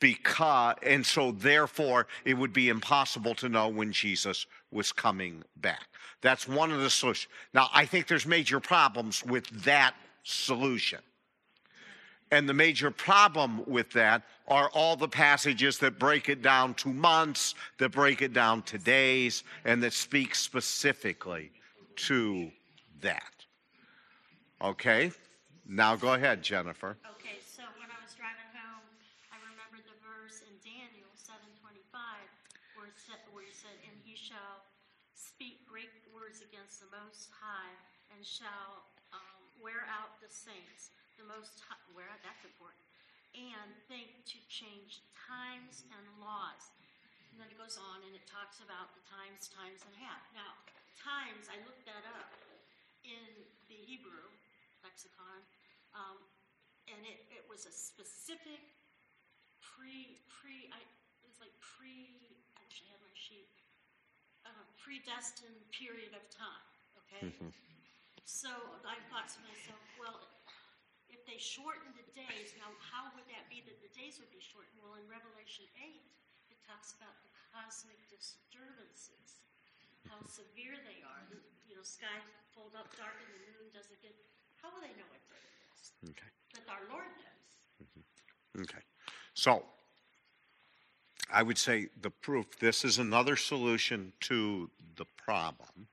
Because, 0.00 0.76
and 0.82 1.06
so 1.06 1.32
therefore, 1.32 2.06
it 2.24 2.34
would 2.34 2.52
be 2.52 2.68
impossible 2.68 3.34
to 3.36 3.48
know 3.48 3.68
when 3.68 3.92
Jesus 3.92 4.46
was 4.70 4.92
coming 4.92 5.44
back. 5.56 5.86
That's 6.20 6.48
one 6.48 6.72
of 6.72 6.80
the 6.80 6.90
solutions. 6.90 7.32
Now, 7.52 7.68
I 7.72 7.86
think 7.86 8.08
there's 8.08 8.26
major 8.26 8.60
problems 8.60 9.24
with 9.24 9.46
that 9.64 9.94
solution. 10.22 11.00
And 12.34 12.48
the 12.48 12.54
major 12.54 12.90
problem 12.90 13.62
with 13.64 13.92
that 13.92 14.26
are 14.48 14.68
all 14.74 14.96
the 14.96 15.06
passages 15.06 15.78
that 15.78 16.00
break 16.00 16.28
it 16.28 16.42
down 16.42 16.74
to 16.82 16.88
months, 16.88 17.54
that 17.78 17.92
break 17.92 18.22
it 18.22 18.32
down 18.32 18.62
to 18.62 18.76
days, 18.76 19.44
and 19.64 19.80
that 19.84 19.92
speak 19.92 20.34
specifically 20.34 21.52
to 22.10 22.50
that. 23.02 23.46
Okay? 24.58 25.12
Now 25.64 25.94
go 25.94 26.14
ahead, 26.14 26.42
Jennifer. 26.42 26.98
Okay, 27.22 27.38
so 27.38 27.62
when 27.78 27.86
I 27.86 28.02
was 28.02 28.18
driving 28.18 28.50
home, 28.50 28.82
I 29.30 29.38
remembered 29.54 29.86
the 29.86 29.94
verse 30.02 30.42
in 30.42 30.58
Daniel 30.58 31.14
seven 31.14 31.46
twenty-five 31.62 32.26
where 32.74 32.90
it 32.90 32.98
said, 32.98 33.22
where 33.30 33.46
it 33.46 33.54
said, 33.54 33.78
and 33.86 33.94
he 34.02 34.18
shall 34.18 34.66
speak 35.14 35.62
great 35.70 35.94
words 36.10 36.42
against 36.42 36.82
the 36.82 36.90
Most 36.90 37.30
High 37.30 37.78
and 38.10 38.26
shall, 38.26 38.90
wear 39.64 39.88
out 39.88 40.20
the 40.20 40.28
saints, 40.28 40.92
the 41.16 41.24
Most 41.24 41.64
wear 41.96 42.04
out, 42.12 42.20
that's 42.20 42.44
important, 42.44 42.84
and 43.32 43.72
think 43.88 44.12
to 44.28 44.38
change 44.52 45.00
times 45.16 45.88
and 45.88 46.04
laws. 46.20 46.68
And 47.32 47.40
then 47.40 47.48
it 47.48 47.56
goes 47.56 47.80
on 47.80 48.04
and 48.04 48.12
it 48.12 48.28
talks 48.28 48.60
about 48.60 48.92
the 48.92 49.02
times, 49.08 49.48
times 49.50 49.82
and 49.88 49.96
half. 49.96 50.22
Now, 50.36 50.52
times, 51.00 51.48
I 51.48 51.58
looked 51.64 51.82
that 51.88 52.04
up 52.14 52.30
in 53.02 53.24
the 53.66 53.80
Hebrew 53.88 54.28
lexicon, 54.84 55.40
um, 55.96 56.20
and 56.86 57.00
it, 57.08 57.24
it 57.32 57.44
was 57.48 57.64
a 57.64 57.72
specific 57.72 58.60
pre, 59.64 60.20
pre, 60.28 60.68
I, 60.70 60.78
it 60.78 61.26
was 61.26 61.40
like 61.40 61.56
pre, 61.58 62.12
I 62.54 62.62
actually 62.62 62.92
had 62.92 63.00
my 63.00 63.16
sheet, 63.16 63.48
uh, 64.44 64.64
predestined 64.76 65.56
period 65.72 66.12
of 66.12 66.22
time, 66.28 66.68
okay? 67.00 67.32
So 68.24 68.48
I 68.88 68.96
thought 69.12 69.28
to 69.36 69.40
myself, 69.44 69.80
well, 70.00 70.16
if 71.12 71.20
they 71.28 71.36
shorten 71.36 71.92
the 71.92 72.08
days, 72.16 72.56
now 72.56 72.72
how 72.80 73.12
would 73.12 73.28
that 73.28 73.46
be 73.52 73.60
that 73.68 73.76
the 73.84 73.92
days 73.92 74.16
would 74.16 74.32
be 74.32 74.40
shortened? 74.40 74.80
Well, 74.80 74.96
in 74.96 75.04
Revelation 75.08 75.68
8, 75.76 76.00
it 76.48 76.58
talks 76.64 76.96
about 76.96 77.14
the 77.20 77.30
cosmic 77.52 78.00
disturbances, 78.08 79.44
how 80.08 80.18
severe 80.24 80.76
they 80.88 81.04
are. 81.04 81.22
The, 81.28 81.38
you 81.68 81.76
know, 81.76 81.84
sky 81.84 82.16
fold 82.56 82.72
up 82.72 82.88
dark 82.96 83.16
and 83.20 83.28
the 83.28 83.40
moon 83.60 83.68
doesn't 83.76 84.00
get. 84.00 84.16
How 84.60 84.72
will 84.72 84.80
they 84.80 84.96
know 84.96 85.08
what 85.12 85.20
day 85.28 85.44
it 85.44 85.60
is? 85.68 85.92
Okay. 86.16 86.32
But 86.56 86.64
our 86.72 86.84
Lord 86.88 87.08
knows. 87.20 87.52
Mm-hmm. 87.84 88.64
Okay. 88.64 88.84
So 89.36 89.68
I 91.28 91.42
would 91.42 91.58
say 91.58 91.88
the 92.00 92.10
proof 92.10 92.58
this 92.58 92.84
is 92.84 92.98
another 92.98 93.36
solution 93.36 94.12
to 94.32 94.70
the 94.96 95.04
problem, 95.16 95.88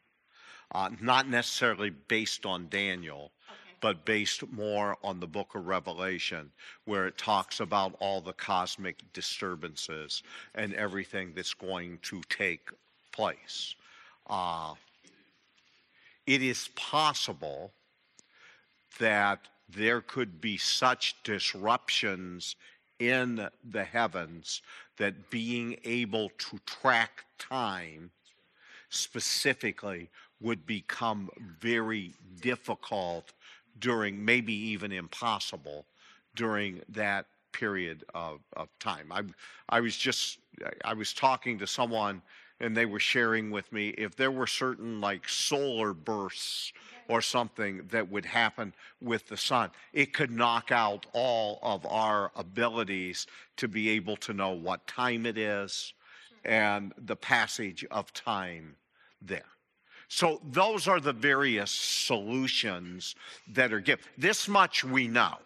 uh, 0.74 0.90
not 1.00 1.28
necessarily 1.28 1.90
based 1.90 2.46
on 2.46 2.68
Daniel, 2.70 3.32
Okay. 3.50 3.78
but 3.82 4.06
based 4.06 4.50
more 4.52 4.98
on 5.04 5.20
the 5.20 5.28
book 5.28 5.56
of 5.56 5.68
Revelation, 5.68 6.52
where 6.86 7.08
it 7.08 7.18
talks 7.18 7.60
about 7.60 7.96
all 8.00 8.22
the 8.22 8.34
cosmic 8.34 8.98
disturbances 9.14 10.24
and 10.56 10.74
everything 10.74 11.34
that's 11.36 11.54
going 11.54 11.98
to 12.04 12.22
take 12.30 12.70
place. 13.12 13.76
Uh, 14.28 14.74
it 16.26 16.42
is 16.42 16.70
possible 16.76 17.72
that 19.00 19.40
there 19.68 20.02
could 20.02 20.40
be 20.40 20.58
such 20.58 21.16
disruptions 21.24 22.56
in 23.00 23.50
the 23.72 23.84
heavens 23.84 24.62
that 24.98 25.30
being 25.32 25.76
able 25.84 26.30
to 26.38 26.60
track 26.66 27.26
time 27.40 28.12
specifically 28.90 30.10
would 30.42 30.66
become 30.66 31.30
very 31.60 32.14
difficult 32.42 33.34
during, 33.80 34.24
maybe 34.24 34.54
even 34.54 34.92
impossible 34.92 35.86
during 36.36 36.82
that 36.90 37.26
period 37.52 38.04
of, 38.14 38.40
of 38.56 38.68
time. 38.80 39.12
I, 39.12 39.24
I 39.70 39.82
was 39.82 39.96
just, 39.96 40.40
I 40.84 40.94
was 40.94 41.14
talking 41.14 41.60
to 41.60 41.68
someone 41.68 42.22
and 42.60 42.78
they 42.78 42.86
were 42.86 43.00
sharing 43.00 43.50
with 43.50 43.72
me 43.74 43.90
if 43.90 44.16
there 44.16 44.32
were 44.32 44.48
certain 44.48 45.02
like 45.02 45.28
solar 45.28 45.94
bursts 45.94 46.72
or 47.08 47.22
something 47.22 47.82
that 47.90 48.10
would 48.10 48.26
happen 48.26 48.74
with 49.02 49.28
the 49.28 49.36
sun, 49.36 49.72
it 49.94 50.14
could 50.14 50.32
knock 50.32 50.72
out 50.72 51.06
all 51.12 51.60
of 51.64 51.86
our 51.88 52.32
abilities 52.36 53.26
to 53.58 53.68
be 53.68 53.90
able 53.90 54.16
to 54.16 54.34
know 54.34 54.52
what 54.52 54.86
time 54.88 55.26
it 55.26 55.38
is 55.38 55.94
and 56.46 56.94
the 56.98 57.16
passage 57.16 57.84
of 57.92 58.14
time 58.14 58.76
there. 59.22 59.44
So 60.14 60.42
those 60.52 60.90
are 60.90 61.00
the 61.00 61.14
various 61.14 61.72
solutions 61.72 63.16
that 63.48 63.72
are 63.72 63.80
given. 63.80 64.04
This 64.18 64.50
much 64.50 64.84
we 64.84 65.08
know. 65.08 65.38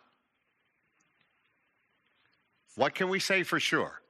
What 2.76 2.95
can 2.95 3.09
we 3.09 3.20
say 3.20 3.43
for 3.43 3.59
sure? 3.59 4.01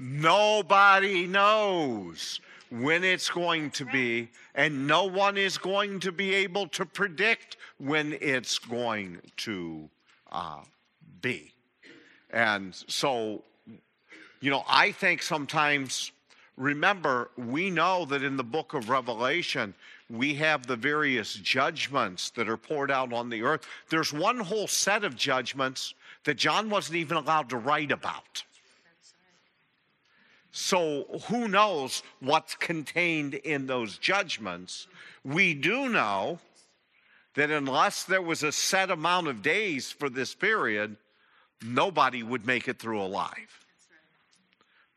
Nobody 0.00 1.26
knows 1.26 2.40
when 2.70 3.04
it's 3.04 3.28
going 3.28 3.72
to 3.72 3.84
be, 3.84 4.30
and 4.54 4.86
no 4.86 5.04
one 5.04 5.36
is 5.36 5.58
going 5.58 6.00
to 6.00 6.12
be 6.12 6.34
able 6.34 6.66
to 6.68 6.86
predict 6.86 7.58
when 7.76 8.16
it's 8.22 8.58
going 8.58 9.20
to 9.36 9.90
uh, 10.32 10.62
be. 11.20 11.52
And 12.30 12.74
so, 12.74 13.42
you 14.40 14.50
know, 14.50 14.64
I 14.66 14.92
think 14.92 15.22
sometimes, 15.22 16.10
remember, 16.56 17.30
we 17.36 17.70
know 17.70 18.04
that 18.06 18.22
in 18.22 18.36
the 18.36 18.44
book 18.44 18.74
of 18.74 18.88
Revelation, 18.88 19.74
we 20.10 20.34
have 20.34 20.66
the 20.66 20.76
various 20.76 21.34
judgments 21.34 22.30
that 22.30 22.48
are 22.48 22.56
poured 22.56 22.90
out 22.90 23.12
on 23.12 23.30
the 23.30 23.42
earth. 23.42 23.66
There's 23.88 24.12
one 24.12 24.38
whole 24.38 24.66
set 24.66 25.04
of 25.04 25.16
judgments 25.16 25.94
that 26.24 26.34
John 26.34 26.70
wasn't 26.70 26.96
even 26.96 27.16
allowed 27.16 27.48
to 27.50 27.56
write 27.56 27.90
about. 27.90 28.42
So 30.52 31.06
who 31.28 31.48
knows 31.48 32.02
what's 32.20 32.54
contained 32.54 33.34
in 33.34 33.66
those 33.66 33.96
judgments? 33.96 34.86
We 35.24 35.54
do 35.54 35.88
know 35.88 36.38
that 37.34 37.50
unless 37.50 38.04
there 38.04 38.20
was 38.20 38.42
a 38.42 38.52
set 38.52 38.90
amount 38.90 39.28
of 39.28 39.40
days 39.40 39.90
for 39.90 40.10
this 40.10 40.34
period, 40.34 40.96
nobody 41.64 42.22
would 42.22 42.46
make 42.46 42.68
it 42.68 42.78
through 42.78 43.00
alive. 43.00 43.61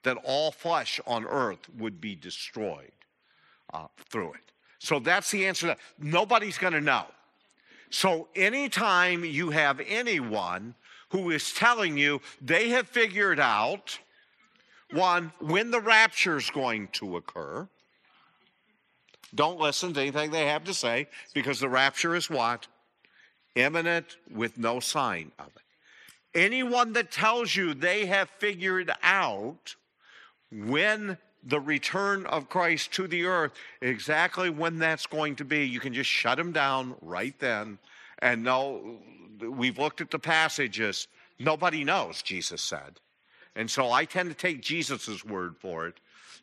That 0.05 0.17
all 0.23 0.51
flesh 0.51 1.01
on 1.05 1.25
earth 1.25 1.67
would 1.77 1.99
be 1.99 2.15
destroyed 2.15 2.91
uh, 3.73 3.87
through 4.09 4.33
it. 4.33 4.51
So 4.79 4.99
that's 4.99 5.29
the 5.31 5.45
answer. 5.45 5.67
That. 5.67 5.79
Nobody's 5.99 6.57
going 6.57 6.73
to 6.73 6.81
know. 6.81 7.05
So 7.89 8.27
anytime 8.35 9.25
you 9.25 9.49
have 9.49 9.81
anyone 9.85 10.75
who 11.09 11.31
is 11.31 11.53
telling 11.53 11.97
you 11.97 12.21
they 12.41 12.69
have 12.69 12.87
figured 12.87 13.39
out 13.39 13.99
one 14.91 15.31
when 15.39 15.71
the 15.71 15.79
rapture 15.79 16.37
is 16.37 16.49
going 16.49 16.87
to 16.93 17.17
occur, 17.17 17.67
don't 19.33 19.59
listen 19.59 19.93
to 19.93 20.01
anything 20.01 20.31
they 20.31 20.47
have 20.47 20.63
to 20.65 20.73
say 20.73 21.07
because 21.33 21.59
the 21.59 21.69
rapture 21.69 22.15
is 22.15 22.29
what? 22.29 22.67
Imminent 23.55 24.17
with 24.31 24.57
no 24.57 24.79
sign 24.79 25.31
of 25.39 25.47
it. 25.47 26.39
Anyone 26.39 26.93
that 26.93 27.11
tells 27.11 27.55
you 27.55 27.73
they 27.73 28.05
have 28.05 28.29
figured 28.39 28.91
out 29.01 29.75
when 30.63 31.17
the 31.43 31.59
return 31.59 32.25
of 32.25 32.49
Christ 32.49 32.91
to 32.93 33.07
the 33.07 33.25
earth, 33.25 33.53
exactly 33.81 34.49
when 34.49 34.79
that's 34.79 35.05
going 35.05 35.35
to 35.35 35.45
be, 35.45 35.65
you 35.65 35.79
can 35.79 35.93
just 35.93 36.09
shut 36.09 36.37
them 36.37 36.51
down 36.51 36.95
right 37.01 37.37
then 37.39 37.77
and 38.19 38.43
know 38.43 38.97
we've 39.39 39.77
looked 39.77 40.01
at 40.01 40.09
the 40.09 40.19
passages. 40.19 41.07
Nobody 41.39 41.83
knows, 41.83 42.21
Jesus 42.21 42.61
said. 42.61 42.99
And 43.55 43.69
so 43.69 43.91
I 43.91 44.05
tend 44.05 44.29
to 44.29 44.35
take 44.35 44.61
Jesus' 44.61 45.23
word 45.23 45.55
for 45.57 45.87
it. 45.87 45.95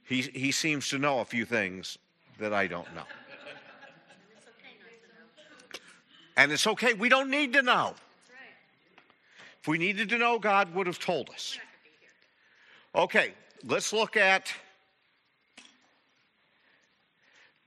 He, 0.04 0.22
he 0.22 0.52
seems 0.52 0.88
to 0.90 0.98
know 0.98 1.20
a 1.20 1.24
few 1.24 1.44
things 1.44 1.98
that 2.38 2.52
I 2.52 2.66
don't 2.66 2.92
know. 2.94 3.04
And 6.36 6.50
it's 6.50 6.66
okay, 6.66 6.94
we 6.94 7.08
don't 7.08 7.30
need 7.30 7.52
to 7.54 7.62
know. 7.62 7.94
If 9.60 9.68
we 9.68 9.78
needed 9.78 10.08
to 10.08 10.18
know, 10.18 10.38
God 10.38 10.74
would 10.74 10.86
have 10.86 10.98
told 10.98 11.30
us. 11.30 11.58
Okay, 12.94 13.32
let's 13.64 13.92
look 13.92 14.16
at 14.16 14.52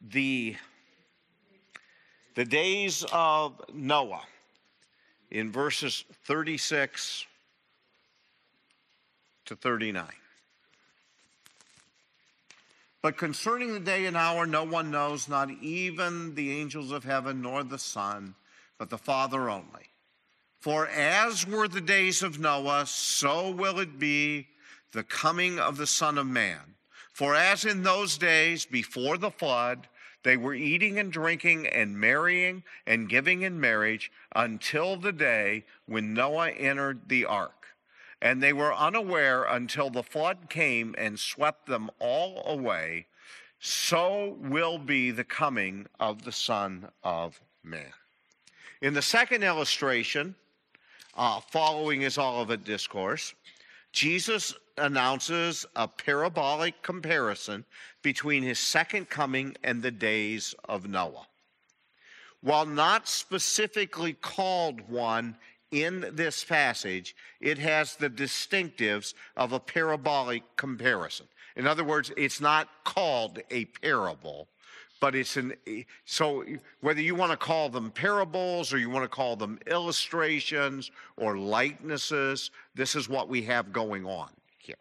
the 0.02 0.56
the 2.36 2.46
days 2.46 3.06
of 3.14 3.62
Noah 3.74 4.24
in 5.32 5.52
verses 5.52 6.04
36 6.26 7.26
to 9.46 9.56
39. 9.56 10.06
But 13.02 13.18
concerning 13.18 13.72
the 13.72 13.80
day 13.80 14.06
and 14.06 14.18
hour, 14.18 14.46
no 14.46 14.66
one 14.66 14.92
knows, 14.92 15.30
not 15.30 15.50
even 15.62 16.36
the 16.36 16.60
angels 16.60 16.92
of 16.92 17.06
heaven, 17.06 17.42
nor 17.42 17.64
the 17.64 17.78
Son, 17.78 18.36
but 18.78 18.90
the 18.90 18.98
Father 18.98 19.50
only. 19.50 19.88
For 20.60 20.88
as 20.88 21.48
were 21.48 21.70
the 21.70 21.80
days 21.80 22.22
of 22.22 22.40
Noah, 22.40 22.86
so 22.86 23.52
will 23.52 23.80
it 23.80 23.98
be 23.98 24.48
the 24.96 25.04
coming 25.04 25.60
of 25.60 25.78
the 25.78 25.86
Son 25.86 26.18
of 26.18 26.26
Man. 26.26 26.76
For 27.14 27.36
as 27.36 27.66
in 27.66 27.84
those 27.84 28.18
days 28.18 28.66
before 28.66 29.18
the 29.18 29.30
flood, 29.30 29.88
they 30.24 30.38
were 30.38 30.56
eating 30.56 30.98
and 30.98 31.12
drinking 31.12 31.68
and 31.68 32.00
marrying 32.00 32.64
and 32.88 33.08
giving 33.08 33.44
in 33.44 33.60
marriage 33.60 34.12
until 34.36 34.96
the 34.96 35.12
day 35.12 35.66
when 35.86 36.16
Noah 36.16 36.50
entered 36.50 37.08
the 37.08 37.26
ark. 37.26 37.68
And 38.22 38.42
they 38.42 38.54
were 38.54 38.74
unaware 38.74 39.44
until 39.44 39.90
the 39.90 40.02
flood 40.02 40.50
came 40.50 40.96
and 40.98 41.20
swept 41.20 41.68
them 41.68 41.92
all 42.00 42.42
away. 42.48 43.06
So 43.60 44.38
will 44.40 44.80
be 44.80 45.12
the 45.12 45.24
coming 45.24 45.86
of 46.00 46.24
the 46.24 46.32
Son 46.32 46.90
of 47.04 47.40
Man. 47.64 47.94
In 48.82 48.94
the 48.94 49.02
second 49.02 49.44
illustration, 49.44 50.36
uh, 51.16 51.40
following 51.40 52.02
his 52.02 52.18
Olivet 52.18 52.64
discourse, 52.64 53.34
Jesus 53.96 54.54
announces 54.78 55.66
a 55.74 55.88
parabolic 55.88 56.82
comparison 56.82 57.64
between 58.02 58.44
his 58.44 58.60
second 58.60 59.10
coming 59.10 59.56
and 59.64 59.82
the 59.82 59.90
days 59.90 60.54
of 60.68 60.90
Noah. 60.90 61.28
While 62.42 62.66
not 62.66 63.08
specifically 63.08 64.12
called 64.12 64.82
one 64.90 65.38
in 65.72 66.06
this 66.12 66.44
passage, 66.44 67.16
it 67.40 67.58
has 67.58 67.96
the 67.96 68.10
distinctives 68.10 69.14
of 69.38 69.54
a 69.54 69.62
parabolic 69.62 70.44
comparison. 70.58 71.28
In 71.56 71.66
other 71.66 71.86
words, 71.86 72.12
it's 72.18 72.42
not 72.42 72.68
called 72.84 73.40
a 73.50 73.64
parable, 73.64 74.50
but 75.06 75.14
it's 75.14 75.38
an 75.38 75.54
eh, 75.68 75.84
so 76.06 76.44
whether 76.82 77.00
you 77.00 77.14
want 77.14 77.30
to 77.30 77.38
call 77.38 77.70
them 77.70 77.92
parables 77.92 78.74
or 78.74 78.80
you 78.80 78.90
want 78.90 79.04
to 79.04 79.08
call 79.08 79.36
them 79.36 79.60
illustrations 79.68 80.90
or 81.16 81.38
likenesses 81.38 82.50
this 82.74 82.96
is 82.96 83.08
what 83.08 83.30
we 83.30 83.44
have 83.44 83.72
going 83.72 84.04
on 84.04 84.30
here. 84.58 84.74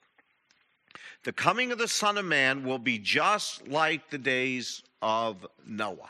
The 1.25 1.33
coming 1.35 1.73
of 1.73 1.77
the 1.77 1.87
son 1.87 2.17
of 2.17 2.25
man 2.25 2.65
will 2.65 2.79
be 2.79 2.99
just 2.99 3.69
like 3.69 4.09
the 4.09 4.17
days 4.17 4.83
of 5.03 5.47
noah. 5.67 6.09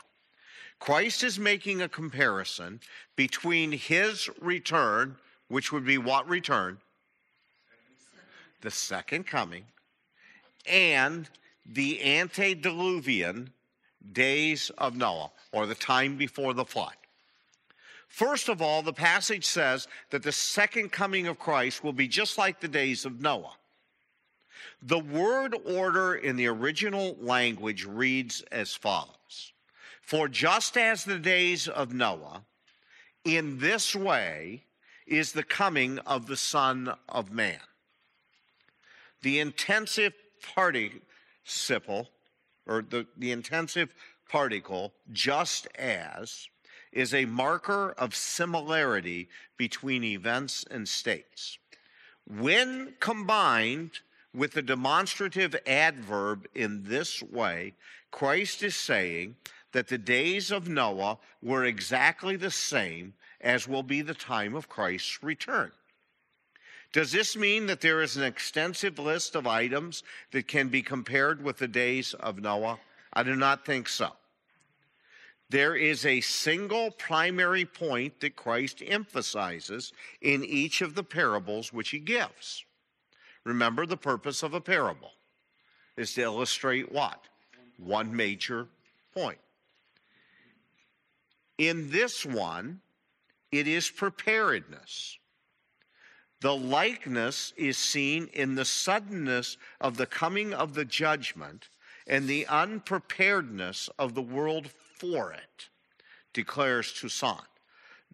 Christ 0.79 1.21
is 1.21 1.37
making 1.37 1.81
a 1.81 1.89
comparison 1.89 2.79
between 3.17 3.73
his 3.73 4.29
return 4.39 5.17
which 5.49 5.73
would 5.73 5.83
be 5.83 5.97
what 5.97 6.25
return? 6.29 6.77
The 8.61 8.71
second 8.71 9.27
coming 9.27 9.65
and 10.65 11.29
the 11.65 12.01
antediluvian 12.01 13.51
days 14.11 14.71
of 14.77 14.95
Noah, 14.95 15.31
or 15.51 15.65
the 15.65 15.75
time 15.75 16.17
before 16.17 16.53
the 16.53 16.65
flood. 16.65 16.95
First 18.07 18.49
of 18.49 18.61
all, 18.61 18.81
the 18.81 18.93
passage 18.93 19.45
says 19.45 19.87
that 20.11 20.23
the 20.23 20.31
second 20.31 20.91
coming 20.91 21.27
of 21.27 21.39
Christ 21.39 21.83
will 21.83 21.93
be 21.93 22.07
just 22.07 22.37
like 22.37 22.59
the 22.59 22.67
days 22.67 23.05
of 23.05 23.19
Noah. 23.19 23.57
The 24.81 24.99
word 24.99 25.55
order 25.65 26.15
in 26.15 26.35
the 26.35 26.47
original 26.47 27.17
language 27.19 27.85
reads 27.85 28.41
as 28.51 28.73
follows 28.73 29.53
For 30.01 30.27
just 30.27 30.77
as 30.77 31.03
the 31.03 31.19
days 31.19 31.67
of 31.67 31.93
Noah, 31.93 32.45
in 33.23 33.59
this 33.59 33.95
way 33.95 34.63
is 35.05 35.31
the 35.31 35.43
coming 35.43 35.99
of 35.99 36.27
the 36.27 36.37
Son 36.37 36.93
of 37.09 37.31
Man. 37.31 37.59
The 39.23 39.39
intensive 39.39 40.13
participle 40.53 42.09
or 42.67 42.81
the, 42.81 43.05
the 43.17 43.31
intensive 43.31 43.93
particle, 44.29 44.93
just 45.11 45.67
as, 45.77 46.47
is 46.91 47.13
a 47.13 47.25
marker 47.25 47.91
of 47.97 48.15
similarity 48.15 49.29
between 49.57 50.03
events 50.03 50.65
and 50.71 50.87
states. 50.87 51.57
When 52.27 52.93
combined 52.99 53.99
with 54.33 54.53
the 54.53 54.61
demonstrative 54.61 55.55
adverb 55.67 56.47
in 56.55 56.83
this 56.83 57.21
way, 57.21 57.73
Christ 58.11 58.63
is 58.63 58.75
saying 58.75 59.35
that 59.73 59.87
the 59.87 59.97
days 59.97 60.51
of 60.51 60.69
Noah 60.69 61.17
were 61.43 61.65
exactly 61.65 62.35
the 62.35 62.51
same 62.51 63.13
as 63.41 63.67
will 63.67 63.83
be 63.83 64.01
the 64.01 64.13
time 64.13 64.55
of 64.55 64.69
Christ's 64.69 65.21
return. 65.21 65.71
Does 66.95 67.11
this 67.11 67.35
mean 67.35 67.65
that 67.65 67.81
there 67.81 68.01
is 68.01 68.15
an 68.15 68.23
extensive 68.23 68.97
list 68.99 69.35
of 69.35 69.45
items 69.45 70.01
that 70.31 70.47
can 70.47 70.69
be 70.69 70.81
compared 70.81 71.43
with 71.43 71.57
the 71.57 71.67
days 71.67 72.13
of 72.13 72.39
Noah? 72.39 72.79
I 73.11 73.21
do 73.21 73.35
not 73.35 73.65
think 73.65 73.89
so. 73.89 74.11
There 75.49 75.75
is 75.75 76.05
a 76.05 76.21
single 76.21 76.91
primary 76.91 77.65
point 77.65 78.21
that 78.21 78.37
Christ 78.37 78.81
emphasizes 78.87 79.91
in 80.21 80.45
each 80.45 80.81
of 80.81 80.95
the 80.95 81.03
parables 81.03 81.73
which 81.73 81.89
he 81.89 81.99
gives. 81.99 82.63
Remember, 83.43 83.85
the 83.85 83.97
purpose 83.97 84.41
of 84.41 84.53
a 84.53 84.61
parable 84.61 85.11
is 85.97 86.13
to 86.13 86.21
illustrate 86.21 86.93
what? 86.93 87.19
One 87.77 88.15
major 88.15 88.69
point. 89.13 89.39
In 91.57 91.91
this 91.91 92.25
one, 92.25 92.79
it 93.51 93.67
is 93.67 93.89
preparedness. 93.89 95.17
The 96.41 96.55
likeness 96.55 97.53
is 97.55 97.77
seen 97.77 98.29
in 98.33 98.55
the 98.55 98.65
suddenness 98.65 99.57
of 99.79 99.97
the 99.97 100.05
coming 100.05 100.53
of 100.53 100.73
the 100.73 100.85
judgment 100.85 101.69
and 102.07 102.27
the 102.27 102.45
unpreparedness 102.47 103.89
of 103.97 104.13
the 104.13 104.21
world 104.21 104.69
for 104.97 105.31
it, 105.31 105.69
declares 106.33 106.93
Toussaint. 106.93 107.47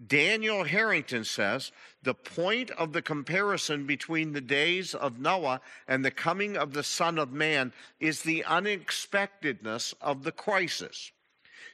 Daniel 0.07 0.63
Harrington 0.63 1.23
says 1.23 1.71
the 2.01 2.13
point 2.13 2.71
of 2.71 2.93
the 2.93 3.01
comparison 3.01 3.85
between 3.85 4.31
the 4.31 4.41
days 4.41 4.95
of 4.95 5.19
Noah 5.19 5.61
and 5.87 6.03
the 6.03 6.11
coming 6.11 6.57
of 6.57 6.73
the 6.73 6.83
Son 6.83 7.19
of 7.19 7.31
Man 7.31 7.71
is 7.99 8.21
the 8.21 8.43
unexpectedness 8.45 9.93
of 10.01 10.23
the 10.23 10.31
crisis. 10.31 11.11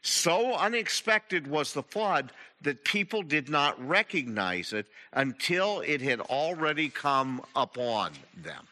So 0.01 0.53
unexpected 0.55 1.47
was 1.47 1.73
the 1.73 1.83
flood 1.83 2.31
that 2.61 2.83
people 2.83 3.23
did 3.23 3.49
not 3.49 3.85
recognize 3.87 4.73
it 4.73 4.87
until 5.13 5.81
it 5.81 6.01
had 6.01 6.19
already 6.21 6.89
come 6.89 7.41
upon 7.55 8.13
them. 8.43 8.67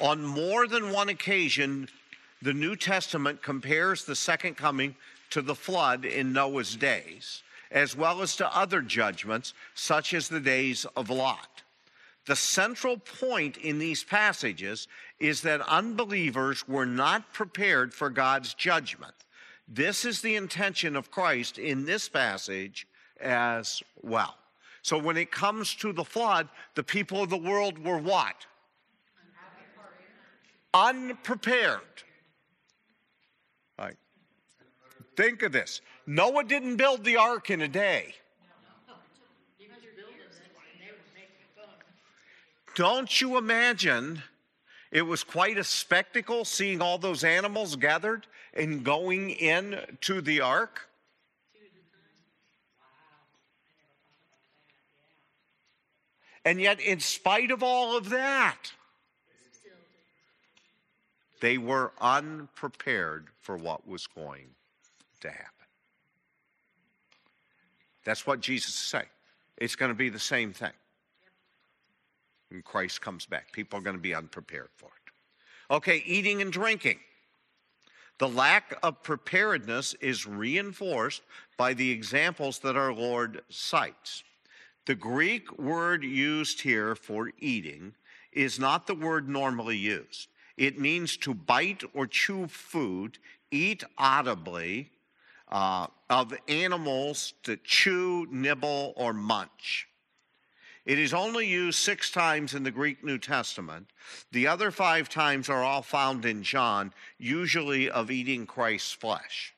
On 0.00 0.24
more 0.24 0.66
than 0.66 0.92
one 0.92 1.08
occasion, 1.08 1.88
the 2.40 2.52
New 2.52 2.76
Testament 2.76 3.42
compares 3.42 4.04
the 4.04 4.14
second 4.14 4.56
coming 4.56 4.94
to 5.30 5.42
the 5.42 5.54
flood 5.54 6.04
in 6.04 6.32
Noah's 6.32 6.76
days, 6.76 7.42
as 7.70 7.96
well 7.96 8.22
as 8.22 8.36
to 8.36 8.56
other 8.56 8.80
judgments, 8.80 9.54
such 9.74 10.14
as 10.14 10.28
the 10.28 10.40
days 10.40 10.86
of 10.96 11.10
Lot. 11.10 11.62
The 12.28 12.36
central 12.36 12.98
point 12.98 13.56
in 13.56 13.78
these 13.78 14.04
passages 14.04 14.86
is 15.18 15.40
that 15.42 15.62
unbelievers 15.62 16.68
were 16.68 16.84
not 16.84 17.32
prepared 17.32 17.94
for 17.94 18.10
God's 18.10 18.52
judgment. 18.52 19.14
This 19.66 20.04
is 20.04 20.20
the 20.20 20.36
intention 20.36 20.94
of 20.94 21.10
Christ 21.10 21.58
in 21.58 21.86
this 21.86 22.06
passage 22.06 22.86
as 23.18 23.82
well. 24.02 24.34
So 24.82 24.98
when 24.98 25.16
it 25.16 25.30
comes 25.30 25.74
to 25.76 25.90
the 25.90 26.04
flood, 26.04 26.50
the 26.74 26.82
people 26.82 27.22
of 27.22 27.30
the 27.30 27.38
world 27.38 27.82
were 27.82 27.96
what? 27.96 28.46
Unprepared. 30.74 31.80
Right. 33.78 33.96
Think 35.16 35.42
of 35.42 35.52
this. 35.52 35.80
Noah 36.06 36.44
didn't 36.44 36.76
build 36.76 37.04
the 37.04 37.16
ark 37.16 37.48
in 37.48 37.62
a 37.62 37.68
day. 37.68 38.14
Don't 42.78 43.20
you 43.20 43.38
imagine 43.38 44.22
it 44.92 45.02
was 45.02 45.24
quite 45.24 45.58
a 45.58 45.64
spectacle 45.64 46.44
seeing 46.44 46.80
all 46.80 46.96
those 46.96 47.24
animals 47.24 47.74
gathered 47.74 48.28
and 48.54 48.84
going 48.84 49.30
in 49.30 49.80
to 50.02 50.20
the 50.20 50.42
ark? 50.42 50.88
And 56.44 56.60
yet, 56.60 56.78
in 56.78 57.00
spite 57.00 57.50
of 57.50 57.64
all 57.64 57.96
of 57.96 58.10
that, 58.10 58.70
they 61.40 61.58
were 61.58 61.90
unprepared 62.00 63.26
for 63.40 63.56
what 63.56 63.88
was 63.88 64.06
going 64.06 64.46
to 65.22 65.30
happen. 65.30 65.66
That's 68.04 68.24
what 68.24 68.38
Jesus 68.38 68.74
is 68.74 68.80
saying. 68.80 69.06
It's 69.56 69.74
going 69.74 69.90
to 69.90 69.98
be 69.98 70.10
the 70.10 70.20
same 70.20 70.52
thing. 70.52 70.70
When 72.50 72.62
Christ 72.62 73.00
comes 73.00 73.26
back, 73.26 73.52
people 73.52 73.78
are 73.78 73.82
going 73.82 73.96
to 73.96 74.02
be 74.02 74.14
unprepared 74.14 74.70
for 74.76 74.86
it. 74.86 75.74
Okay, 75.74 76.02
eating 76.06 76.40
and 76.40 76.52
drinking. 76.52 76.98
The 78.18 78.28
lack 78.28 78.76
of 78.82 79.02
preparedness 79.02 79.94
is 79.94 80.26
reinforced 80.26 81.22
by 81.56 81.74
the 81.74 81.90
examples 81.90 82.58
that 82.60 82.76
our 82.76 82.92
Lord 82.92 83.42
cites. 83.48 84.24
The 84.86 84.94
Greek 84.94 85.58
word 85.58 86.02
used 86.02 86.62
here 86.62 86.94
for 86.94 87.30
eating 87.38 87.94
is 88.32 88.58
not 88.58 88.86
the 88.86 88.94
word 88.94 89.28
normally 89.28 89.76
used. 89.76 90.28
It 90.56 90.80
means 90.80 91.16
to 91.18 91.34
bite 91.34 91.84
or 91.94 92.06
chew 92.06 92.48
food, 92.48 93.18
eat 93.50 93.84
audibly, 93.96 94.90
uh, 95.50 95.86
of 96.10 96.34
animals 96.48 97.34
to 97.44 97.56
chew, 97.58 98.26
nibble, 98.30 98.94
or 98.96 99.12
munch. 99.12 99.86
It 100.88 100.98
is 100.98 101.12
only 101.12 101.46
used 101.46 101.80
six 101.80 102.10
times 102.10 102.54
in 102.54 102.62
the 102.62 102.70
Greek 102.70 103.04
New 103.04 103.18
Testament. 103.18 103.88
The 104.32 104.46
other 104.46 104.70
five 104.70 105.10
times 105.10 105.50
are 105.50 105.62
all 105.62 105.82
found 105.82 106.24
in 106.24 106.42
John, 106.42 106.94
usually 107.18 107.90
of 107.90 108.10
eating 108.10 108.46
Christ's 108.46 108.92
flesh. 108.92 109.54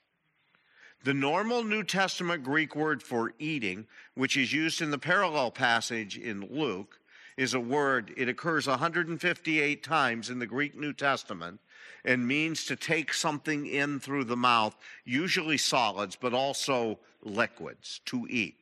The 1.04 1.14
normal 1.14 1.62
New 1.62 1.84
Testament 1.84 2.42
Greek 2.42 2.74
word 2.74 3.00
for 3.00 3.32
eating, 3.38 3.86
which 4.14 4.36
is 4.36 4.52
used 4.52 4.82
in 4.82 4.90
the 4.90 4.98
parallel 4.98 5.52
passage 5.52 6.18
in 6.18 6.48
Luke, 6.50 6.98
is 7.36 7.54
a 7.54 7.60
word, 7.60 8.12
it 8.16 8.28
occurs 8.28 8.66
158 8.66 9.84
times 9.84 10.30
in 10.30 10.40
the 10.40 10.46
Greek 10.48 10.76
New 10.76 10.92
Testament 10.92 11.60
and 12.04 12.26
means 12.26 12.64
to 12.64 12.74
take 12.74 13.14
something 13.14 13.66
in 13.66 14.00
through 14.00 14.24
the 14.24 14.36
mouth, 14.36 14.76
usually 15.04 15.58
solids, 15.58 16.16
but 16.16 16.34
also 16.34 16.98
liquids, 17.22 18.00
to 18.06 18.26
eat. 18.28 18.56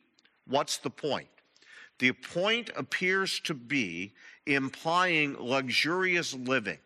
What's 0.46 0.76
the 0.76 0.90
point? 0.90 1.28
The 1.98 2.12
point 2.12 2.70
appears 2.76 3.40
to 3.40 3.54
be 3.54 4.12
implying 4.46 5.36
luxurious 5.38 6.32
living. 6.32 6.78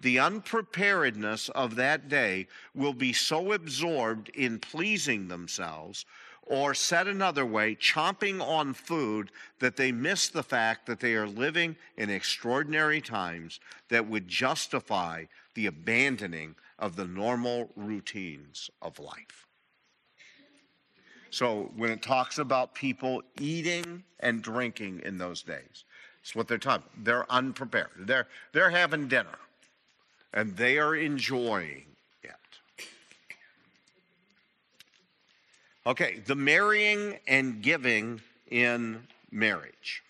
The 0.00 0.20
unpreparedness 0.20 1.48
of 1.48 1.74
that 1.74 2.08
day 2.08 2.46
will 2.72 2.92
be 2.94 3.12
so 3.12 3.52
absorbed 3.52 4.28
in 4.28 4.60
pleasing 4.60 5.26
themselves, 5.26 6.06
or 6.42 6.72
said 6.72 7.08
another 7.08 7.44
way, 7.44 7.74
chomping 7.74 8.40
on 8.40 8.74
food, 8.74 9.32
that 9.58 9.76
they 9.76 9.90
miss 9.90 10.28
the 10.28 10.44
fact 10.44 10.86
that 10.86 11.00
they 11.00 11.14
are 11.14 11.26
living 11.26 11.76
in 11.96 12.10
extraordinary 12.10 13.00
times 13.00 13.58
that 13.88 14.06
would 14.06 14.28
justify 14.28 15.24
the 15.54 15.66
abandoning 15.66 16.54
of 16.78 16.94
the 16.94 17.06
normal 17.06 17.70
routines 17.74 18.70
of 18.80 19.00
life. 19.00 19.47
So 21.30 21.70
when 21.76 21.90
it 21.90 22.02
talks 22.02 22.38
about 22.38 22.74
people 22.74 23.22
eating 23.38 24.02
and 24.20 24.42
drinking 24.42 25.02
in 25.04 25.18
those 25.18 25.42
days, 25.42 25.84
it's 26.22 26.34
what 26.34 26.48
they're 26.48 26.58
talking. 26.58 26.84
About. 26.94 27.04
They're 27.04 27.32
unprepared. 27.32 27.90
They're 27.98 28.26
they're 28.52 28.70
having 28.70 29.08
dinner, 29.08 29.38
and 30.32 30.56
they 30.56 30.78
are 30.78 30.94
enjoying 30.94 31.84
it. 32.22 32.32
Okay, 35.86 36.20
the 36.26 36.34
marrying 36.34 37.18
and 37.26 37.62
giving 37.62 38.20
in 38.50 39.02
marriage. 39.30 40.02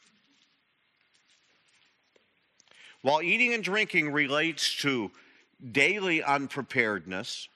While 3.03 3.23
eating 3.23 3.55
and 3.55 3.63
drinking 3.63 4.13
relates 4.13 4.75
to 4.83 5.11
daily 5.73 6.23
unpreparedness, 6.23 7.49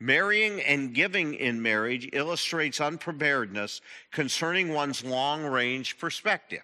Marrying 0.00 0.60
and 0.60 0.94
giving 0.94 1.34
in 1.34 1.60
marriage 1.60 2.08
illustrates 2.12 2.80
unpreparedness 2.80 3.80
concerning 4.12 4.72
one's 4.72 5.04
long 5.04 5.44
range 5.44 5.98
perspective. 5.98 6.62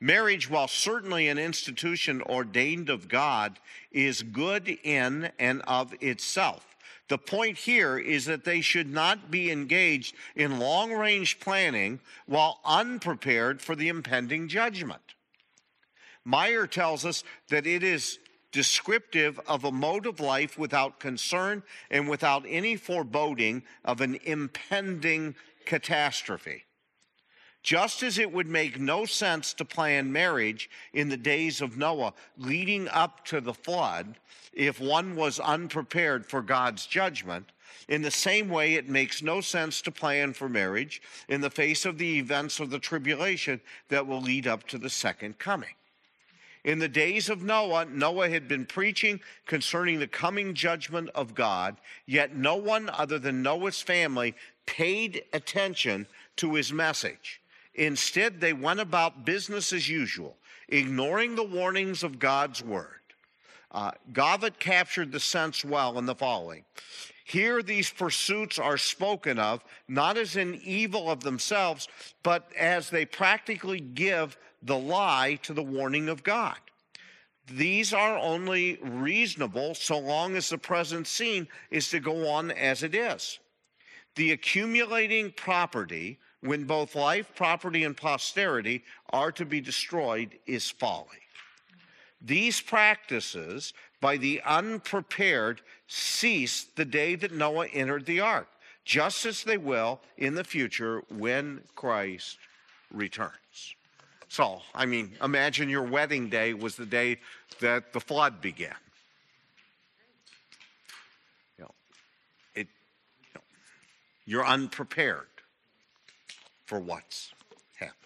Marriage, 0.00 0.50
while 0.50 0.66
certainly 0.66 1.28
an 1.28 1.38
institution 1.38 2.22
ordained 2.22 2.90
of 2.90 3.06
God, 3.06 3.60
is 3.92 4.22
good 4.22 4.68
in 4.82 5.30
and 5.38 5.62
of 5.66 5.94
itself. 6.00 6.66
The 7.08 7.18
point 7.18 7.58
here 7.58 7.98
is 7.98 8.24
that 8.24 8.44
they 8.44 8.62
should 8.62 8.90
not 8.90 9.30
be 9.30 9.50
engaged 9.50 10.14
in 10.34 10.58
long 10.58 10.92
range 10.92 11.38
planning 11.38 12.00
while 12.26 12.60
unprepared 12.64 13.60
for 13.60 13.76
the 13.76 13.88
impending 13.88 14.48
judgment. 14.48 15.02
Meyer 16.24 16.66
tells 16.66 17.04
us 17.04 17.22
that 17.50 17.66
it 17.66 17.82
is 17.82 18.18
descriptive 18.52 19.40
of 19.48 19.64
a 19.64 19.72
mode 19.72 20.06
of 20.06 20.20
life 20.20 20.58
without 20.58 21.00
concern 21.00 21.62
and 21.90 22.08
without 22.08 22.44
any 22.46 22.76
foreboding 22.76 23.62
of 23.84 24.00
an 24.00 24.18
impending 24.24 25.34
catastrophe. 25.64 26.64
Just 27.62 28.02
as 28.02 28.18
it 28.18 28.32
would 28.32 28.48
make 28.48 28.78
no 28.78 29.04
sense 29.06 29.54
to 29.54 29.64
plan 29.64 30.12
marriage 30.12 30.68
in 30.92 31.08
the 31.08 31.16
days 31.16 31.60
of 31.60 31.76
Noah 31.76 32.12
leading 32.36 32.88
up 32.88 33.24
to 33.26 33.40
the 33.40 33.54
flood 33.54 34.18
if 34.52 34.80
one 34.80 35.16
was 35.16 35.38
unprepared 35.40 36.26
for 36.26 36.42
God's 36.42 36.86
judgment, 36.86 37.52
in 37.88 38.02
the 38.02 38.10
same 38.10 38.48
way, 38.48 38.74
it 38.74 38.88
makes 38.88 39.22
no 39.22 39.40
sense 39.40 39.80
to 39.82 39.90
plan 39.90 40.32
for 40.32 40.48
marriage 40.48 41.00
in 41.28 41.40
the 41.40 41.50
face 41.50 41.84
of 41.84 41.98
the 41.98 42.18
events 42.18 42.60
of 42.60 42.70
the 42.70 42.78
tribulation 42.78 43.60
that 43.88 44.06
will 44.06 44.20
lead 44.20 44.46
up 44.46 44.66
to 44.68 44.78
the 44.78 44.90
second 44.90 45.38
coming. 45.38 45.74
In 46.64 46.78
the 46.78 46.88
days 46.88 47.28
of 47.28 47.42
Noah, 47.42 47.86
Noah 47.86 48.28
had 48.28 48.46
been 48.46 48.66
preaching 48.66 49.20
concerning 49.46 49.98
the 49.98 50.06
coming 50.06 50.54
judgment 50.54 51.10
of 51.14 51.34
God, 51.34 51.76
yet 52.06 52.36
no 52.36 52.54
one 52.54 52.88
other 52.88 53.18
than 53.18 53.42
Noah's 53.42 53.82
family 53.82 54.34
paid 54.64 55.24
attention 55.32 56.06
to 56.36 56.54
his 56.54 56.72
message. 56.72 57.40
Instead, 57.74 58.40
they 58.40 58.52
went 58.52 58.78
about 58.78 59.24
business 59.24 59.72
as 59.72 59.88
usual, 59.88 60.36
ignoring 60.68 61.34
the 61.34 61.42
warnings 61.42 62.04
of 62.04 62.20
God's 62.20 62.62
word. 62.62 63.00
Uh, 63.72 63.92
Gavat 64.12 64.58
captured 64.58 65.10
the 65.10 65.20
sense 65.20 65.64
well 65.64 65.98
in 65.98 66.06
the 66.06 66.14
following. 66.14 66.64
Here, 67.24 67.62
these 67.62 67.90
pursuits 67.90 68.58
are 68.58 68.76
spoken 68.76 69.38
of 69.38 69.64
not 69.88 70.18
as 70.18 70.36
an 70.36 70.60
evil 70.62 71.10
of 71.10 71.20
themselves, 71.20 71.88
but 72.22 72.50
as 72.56 72.90
they 72.90 73.04
practically 73.04 73.80
give 73.80 74.36
the 74.62 74.78
lie 74.78 75.38
to 75.42 75.52
the 75.52 75.62
warning 75.62 76.08
of 76.08 76.22
God. 76.22 76.56
These 77.50 77.92
are 77.92 78.16
only 78.16 78.78
reasonable 78.82 79.74
so 79.74 79.98
long 79.98 80.36
as 80.36 80.48
the 80.48 80.58
present 80.58 81.06
scene 81.06 81.48
is 81.70 81.90
to 81.90 82.00
go 82.00 82.28
on 82.28 82.50
as 82.52 82.82
it 82.82 82.94
is. 82.94 83.40
The 84.14 84.32
accumulating 84.32 85.32
property, 85.32 86.18
when 86.40 86.64
both 86.64 86.94
life, 86.94 87.34
property, 87.34 87.82
and 87.82 87.96
posterity 87.96 88.84
are 89.10 89.32
to 89.32 89.44
be 89.44 89.60
destroyed, 89.60 90.38
is 90.46 90.70
folly. 90.70 91.18
These 92.20 92.60
practices, 92.60 93.72
by 94.00 94.16
the 94.16 94.40
unprepared, 94.44 95.62
cease 95.88 96.66
the 96.76 96.84
day 96.84 97.16
that 97.16 97.32
Noah 97.32 97.66
entered 97.68 98.06
the 98.06 98.20
ark, 98.20 98.48
just 98.84 99.26
as 99.26 99.42
they 99.42 99.56
will 99.56 100.00
in 100.16 100.36
the 100.36 100.44
future 100.44 101.02
when 101.08 101.62
Christ 101.74 102.38
returns. 102.92 103.41
So, 104.32 104.62
I 104.74 104.86
mean, 104.86 105.12
imagine 105.22 105.68
your 105.68 105.82
wedding 105.82 106.30
day 106.30 106.54
was 106.54 106.74
the 106.74 106.86
day 106.86 107.18
that 107.60 107.92
the 107.92 108.00
flood 108.00 108.40
began. 108.40 108.74
You 111.58 111.64
know, 111.64 111.70
it, 112.54 112.66
you 113.20 113.28
know, 113.34 113.42
you're 114.24 114.46
unprepared 114.46 115.26
for 116.64 116.80
what's 116.80 117.34
happening, 117.74 117.98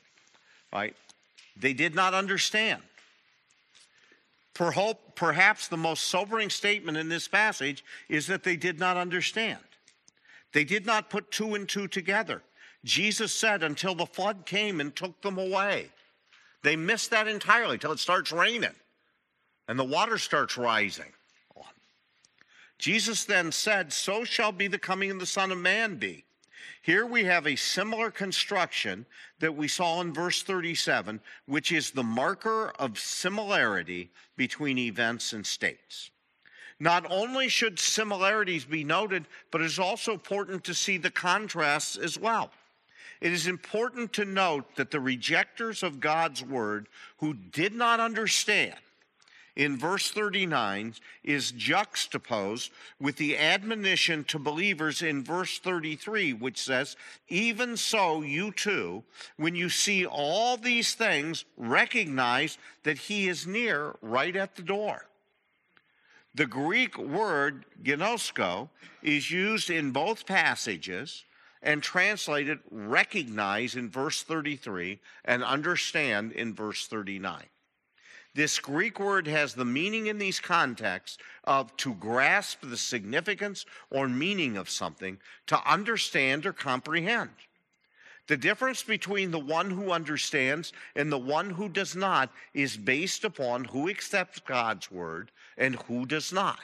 right? 0.73 0.97
They 1.57 1.73
did 1.73 1.95
not 1.95 2.13
understand. 2.13 2.83
Perhaps 4.53 5.69
the 5.69 5.77
most 5.77 6.07
sobering 6.07 6.51
statement 6.51 6.99
in 6.99 7.09
this 7.09 7.29
passage 7.29 7.85
is 8.09 8.27
that 8.27 8.43
they 8.43 8.57
did 8.57 8.81
not 8.81 8.97
understand. 8.97 9.61
They 10.53 10.65
did 10.65 10.87
not 10.87 11.09
put 11.09 11.31
two 11.31 11.55
and 11.55 11.69
two 11.69 11.87
together. 11.87 12.43
Jesus 12.85 13.33
said 13.33 13.63
until 13.63 13.95
the 13.95 14.07
flood 14.07 14.45
came 14.45 14.81
and 14.81 14.95
took 14.97 15.23
them 15.23 15.39
away. 15.39 15.91
They 16.67 16.75
miss 16.75 17.07
that 17.09 17.29
entirely 17.29 17.79
till 17.79 17.93
it 17.93 18.01
starts 18.01 18.33
raining 18.33 18.75
and 19.69 19.79
the 19.79 19.85
water 19.85 20.19
starts 20.19 20.57
rising. 20.57 21.13
Jesus 22.77 23.25
then 23.25 23.53
said, 23.53 23.93
So 23.93 24.25
shall 24.25 24.51
be 24.51 24.67
the 24.67 24.77
coming 24.77 25.13
of 25.13 25.21
the 25.21 25.27
Son 25.27 25.53
of 25.53 25.59
Man 25.59 25.95
be. 25.95 26.25
Here 26.83 27.07
we 27.07 27.23
have 27.23 27.47
a 27.47 27.55
similar 27.55 28.11
construction 28.11 29.07
that 29.39 29.55
we 29.55 29.69
saw 29.69 30.01
in 30.01 30.13
verse 30.13 30.43
37, 30.43 31.21
which 31.47 31.71
is 31.71 31.93
the 31.93 32.03
marker 32.03 32.73
of 32.81 32.99
similarity 32.99 34.11
between 34.37 34.77
events 34.77 35.35
and 35.35 35.47
states. 35.47 36.11
Not 36.81 37.07
only 37.09 37.49
should 37.49 37.79
similarities 37.79 38.65
be 38.65 38.83
noted, 38.83 39.27
but 39.53 39.61
it 39.61 39.67
is 39.67 39.79
also 39.79 40.15
important 40.15 40.65
to 40.65 40.75
see 40.75 40.99
the 40.99 41.13
contrasts 41.13 41.97
as 41.97 42.19
well. 42.19 42.51
It 43.21 43.33
is 43.33 43.47
important 43.47 44.13
to 44.15 44.25
note 44.25 44.77
that 44.77 44.91
the 44.91 45.01
rejectors 45.01 45.83
of 45.83 46.01
God's 46.01 46.43
word 46.43 46.89
who 47.19 47.35
did 47.35 47.75
not 47.75 48.01
understand 48.01 48.75
in 49.57 49.79
verse 49.79 50.11
39 50.11 50.95
is 51.25 51.51
juxtaposed 51.51 52.71
with 53.01 53.17
the 53.17 53.39
admonition 53.39 54.23
to 54.25 54.39
believers 54.39 55.01
in 55.03 55.25
verse 55.25 55.59
33, 55.59 56.35
which 56.35 56.61
says, 56.61 56.95
Even 57.29 57.77
so, 57.77 58.21
you 58.21 58.53
too, 58.53 59.03
when 59.39 59.55
you 59.57 59.71
see 59.71 60.05
all 60.05 60.59
these 60.59 60.95
things, 60.95 61.47
recognize 61.57 62.59
that 62.83 62.99
he 62.99 63.29
is 63.29 63.47
near, 63.47 63.95
right 64.03 64.37
at 64.37 64.55
the 64.57 64.63
door. 64.63 65.07
The 66.35 66.47
Greek 66.47 66.99
word 66.99 67.65
gnosko 67.83 68.69
is 69.03 69.31
used 69.31 69.71
in 69.71 69.91
both 69.91 70.27
passages 70.27 71.25
and 71.63 71.83
translated 71.83 72.59
recognize 72.71 73.77
in 73.77 73.91
verse 73.91 74.23
33 74.23 75.01
and 75.25 75.43
understand 75.43 76.33
in 76.33 76.55
verse 76.55 76.87
39. 76.87 77.43
This 78.35 78.59
Greek 78.59 79.01
word 79.01 79.27
has 79.27 79.55
the 79.55 79.65
meaning 79.65 80.09
in 80.09 80.19
these 80.19 80.41
contexts 80.41 81.17
of 81.45 81.75
to 81.79 81.95
grasp 81.95 82.59
the 82.63 82.77
significance 82.77 83.65
or 83.91 84.09
meaning 84.09 84.59
of 84.59 84.69
something, 84.69 85.19
to 85.47 85.59
understand 85.71 86.45
or 86.45 86.53
comprehend. 86.53 87.31
The 88.27 88.37
difference 88.37 88.83
between 88.83 89.31
the 89.31 89.39
one 89.39 89.71
who 89.71 89.91
understands 89.91 90.73
and 90.95 91.11
the 91.11 91.19
one 91.19 91.49
who 91.49 91.69
does 91.71 91.97
not 91.97 92.31
is 92.53 92.77
based 92.77 93.25
upon 93.25 93.65
who 93.65 93.89
accepts 93.89 94.41
God's 94.41 94.91
word 94.91 95.31
and 95.57 95.77
who 95.83 96.05
does 96.05 96.31
not. 96.31 96.61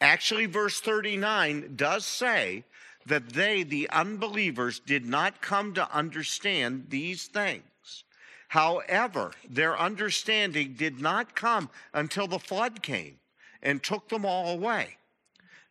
Actually, 0.00 0.46
verse 0.46 0.80
39 0.80 1.74
does 1.76 2.06
say 2.06 2.64
that 3.06 3.30
they, 3.30 3.62
the 3.62 3.88
unbelievers, 3.90 4.80
did 4.80 5.04
not 5.04 5.42
come 5.42 5.74
to 5.74 5.94
understand 5.94 6.86
these 6.88 7.26
things. 7.26 8.04
However, 8.48 9.32
their 9.48 9.78
understanding 9.78 10.74
did 10.74 11.00
not 11.00 11.34
come 11.34 11.70
until 11.92 12.26
the 12.26 12.38
flood 12.38 12.82
came 12.82 13.18
and 13.62 13.82
took 13.82 14.08
them 14.08 14.24
all 14.24 14.50
away. 14.50 14.96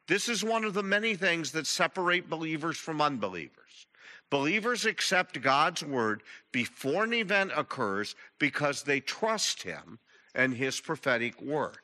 This 0.07 0.27
is 0.27 0.43
one 0.43 0.65
of 0.65 0.73
the 0.73 0.83
many 0.83 1.15
things 1.15 1.51
that 1.51 1.65
separate 1.65 2.29
believers 2.29 2.77
from 2.77 3.01
unbelievers. 3.01 3.87
Believers 4.29 4.85
accept 4.85 5.41
God's 5.41 5.83
word 5.83 6.23
before 6.51 7.03
an 7.03 7.13
event 7.13 7.51
occurs 7.55 8.15
because 8.39 8.83
they 8.83 8.99
trust 8.99 9.63
Him 9.63 9.99
and 10.35 10.53
His 10.53 10.81
prophetic 10.81 11.41
word. 11.41 11.77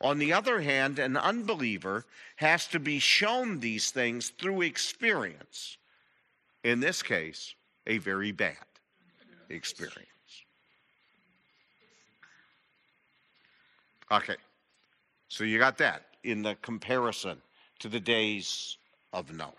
On 0.00 0.18
the 0.18 0.32
other 0.32 0.60
hand, 0.60 0.98
an 0.98 1.16
unbeliever 1.16 2.04
has 2.36 2.66
to 2.68 2.78
be 2.78 2.98
shown 2.98 3.60
these 3.60 3.90
things 3.90 4.28
through 4.28 4.62
experience. 4.62 5.78
In 6.64 6.80
this 6.80 7.02
case, 7.02 7.54
a 7.86 7.98
very 7.98 8.32
bad 8.32 8.56
experience. 9.48 10.06
Okay, 14.10 14.36
so 15.28 15.44
you 15.44 15.58
got 15.58 15.78
that 15.78 16.02
in 16.24 16.42
the 16.42 16.56
comparison 16.62 17.40
to 17.78 17.88
the 17.88 18.00
days 18.00 18.76
of 19.12 19.32
Noah. 19.32 19.52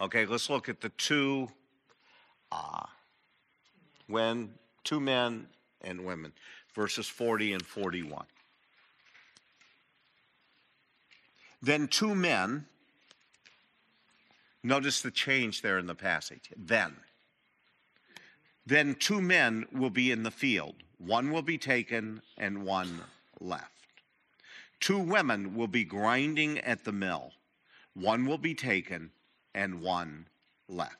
Okay, 0.00 0.26
let's 0.26 0.48
look 0.48 0.68
at 0.68 0.80
the 0.80 0.88
two 0.90 1.48
uh, 2.50 2.86
when 4.06 4.50
two 4.84 5.00
men 5.00 5.46
and 5.82 6.04
women, 6.04 6.32
verses 6.74 7.06
40 7.06 7.54
and 7.54 7.66
41. 7.66 8.24
Then 11.60 11.88
two 11.88 12.14
men, 12.14 12.66
notice 14.62 15.00
the 15.00 15.10
change 15.10 15.62
there 15.62 15.78
in 15.78 15.86
the 15.86 15.94
passage. 15.94 16.52
Then. 16.56 16.96
Then 18.66 18.94
two 18.94 19.20
men 19.20 19.66
will 19.72 19.90
be 19.90 20.10
in 20.10 20.22
the 20.22 20.30
field 20.30 20.74
one 20.98 21.30
will 21.30 21.42
be 21.42 21.58
taken 21.58 22.22
and 22.36 22.64
one 22.64 23.00
left. 23.40 23.72
Two 24.80 24.98
women 24.98 25.54
will 25.54 25.68
be 25.68 25.84
grinding 25.84 26.58
at 26.58 26.84
the 26.84 26.92
mill. 26.92 27.32
One 27.94 28.26
will 28.26 28.38
be 28.38 28.54
taken 28.54 29.10
and 29.54 29.80
one 29.80 30.26
left. 30.68 30.96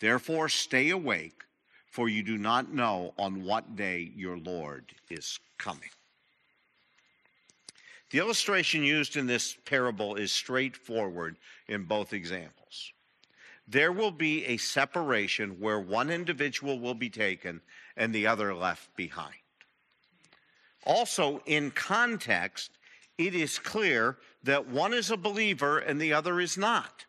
Therefore, 0.00 0.48
stay 0.48 0.90
awake, 0.90 1.42
for 1.90 2.08
you 2.08 2.22
do 2.22 2.36
not 2.36 2.72
know 2.72 3.14
on 3.18 3.44
what 3.44 3.76
day 3.76 4.12
your 4.14 4.36
Lord 4.36 4.94
is 5.08 5.38
coming. 5.58 5.88
The 8.10 8.18
illustration 8.18 8.84
used 8.84 9.16
in 9.16 9.26
this 9.26 9.56
parable 9.64 10.14
is 10.14 10.30
straightforward 10.30 11.36
in 11.68 11.84
both 11.84 12.12
examples. 12.12 12.92
There 13.68 13.90
will 13.90 14.12
be 14.12 14.44
a 14.44 14.58
separation 14.58 15.58
where 15.58 15.80
one 15.80 16.10
individual 16.10 16.78
will 16.78 16.94
be 16.94 17.10
taken 17.10 17.60
and 17.96 18.14
the 18.14 18.26
other 18.26 18.54
left 18.54 18.94
behind. 18.96 19.34
Also, 20.84 21.42
in 21.46 21.72
context, 21.72 22.70
it 23.18 23.34
is 23.34 23.58
clear 23.58 24.18
that 24.44 24.68
one 24.68 24.94
is 24.94 25.10
a 25.10 25.16
believer 25.16 25.78
and 25.78 26.00
the 26.00 26.12
other 26.12 26.38
is 26.40 26.56
not. 26.56 27.06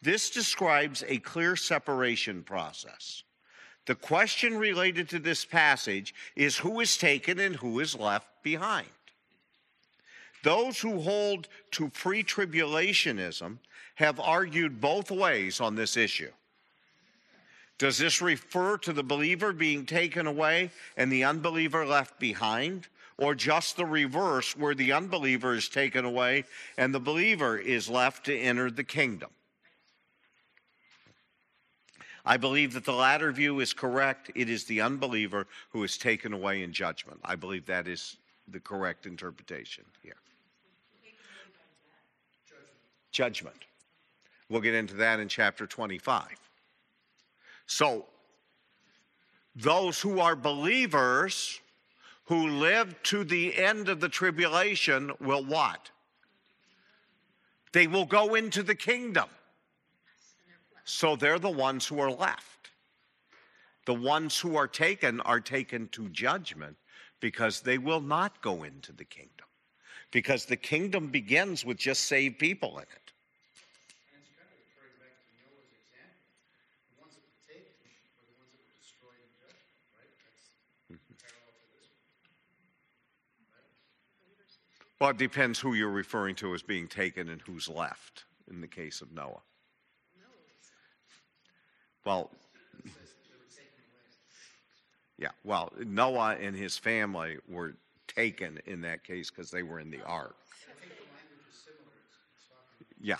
This 0.00 0.30
describes 0.30 1.04
a 1.06 1.18
clear 1.18 1.56
separation 1.56 2.42
process. 2.42 3.22
The 3.84 3.94
question 3.94 4.56
related 4.56 5.10
to 5.10 5.18
this 5.18 5.44
passage 5.44 6.14
is 6.34 6.56
who 6.56 6.80
is 6.80 6.96
taken 6.96 7.38
and 7.38 7.56
who 7.56 7.80
is 7.80 7.94
left 7.94 8.28
behind. 8.42 8.88
Those 10.42 10.80
who 10.80 11.00
hold 11.00 11.48
to 11.72 11.88
pre 11.88 12.22
tribulationism 12.24 13.58
have 13.96 14.18
argued 14.18 14.80
both 14.80 15.10
ways 15.10 15.60
on 15.60 15.76
this 15.76 15.96
issue. 15.96 16.32
Does 17.78 17.98
this 17.98 18.20
refer 18.22 18.78
to 18.78 18.92
the 18.92 19.02
believer 19.02 19.52
being 19.52 19.86
taken 19.86 20.26
away 20.26 20.70
and 20.96 21.10
the 21.10 21.24
unbeliever 21.24 21.86
left 21.86 22.18
behind? 22.18 22.86
Or 23.18 23.34
just 23.34 23.76
the 23.76 23.84
reverse, 23.84 24.56
where 24.56 24.74
the 24.74 24.92
unbeliever 24.92 25.54
is 25.54 25.68
taken 25.68 26.04
away 26.04 26.44
and 26.76 26.94
the 26.94 27.00
believer 27.00 27.58
is 27.58 27.88
left 27.88 28.26
to 28.26 28.36
enter 28.36 28.70
the 28.70 28.84
kingdom? 28.84 29.30
I 32.24 32.36
believe 32.36 32.72
that 32.72 32.84
the 32.84 32.92
latter 32.92 33.30
view 33.32 33.60
is 33.60 33.72
correct. 33.72 34.30
It 34.34 34.48
is 34.48 34.64
the 34.64 34.80
unbeliever 34.80 35.46
who 35.70 35.84
is 35.84 35.98
taken 35.98 36.32
away 36.32 36.62
in 36.62 36.72
judgment. 36.72 37.20
I 37.24 37.36
believe 37.36 37.66
that 37.66 37.86
is 37.86 38.16
the 38.48 38.60
correct 38.60 39.06
interpretation 39.06 39.84
here. 40.02 40.16
Judgment. 43.12 43.56
We'll 44.48 44.60
get 44.60 44.74
into 44.74 44.94
that 44.94 45.20
in 45.20 45.28
chapter 45.28 45.66
25. 45.66 46.26
So, 47.66 48.06
those 49.54 50.00
who 50.00 50.18
are 50.18 50.34
believers 50.34 51.60
who 52.24 52.48
live 52.48 53.00
to 53.04 53.24
the 53.24 53.56
end 53.56 53.88
of 53.88 54.00
the 54.00 54.08
tribulation 54.08 55.12
will 55.20 55.44
what? 55.44 55.90
They 57.72 57.86
will 57.86 58.04
go 58.04 58.34
into 58.34 58.62
the 58.62 58.74
kingdom. 58.74 59.28
So 60.84 61.16
they're 61.16 61.38
the 61.38 61.50
ones 61.50 61.86
who 61.86 62.00
are 62.00 62.10
left. 62.10 62.70
The 63.86 63.94
ones 63.94 64.38
who 64.38 64.56
are 64.56 64.68
taken 64.68 65.20
are 65.22 65.40
taken 65.40 65.88
to 65.88 66.08
judgment 66.08 66.76
because 67.20 67.60
they 67.60 67.78
will 67.78 68.00
not 68.00 68.40
go 68.42 68.62
into 68.62 68.92
the 68.92 69.04
kingdom. 69.04 69.46
Because 70.10 70.44
the 70.44 70.56
kingdom 70.56 71.08
begins 71.08 71.64
with 71.64 71.78
just 71.78 72.04
saved 72.04 72.38
people 72.38 72.76
in 72.78 72.84
it. 72.84 73.12
And 74.12 74.20
it's 74.20 74.28
kind 74.36 74.44
of 74.44 74.58
referring 74.60 75.00
back 75.00 75.16
to 75.16 75.32
Noah's 75.40 75.72
example. 75.72 76.20
The 76.92 77.00
ones 77.00 77.16
that 77.16 77.24
were 77.24 77.40
taken 77.48 77.72
were 78.20 78.28
the 78.28 78.36
ones 78.36 78.52
that 78.52 78.60
were 78.60 78.76
destroyed 78.76 79.16
in 79.16 79.32
judgment, 79.40 79.80
right? 79.96 80.12
That's 80.12 81.00
parallel 81.16 81.56
to 81.56 81.72
this 84.36 84.60
one. 84.76 84.91
Well, 85.02 85.10
it 85.10 85.16
depends 85.16 85.58
who 85.58 85.74
you're 85.74 85.90
referring 85.90 86.36
to 86.36 86.54
as 86.54 86.62
being 86.62 86.86
taken 86.86 87.28
and 87.28 87.40
who's 87.40 87.68
left 87.68 88.22
in 88.48 88.60
the 88.60 88.68
case 88.68 89.00
of 89.00 89.10
Noah. 89.12 89.40
Well, 92.04 92.30
Yeah, 95.18 95.30
well, 95.42 95.72
Noah 95.84 96.36
and 96.40 96.54
his 96.54 96.78
family 96.78 97.38
were 97.48 97.74
taken 98.06 98.60
in 98.66 98.80
that 98.82 99.02
case 99.02 99.28
because 99.28 99.50
they 99.50 99.64
were 99.64 99.80
in 99.80 99.90
the 99.90 100.00
ark. 100.02 100.36
Yeah. 103.00 103.16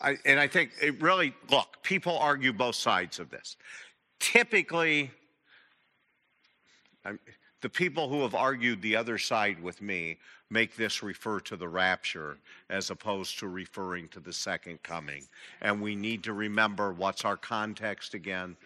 I, 0.00 0.16
and 0.24 0.40
I 0.40 0.48
think 0.48 0.70
it 0.80 0.98
really, 1.02 1.34
look, 1.50 1.82
people 1.82 2.16
argue 2.16 2.54
both 2.54 2.76
sides 2.76 3.18
of 3.18 3.28
this. 3.28 3.58
Typically, 4.18 5.10
I'm, 7.04 7.20
the 7.60 7.68
people 7.68 8.08
who 8.08 8.22
have 8.22 8.34
argued 8.34 8.80
the 8.80 8.96
other 8.96 9.18
side 9.18 9.62
with 9.62 9.82
me 9.82 10.16
make 10.50 10.76
this 10.76 11.02
refer 11.02 11.40
to 11.40 11.56
the 11.56 11.68
rapture 11.68 12.38
as 12.70 12.90
opposed 12.90 13.38
to 13.38 13.48
referring 13.48 14.08
to 14.08 14.20
the 14.20 14.32
second 14.32 14.82
coming. 14.82 15.26
And 15.60 15.80
we 15.80 15.94
need 15.94 16.24
to 16.24 16.32
remember 16.32 16.92
what's 16.92 17.24
our 17.24 17.36
context 17.36 18.14
again? 18.14 18.56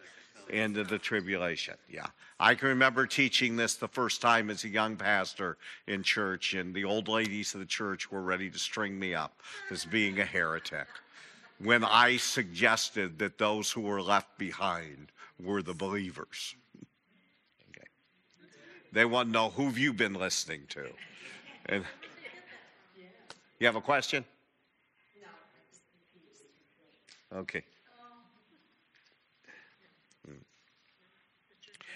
Of 0.52 0.88
the 0.88 0.98
tribulation. 0.98 1.74
Yeah. 1.88 2.09
I 2.38 2.56
can 2.56 2.68
remember 2.68 3.06
teaching 3.06 3.56
this 3.56 3.76
the 3.76 3.88
first 3.88 4.20
time 4.20 4.50
as 4.50 4.64
a 4.64 4.68
young 4.68 4.96
pastor 4.96 5.56
in 5.86 6.02
church, 6.02 6.52
and 6.52 6.74
the 6.74 6.84
old 6.84 7.09
ladies 7.09 7.54
of 7.54 7.60
the 7.60 7.66
church 7.66 8.10
were 8.10 8.20
ready 8.20 8.50
to 8.50 8.59
string 8.59 8.98
me 8.98 9.14
up 9.14 9.40
as 9.70 9.86
being 9.86 10.18
a 10.18 10.26
heretic 10.26 10.88
when 11.62 11.84
I 11.84 12.16
suggested 12.16 13.18
that 13.18 13.38
those 13.38 13.70
who 13.70 13.82
were 13.82 14.02
left 14.02 14.36
behind 14.38 15.12
were 15.42 15.62
the 15.62 15.74
believers. 15.74 16.54
Okay. 17.70 17.86
They 18.92 19.04
want 19.06 19.28
to 19.28 19.32
know 19.32 19.48
who've 19.48 19.78
you 19.78 19.94
been 19.94 20.14
listening 20.14 20.62
to. 20.70 20.90
And 21.66 21.84
you 23.59 23.66
have 23.66 23.76
a 23.76 23.80
question? 23.80 24.24
Okay. 27.34 27.62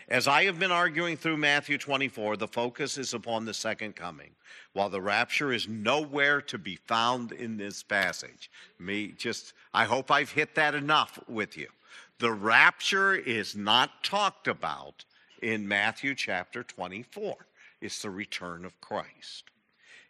As 0.08 0.28
I 0.28 0.44
have 0.44 0.60
been 0.60 0.70
arguing 0.70 1.16
through 1.16 1.36
Matthew 1.36 1.78
24, 1.78 2.36
the 2.36 2.46
focus 2.46 2.96
is 2.96 3.12
upon 3.12 3.44
the 3.44 3.52
second 3.52 3.96
coming, 3.96 4.30
while 4.72 4.88
the 4.88 5.00
rapture 5.00 5.52
is 5.52 5.66
nowhere 5.66 6.40
to 6.42 6.58
be 6.58 6.76
found 6.76 7.32
in 7.32 7.56
this 7.56 7.82
passage. 7.82 8.48
Me 8.78 9.08
just, 9.08 9.52
I 9.74 9.84
hope 9.84 10.12
I've 10.12 10.30
hit 10.30 10.54
that 10.54 10.76
enough 10.76 11.18
with 11.26 11.56
you. 11.56 11.66
The 12.20 12.32
rapture 12.32 13.16
is 13.16 13.56
not 13.56 14.04
talked 14.04 14.46
about 14.46 15.04
in 15.42 15.66
Matthew 15.66 16.14
chapter 16.14 16.62
24. 16.62 17.34
It's 17.80 18.00
the 18.00 18.10
return 18.10 18.64
of 18.64 18.80
Christ. 18.80 19.44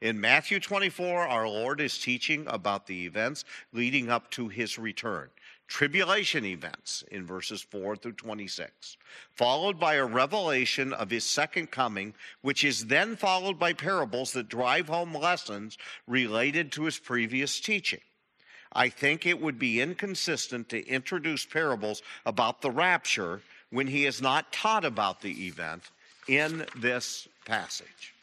In 0.01 0.21
Matthew 0.21 0.61
24, 0.61 1.27
our 1.27 1.49
Lord 1.49 1.81
is 1.81 1.99
teaching 1.99 2.47
about 2.49 2.87
the 2.87 3.07
events 3.07 3.45
leading 3.73 4.11
up 4.11 4.31
to 4.33 4.49
his 4.49 4.79
return 4.79 5.31
tribulation 5.69 6.45
events 6.45 7.03
in 7.11 7.27
verses 7.27 7.63
4 7.63 7.97
through 7.97 8.13
26, 8.13 8.97
followed 9.33 9.79
by 9.79 9.95
a 9.95 10.05
revelation 10.05 10.93
of 10.93 11.11
his 11.11 11.25
second 11.25 11.71
coming, 11.71 12.15
which 12.43 12.65
is 12.65 12.87
then 12.87 13.17
followed 13.17 13.59
by 13.59 13.73
parables 13.73 14.33
that 14.33 14.49
drive 14.49 14.89
home 14.89 15.15
lessons 15.15 15.77
related 16.07 16.73
to 16.73 16.85
his 16.85 16.99
previous 16.99 17.61
teaching. 17.61 18.01
I 18.73 18.89
think 18.89 19.27
it 19.27 19.41
would 19.41 19.59
be 19.59 19.81
inconsistent 19.81 20.69
to 20.69 20.87
introduce 20.87 21.45
parables 21.45 22.03
about 22.25 22.61
the 22.61 22.71
rapture 22.71 23.41
when 23.71 23.87
he 23.87 24.05
has 24.05 24.21
not 24.21 24.53
taught 24.53 24.85
about 24.85 25.21
the 25.21 25.47
event 25.47 25.83
in 26.29 26.67
this 26.77 27.27
passage. 27.45 28.16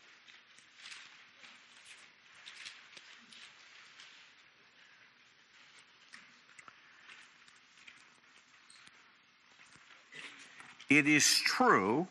It 10.97 11.07
is 11.07 11.25
true 11.39 12.07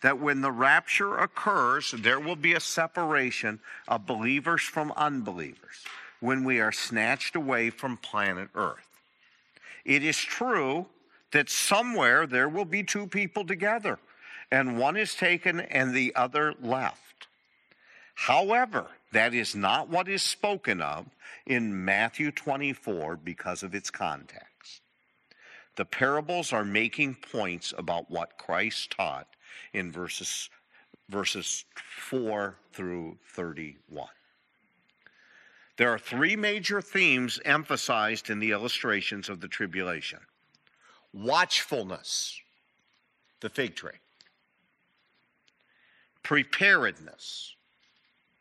that 0.00 0.20
when 0.20 0.42
the 0.42 0.52
rapture 0.52 1.18
occurs, 1.18 1.90
there 1.90 2.20
will 2.20 2.36
be 2.36 2.54
a 2.54 2.60
separation 2.60 3.58
of 3.88 4.06
believers 4.06 4.62
from 4.62 4.92
unbelievers 4.96 5.84
when 6.20 6.44
we 6.44 6.60
are 6.60 6.70
snatched 6.70 7.34
away 7.34 7.70
from 7.70 7.96
planet 7.96 8.48
Earth. 8.54 8.86
It 9.84 10.04
is 10.04 10.18
true 10.18 10.86
that 11.32 11.50
somewhere 11.50 12.28
there 12.28 12.48
will 12.48 12.64
be 12.64 12.84
two 12.84 13.08
people 13.08 13.44
together, 13.44 13.98
and 14.52 14.78
one 14.78 14.96
is 14.96 15.16
taken 15.16 15.58
and 15.58 15.92
the 15.92 16.14
other 16.14 16.54
left. 16.62 17.26
However, 18.14 18.86
that 19.10 19.34
is 19.34 19.56
not 19.56 19.88
what 19.88 20.06
is 20.06 20.22
spoken 20.22 20.80
of 20.80 21.06
in 21.44 21.84
Matthew 21.84 22.30
24 22.30 23.16
because 23.16 23.64
of 23.64 23.74
its 23.74 23.90
context. 23.90 24.53
The 25.76 25.84
parables 25.84 26.52
are 26.52 26.64
making 26.64 27.16
points 27.16 27.74
about 27.76 28.10
what 28.10 28.38
Christ 28.38 28.92
taught 28.92 29.26
in 29.72 29.90
verses, 29.90 30.48
verses 31.08 31.64
4 31.74 32.56
through 32.72 33.18
31. 33.32 34.08
There 35.76 35.90
are 35.90 35.98
three 35.98 36.36
major 36.36 36.80
themes 36.80 37.40
emphasized 37.44 38.30
in 38.30 38.38
the 38.38 38.52
illustrations 38.52 39.28
of 39.28 39.40
the 39.40 39.48
tribulation. 39.48 40.20
Watchfulness, 41.12 42.40
the 43.40 43.48
fig 43.48 43.74
tree, 43.74 43.98
preparedness, 46.22 47.56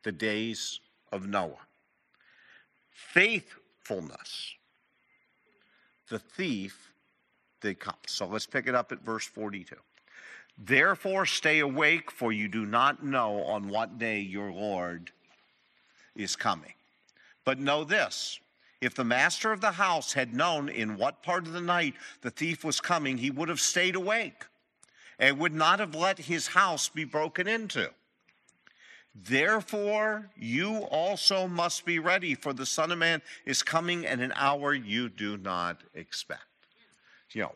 the 0.03 0.11
days 0.11 0.79
of 1.11 1.27
Noah, 1.27 1.57
faithfulness, 2.91 4.53
the 6.09 6.19
thief 6.19 6.92
that 7.63 7.79
comes. 7.79 7.97
So 8.05 8.27
let's 8.27 8.45
pick 8.45 8.67
it 8.67 8.75
up 8.75 8.91
at 8.91 9.03
verse 9.03 9.25
42. 9.25 9.75
Therefore, 10.57 11.25
stay 11.25 11.59
awake, 11.59 12.11
for 12.11 12.31
you 12.31 12.47
do 12.47 12.65
not 12.65 13.03
know 13.03 13.43
on 13.43 13.67
what 13.67 13.97
day 13.97 14.19
your 14.19 14.51
Lord 14.51 15.11
is 16.15 16.35
coming. 16.35 16.73
But 17.43 17.59
know 17.59 17.83
this 17.83 18.39
if 18.79 18.93
the 18.93 19.03
master 19.03 19.51
of 19.51 19.61
the 19.61 19.71
house 19.71 20.13
had 20.13 20.33
known 20.33 20.69
in 20.69 20.97
what 20.97 21.23
part 21.23 21.47
of 21.47 21.53
the 21.53 21.61
night 21.61 21.95
the 22.21 22.29
thief 22.29 22.63
was 22.63 22.79
coming, 22.79 23.17
he 23.17 23.31
would 23.31 23.49
have 23.49 23.59
stayed 23.59 23.95
awake 23.95 24.45
and 25.17 25.39
would 25.39 25.53
not 25.53 25.79
have 25.79 25.95
let 25.95 26.19
his 26.19 26.47
house 26.47 26.89
be 26.89 27.03
broken 27.03 27.47
into. 27.47 27.89
Therefore, 29.15 30.31
you 30.35 30.77
also 30.85 31.47
must 31.47 31.85
be 31.85 31.99
ready, 31.99 32.33
for 32.33 32.51
the 32.51 32.65
Son 32.65 32.91
of 32.91 32.97
Man 32.97 33.21
is 33.45 33.61
coming 33.61 34.05
at 34.05 34.19
an 34.19 34.33
hour 34.35 34.73
you 34.73 35.07
do 35.07 35.37
not 35.37 35.81
expect. 35.93 36.41
You 37.33 37.43
know, 37.43 37.51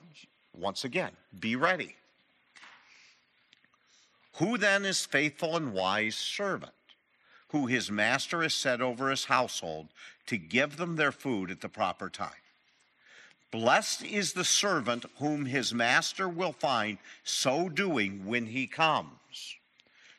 once 0.57 0.83
again, 0.83 1.11
be 1.39 1.55
ready. 1.55 1.95
Who 4.35 4.57
then 4.57 4.85
is 4.85 5.05
faithful 5.05 5.55
and 5.55 5.73
wise 5.73 6.15
servant? 6.15 6.71
who 7.49 7.65
his 7.65 7.89
master 7.89 8.41
has 8.41 8.53
set 8.53 8.81
over 8.81 9.09
his 9.09 9.25
household 9.25 9.87
to 10.25 10.37
give 10.37 10.77
them 10.77 10.95
their 10.95 11.11
food 11.11 11.49
at 11.49 11.61
the 11.61 11.69
proper 11.69 12.09
time. 12.09 12.29
Blessed 13.51 14.03
is 14.03 14.33
the 14.33 14.43
servant 14.43 15.05
whom 15.19 15.45
his 15.45 15.73
master 15.73 16.27
will 16.27 16.51
find 16.51 16.97
so 17.23 17.69
doing 17.69 18.25
when 18.25 18.47
he 18.47 18.67
comes. 18.67 19.55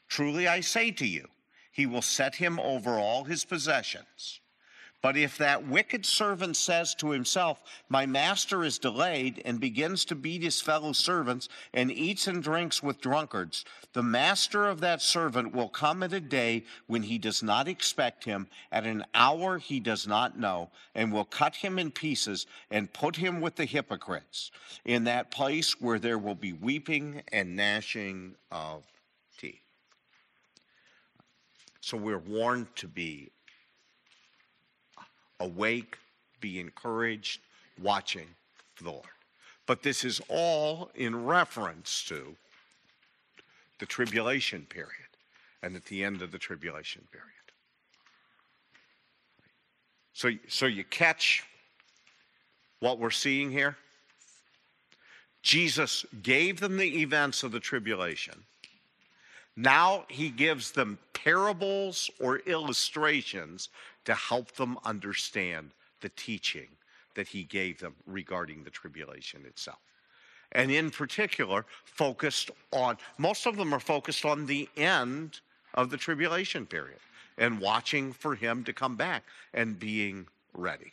Truly 0.09 0.49
I 0.49 0.61
say 0.61 0.91
to 0.93 1.07
you, 1.07 1.29
he 1.71 1.85
will 1.85 2.03
set 2.03 2.37
him 2.37 2.59
over 2.59 2.99
all 2.99 3.25
his 3.25 3.45
possessions. 3.45 4.41
But 5.01 5.16
if 5.16 5.39
that 5.39 5.65
wicked 5.66 6.05
servant 6.05 6.57
says 6.57 6.93
to 6.97 7.11
himself, 7.11 7.62
My 7.89 8.05
master 8.05 8.65
is 8.65 8.81
delayed, 8.81 9.41
and 9.45 9.61
begins 9.61 10.05
to 10.07 10.16
beat 10.16 10.43
his 10.43 10.61
fellow 10.61 10.93
servants, 10.93 11.49
and 11.73 11.93
eats 11.93 12.27
and 12.27 12.43
drinks 12.43 12.83
with 12.83 13.01
drunkards, 13.01 13.65
the 13.93 14.03
master 14.03 14.66
of 14.66 14.81
that 14.81 15.01
servant 15.01 15.55
will 15.55 15.69
come 15.69 16.03
at 16.03 16.12
a 16.12 16.20
day 16.20 16.65
when 16.89 17.05
he 17.05 17.16
does 17.16 17.45
not 17.45 17.69
expect 17.69 18.25
him, 18.25 18.49
at 18.73 18.87
an 18.87 19.05
hour 19.15 19.59
he 19.59 19.79
does 19.79 20.09
not 20.09 20.37
know, 20.37 20.69
and 20.97 21.12
will 21.12 21.25
cut 21.25 21.55
him 21.55 21.79
in 21.79 21.93
pieces 21.93 22.47
and 22.73 22.93
put 22.93 23.15
him 23.15 23.41
with 23.41 23.55
the 23.55 23.66
hypocrites, 23.66 24.51
in 24.85 25.05
that 25.05 25.31
place 25.31 25.81
where 25.81 26.01
there 26.01 26.19
will 26.19 26.35
be 26.35 26.53
weeping 26.53 27.23
and 27.31 27.55
gnashing 27.55 28.35
of 28.51 28.83
teeth. 29.39 29.62
So 31.81 31.97
we're 31.97 32.19
warned 32.19 32.75
to 32.77 32.89
be 32.89 33.31
awake, 35.40 35.98
be 36.40 36.60
encouraged, 36.60 37.40
watching 37.81 38.27
for 38.74 38.85
the 38.85 38.90
Lord. 38.90 39.06
But 39.66 39.82
this 39.82 40.05
is 40.05 40.20
all 40.28 40.90
in 40.94 41.24
reference 41.24 42.02
to 42.05 42.36
the 43.78 43.86
tribulation 43.86 44.66
period 44.69 44.93
and 45.62 45.77
at 45.77 45.85
the 45.86 46.05
end 46.05 46.23
of 46.23 46.32
the 46.32 46.39
tribulation 46.39 47.06
period. 47.12 47.28
So, 50.12 50.31
so 50.48 50.66
you 50.66 50.85
catch 50.85 51.44
what 52.81 52.98
we're 52.98 53.10
seeing 53.10 53.51
here? 53.51 53.77
Jesus 55.43 56.05
gave 56.23 56.60
them 56.60 56.77
the 56.77 57.01
events 57.02 57.43
of 57.43 57.52
the 57.52 57.60
tribulation. 57.60 58.43
Now 59.56 60.05
he 60.09 60.31
gives 60.31 60.73
them 60.73 60.98
parables 61.12 62.10
or 62.20 62.39
illustrations 62.39 63.69
to 64.09 64.15
help 64.15 64.53
them 64.53 64.79
understand 64.87 65.71
the 66.01 66.09
teaching 66.09 66.69
that 67.15 67.29
he 67.29 67.45
gave 67.45 67.79
them 67.79 67.95
regarding 68.07 68.65
the 68.65 68.71
tribulation 68.71 69.45
itself. 69.45 69.77
and 70.53 70.71
in 70.71 70.91
particular, 70.91 71.67
focused 71.85 72.51
on, 72.73 72.97
most 73.19 73.45
of 73.45 73.59
them 73.59 73.75
are 73.75 73.81
focused 73.81 74.25
on 74.25 74.47
the 74.47 74.67
end 74.79 75.41
of 75.75 75.91
the 75.91 75.97
tribulation 75.99 76.65
period 76.65 77.01
and 77.37 77.61
watching 77.61 78.15
for 78.15 78.35
him 78.35 78.65
to 78.65 78.73
come 78.73 78.97
back 78.97 79.25
and 79.53 79.79
being 79.79 80.27
ready. 80.55 80.91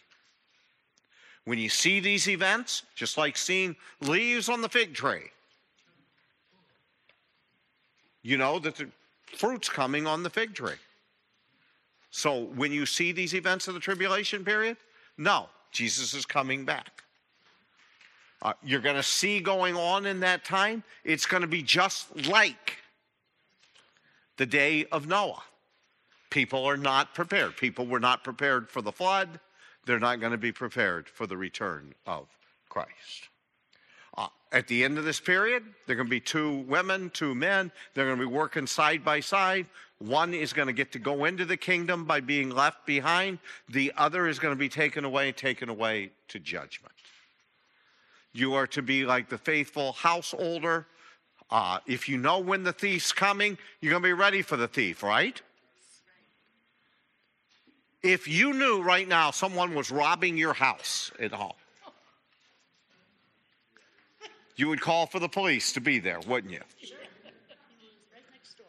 When 1.45 1.57
you 1.57 1.69
see 1.69 2.01
these 2.01 2.27
events, 2.27 2.83
just 2.95 3.17
like 3.17 3.37
seeing 3.37 3.77
leaves 4.01 4.49
on 4.49 4.59
the 4.59 4.67
fig 4.67 4.93
tree, 4.93 5.31
you 8.23 8.35
know 8.35 8.59
that 8.59 8.75
the 8.75 8.89
fruit's 9.37 9.69
coming 9.69 10.05
on 10.05 10.21
the 10.21 10.29
fig 10.29 10.53
tree. 10.53 10.81
So 12.15 12.45
when 12.55 12.71
you 12.71 12.85
see 12.85 13.11
these 13.11 13.35
events 13.35 13.67
of 13.67 13.73
the 13.73 13.79
tribulation 13.81 14.45
period, 14.45 14.77
no, 15.17 15.49
Jesus 15.73 16.13
is 16.13 16.25
coming 16.25 16.63
back. 16.63 17.03
Uh, 18.41 18.53
you're 18.63 18.79
going 18.79 18.95
to 18.95 19.03
see 19.03 19.41
going 19.41 19.75
on 19.75 20.05
in 20.05 20.21
that 20.21 20.45
time, 20.45 20.81
it's 21.03 21.25
going 21.25 21.41
to 21.41 21.47
be 21.47 21.61
just 21.61 22.29
like 22.29 22.77
the 24.37 24.45
day 24.45 24.85
of 24.93 25.07
Noah. 25.07 25.43
People 26.29 26.63
are 26.63 26.77
not 26.77 27.13
prepared. 27.13 27.57
People 27.57 27.85
were 27.85 27.99
not 27.99 28.23
prepared 28.23 28.69
for 28.69 28.81
the 28.81 28.93
flood. 28.93 29.41
They're 29.85 29.99
not 29.99 30.21
going 30.21 30.31
to 30.31 30.37
be 30.37 30.53
prepared 30.53 31.09
for 31.09 31.27
the 31.27 31.35
return 31.35 31.93
of 32.07 32.29
Christ. 32.69 33.27
At 34.55 34.69
the 34.69 34.85
end 34.85 34.97
of 34.97 35.03
this 35.03 35.19
period, 35.19 35.65
there 35.85 35.95
are 35.95 35.97
going 35.97 36.07
to 36.07 36.09
be 36.09 36.21
two 36.21 36.59
women, 36.59 37.09
two 37.09 37.35
men. 37.35 37.73
They're 37.93 38.05
going 38.05 38.17
to 38.17 38.25
be 38.25 38.33
working 38.33 38.67
side 38.67 39.03
by 39.03 39.19
side. 39.19 39.65
One 39.99 40.33
is 40.33 40.53
going 40.53 40.67
to 40.67 40.73
get 40.73 40.93
to 40.93 40.99
go 40.99 41.25
into 41.25 41.43
the 41.43 41.57
kingdom 41.57 42.05
by 42.05 42.21
being 42.21 42.51
left 42.51 42.85
behind. 42.85 43.39
The 43.67 43.91
other 43.97 44.29
is 44.29 44.39
going 44.39 44.53
to 44.53 44.57
be 44.57 44.69
taken 44.69 45.03
away, 45.03 45.33
taken 45.33 45.67
away 45.67 46.11
to 46.29 46.39
judgment. 46.39 46.93
You 48.31 48.53
are 48.53 48.65
to 48.67 48.81
be 48.81 49.05
like 49.05 49.27
the 49.27 49.37
faithful 49.37 49.91
householder. 49.91 50.87
Uh, 51.51 51.79
if 51.85 52.07
you 52.07 52.17
know 52.17 52.39
when 52.39 52.63
the 52.63 52.71
thief's 52.71 53.11
coming, 53.11 53.57
you're 53.81 53.91
going 53.91 54.03
to 54.03 54.07
be 54.07 54.13
ready 54.13 54.41
for 54.41 54.55
the 54.55 54.69
thief, 54.69 55.03
right? 55.03 55.41
If 58.01 58.25
you 58.25 58.53
knew 58.53 58.81
right 58.81 59.07
now 59.07 59.31
someone 59.31 59.75
was 59.75 59.91
robbing 59.91 60.37
your 60.37 60.53
house 60.53 61.11
at 61.19 61.33
home, 61.33 61.51
you 64.55 64.67
would 64.67 64.81
call 64.81 65.05
for 65.05 65.19
the 65.19 65.29
police 65.29 65.73
to 65.73 65.81
be 65.81 65.99
there, 65.99 66.19
wouldn't 66.27 66.53
you? 66.53 66.59
Right 66.59 66.91
door. 68.57 68.67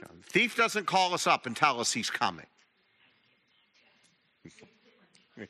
The 0.00 0.30
thief 0.30 0.56
doesn't 0.56 0.86
call 0.86 1.14
us 1.14 1.26
up 1.26 1.46
and 1.46 1.56
tell 1.56 1.80
us 1.80 1.92
he's 1.92 2.10
coming. 2.10 2.46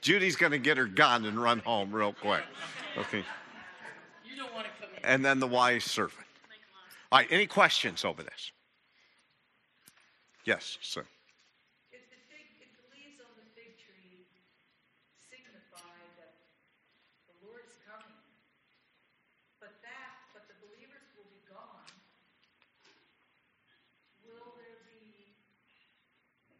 Judy's 0.00 0.36
going 0.36 0.52
to 0.52 0.58
get 0.58 0.76
her 0.76 0.86
gun 0.86 1.24
and 1.24 1.40
run 1.40 1.58
home 1.60 1.92
real 1.92 2.12
quick. 2.12 2.44
Okay. 2.96 3.24
You 4.24 4.36
don't 4.36 4.52
want 4.54 4.66
to 4.66 4.72
come 4.80 4.90
in. 4.96 5.04
And 5.04 5.24
then 5.24 5.40
the 5.40 5.46
wise 5.46 5.84
servant. 5.84 6.26
All 7.12 7.18
right, 7.18 7.26
any 7.30 7.46
questions 7.46 8.04
over 8.04 8.22
this? 8.22 8.52
Yes, 10.46 10.78
sir. 10.80 11.02
If 11.90 12.06
the 12.06 12.16
fig, 12.30 12.46
if 12.62 12.70
the 12.78 12.86
leaves 12.94 13.18
on 13.18 13.34
the 13.34 13.44
fig 13.52 13.76
tree 13.76 14.30
signify 15.28 16.00
that 16.16 16.32
the 17.28 17.36
Lord 17.44 17.66
is 17.66 17.76
coming, 17.82 18.14
but 19.60 19.74
that, 19.82 20.22
but 20.32 20.48
the 20.48 20.54
believers 20.64 21.02
will 21.18 21.28
be 21.28 21.42
gone, 21.50 21.92
will 24.24 24.56
there 24.56 24.80
be 24.86 25.34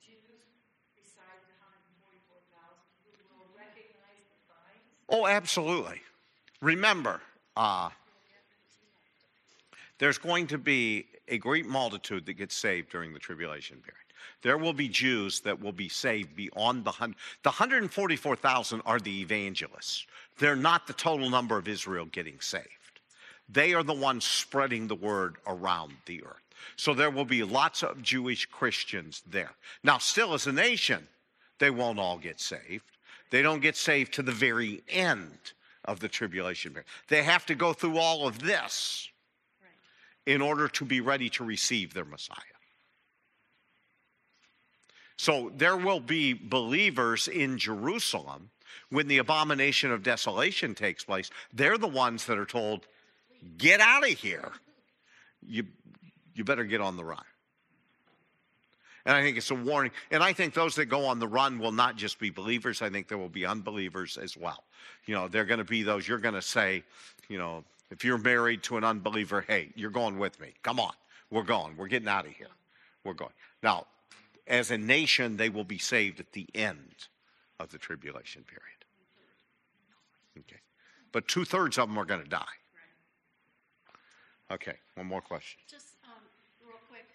Jews 0.03 0.45
besides 0.93 1.47
the 1.49 1.57
hundred 1.63 1.81
and 1.89 1.97
forty-four 2.05 2.43
thousand 2.53 2.85
who 3.07 3.39
will 3.39 3.55
recognize 3.57 4.29
the 4.29 4.39
signs? 4.45 5.00
Oh, 5.11 5.27
absolutely. 5.27 6.01
Remember, 6.63 7.21
uh, 7.57 7.91
there's 9.99 10.19
going 10.19 10.47
to 10.47 10.59
be 10.59 11.07
a 11.29 11.37
great 11.37 11.67
multitude 11.67 12.27
that 12.27 12.35
gets 12.35 12.55
saved 12.55 12.91
during 12.91 13.13
the 13.13 13.19
tribulation 13.19 13.77
period. 13.79 13.97
There 14.43 14.57
will 14.57 14.73
be 14.73 14.89
Jews 14.89 15.41
that 15.41 15.61
will 15.61 15.73
be 15.73 15.89
saved 15.89 16.35
beyond 16.37 16.85
the 16.85 16.91
hundred. 16.91 17.17
The 17.43 17.51
144,000 17.51 18.83
are 18.87 18.99
the 18.99 19.21
evangelists. 19.21 20.07
They're 20.39 20.57
not 20.57 20.87
the 20.87 20.93
total 20.93 21.29
number 21.29 21.59
of 21.59 21.69
Israel 21.69 22.07
getting 22.07 22.41
saved. 22.41 22.67
They 23.49 23.75
are 23.75 23.83
the 23.83 23.93
ones 23.93 24.25
spreading 24.25 24.87
the 24.87 24.95
word 24.95 25.37
around 25.47 25.93
the 26.07 26.23
earth. 26.23 26.37
So 26.77 26.95
there 26.95 27.11
will 27.11 27.25
be 27.25 27.43
lots 27.43 27.83
of 27.83 28.03
Jewish 28.03 28.47
Christians 28.47 29.23
there. 29.29 29.51
Now, 29.83 29.99
still 29.99 30.35
as 30.35 30.47
a 30.47 30.53
nation, 30.53 31.07
they 31.59 31.71
won't 31.71 31.99
all 31.99 32.19
get 32.19 32.41
saved. 32.41 32.85
They 33.31 33.43
don't 33.43 33.61
get 33.61 33.77
saved 33.77 34.15
to 34.15 34.23
the 34.23 34.33
very 34.33 34.83
end 34.89 35.53
of 35.85 36.01
the 36.01 36.09
tribulation 36.09 36.73
period. 36.73 36.89
They 37.09 37.23
have 37.23 37.47
to 37.47 37.55
go 37.55 37.73
through 37.73 37.99
all 37.99 38.27
of 38.27 38.41
this 38.41 39.09
in 40.27 40.43
order 40.43 40.69
to 40.69 40.85
be 40.85 41.01
ready 41.01 41.31
to 41.31 41.45
receive 41.45 41.95
their 41.95 42.05
Messiah. 42.05 42.37
So 45.17 45.53
there 45.55 45.77
will 45.77 46.01
be 46.01 46.33
believers 46.33 47.29
in 47.29 47.59
Jerusalem 47.59 48.51
when 48.91 49.07
the 49.07 49.19
abomination 49.19 49.93
of 49.93 50.03
desolation 50.03 50.75
takes 50.75 51.05
place. 51.05 51.31
They're 51.53 51.79
the 51.79 51.89
ones 51.89 52.27
that 52.27 52.39
are 52.39 52.47
told, 52.47 52.87
get 53.59 53.81
out 53.81 54.03
of 54.03 54.19
here. 54.19 54.51
You, 55.47 55.67
you 56.35 56.45
better 56.45 56.65
get 56.65 56.81
on 56.81 56.97
the 56.97 57.05
run. 57.05 57.25
And 59.07 59.17
I 59.17 59.23
think 59.23 59.37
it's 59.37 59.51
a 59.51 59.55
warning. 59.55 59.93
And 60.11 60.23
I 60.23 60.33
think 60.33 60.55
those 60.55 60.75
that 60.77 60.87
go 60.87 61.07
on 61.07 61.19
the 61.19 61.29
run 61.29 61.59
will 61.59 61.73
not 61.73 61.97
just 61.97 62.19
be 62.19 62.31
believers, 62.31 62.83
I 62.83 62.91
think 62.91 63.09
there 63.09 63.19
will 63.19 63.29
be 63.29 63.47
unbelievers 63.47 64.19
as 64.19 64.37
well. 64.37 64.65
You 65.07 65.15
know, 65.15 65.29
they're 65.29 65.45
going 65.45 65.59
to 65.59 65.65
be 65.65 65.83
those, 65.83 66.07
you're 66.07 66.19
going 66.19 66.35
to 66.35 66.43
say, 66.43 66.83
you 67.29 67.39
know, 67.39 67.65
if 67.91 68.05
you're 68.05 68.19
married 68.19 68.63
to 68.65 68.77
an 68.77 68.85
unbeliever, 68.85 69.45
hey, 69.47 69.71
you're 69.75 69.91
going 69.91 70.19
with 70.19 70.41
me. 70.41 70.55
Come 70.63 70.79
on. 70.79 70.93
We're 71.31 71.43
going. 71.43 71.77
We're 71.77 71.89
getting 71.89 72.09
out 72.09 72.27
of 72.27 72.33
here. 72.33 72.49
We're 73.05 73.15
going. 73.15 73.33
Now, 73.63 73.87
as 74.47 74.71
a 74.71 74.79
nation, 74.79 75.37
they 75.37 75.49
will 75.49 75.65
be 75.65 75.79
saved 75.79 76.21
at 76.21 76.33
the 76.33 76.47
end 76.55 77.09
of 77.59 77.71
the 77.71 77.79
tribulation 77.79 78.43
period. 78.43 78.85
Okay. 80.39 80.61
But 81.13 81.29
two 81.29 81.45
thirds 81.45 81.79
of 81.79 81.89
them 81.89 81.99
are 81.99 82.05
going 82.05 82.23
to 82.23 82.29
die. 82.29 82.57
Okay. 84.51 84.75
One 84.97 85.07
more 85.07 85.21
question. 85.23 85.61
Just 85.71 85.95
um, 86.05 86.23
real 86.67 86.81
quick, 86.89 87.07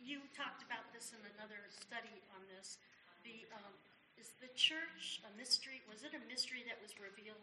you 0.00 0.20
talked 0.36 0.62
about 0.64 0.92
this 0.92 1.12
in 1.12 1.20
another 1.36 1.60
study 1.72 2.20
on 2.36 2.40
this. 2.52 2.76
The 3.24 3.48
um, 3.56 3.72
is 4.20 4.31
the 4.42 4.50
church 4.58 5.22
a 5.22 5.30
mystery? 5.38 5.80
Was 5.88 6.02
it 6.02 6.12
a 6.12 6.22
mystery 6.28 6.66
that 6.66 6.76
was 6.82 6.90
revealed? 6.98 7.38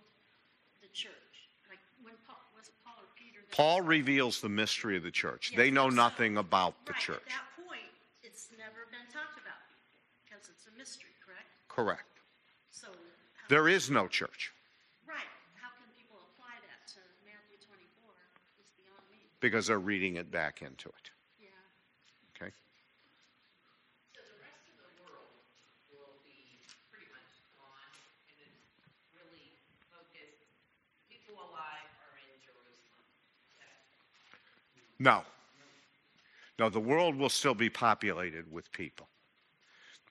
The 0.83 0.91
church, 0.93 1.35
like 1.71 1.79
when 2.03 2.15
Paul 2.27 2.39
was 2.55 2.67
it 2.67 2.75
Paul 2.85 2.95
or 2.99 3.07
Peter? 3.15 3.39
Paul 3.51 3.81
reveals 3.81 4.39
the 4.39 4.47
mystery 4.51 4.95
of 4.95 5.03
the 5.03 5.11
church. 5.11 5.51
They 5.55 5.65
Yes, 5.67 5.73
know 5.73 5.89
so- 5.89 5.95
nothing 5.95 6.37
about 6.37 6.75
the 6.85 6.93
right, 6.93 7.01
church. 7.01 7.23
At 7.27 7.43
that 7.57 7.67
point, 7.67 7.91
it's 8.23 8.47
never 8.57 8.85
been 8.91 9.07
talked 9.11 9.39
about 9.39 9.59
because 10.23 10.47
it's 10.47 10.67
a 10.67 10.71
mystery, 10.77 11.11
correct? 11.25 11.47
Correct. 11.67 12.19
So 12.71 12.87
There 13.49 13.67
is 13.67 13.89
no 13.89 14.07
church 14.07 14.51
right? 15.07 15.17
How 15.59 15.69
can 15.75 15.89
people 15.97 16.19
apply 16.31 16.53
that 16.63 16.87
to 16.95 16.99
Matthew 17.25 17.57
24? 17.65 18.13
It's 18.61 18.69
beyond 18.77 19.03
me. 19.11 19.19
because 19.41 19.67
they're 19.67 19.79
reading 19.83 20.15
it 20.15 20.29
back 20.31 20.61
into 20.61 20.87
it. 20.89 21.11
Yeah. 21.41 21.49
Okay. 22.37 22.53
So 24.13 24.21
the 24.21 24.37
rest 24.45 24.63
of 24.69 24.77
the 24.79 24.89
world 25.01 25.33
will 25.89 26.13
be 26.23 26.61
pretty 26.93 27.09
much 27.09 27.33
gone 27.57 27.89
and 28.37 28.53
it's 28.85 29.09
really 29.17 29.49
focused, 29.89 30.45
people 31.09 31.41
alive 31.41 31.89
are 32.05 32.15
in 32.21 32.37
Jerusalem. 32.45 33.01
No. 34.99 35.23
No, 36.57 36.69
the 36.69 36.79
world 36.79 37.15
will 37.15 37.29
still 37.29 37.53
be 37.53 37.69
populated 37.69 38.51
with 38.51 38.71
people. 38.71 39.07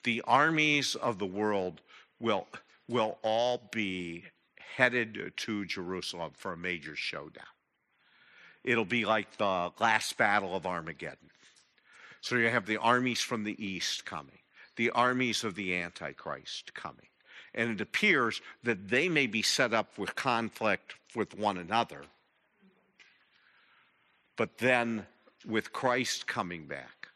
The 0.04 0.22
armies 0.26 0.94
of 0.94 1.18
the 1.18 1.26
world 1.26 1.82
will, 2.20 2.46
will 2.88 3.18
all 3.22 3.68
be 3.70 4.24
headed 4.76 5.32
to 5.36 5.64
Jerusalem 5.66 6.32
for 6.34 6.54
a 6.54 6.56
major 6.56 6.96
showdown. 6.96 7.44
It'll 8.64 8.84
be 8.84 9.04
like 9.04 9.36
the 9.36 9.72
last 9.78 10.16
battle 10.16 10.56
of 10.56 10.66
Armageddon. 10.66 11.30
So 12.20 12.36
you 12.36 12.48
have 12.48 12.66
the 12.66 12.78
armies 12.78 13.20
from 13.20 13.44
the 13.44 13.62
east 13.64 14.04
coming, 14.04 14.38
the 14.76 14.90
armies 14.90 15.44
of 15.44 15.54
the 15.54 15.74
Antichrist 15.74 16.72
coming. 16.74 17.06
And 17.54 17.70
it 17.70 17.80
appears 17.80 18.40
that 18.62 18.88
they 18.88 19.08
may 19.08 19.26
be 19.26 19.42
set 19.42 19.74
up 19.74 19.98
with 19.98 20.14
conflict 20.14 20.94
with 21.14 21.38
one 21.38 21.58
another 21.58 22.04
but 24.38 24.56
then 24.56 25.04
with 25.46 25.72
Christ 25.72 26.26
coming 26.26 26.66
back, 26.66 27.08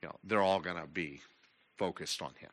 you 0.00 0.08
know, 0.08 0.14
they're 0.24 0.40
all 0.40 0.60
going 0.60 0.80
to 0.80 0.86
be 0.86 1.20
focused 1.76 2.22
on 2.22 2.30
him 2.38 2.50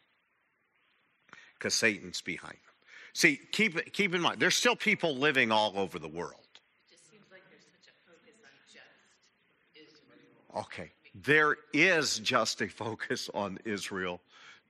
because 1.54 1.76
Satan's 1.76 2.20
behind 2.20 2.56
them. 2.56 2.74
See, 3.14 3.40
keep, 3.52 3.94
keep 3.94 4.16
in 4.16 4.22
mind, 4.22 4.42
there's 4.42 4.56
still 4.56 4.76
people 4.76 5.16
living 5.16 5.52
all 5.52 5.74
over 5.78 6.00
the 6.00 6.08
world. 6.08 6.34
It 6.34 6.94
just 6.94 7.12
seems 7.12 7.26
like 7.32 7.44
there's 7.50 7.62
such 7.62 7.94
a 7.94 8.12
focus 8.12 8.40
on 8.44 8.50
just 8.74 9.94
Israel. 9.94 10.62
Okay. 10.64 10.92
There 11.14 11.58
is 11.72 12.20
just 12.20 12.62
a 12.62 12.68
focus 12.68 13.30
on 13.34 13.60
Israel 13.66 14.20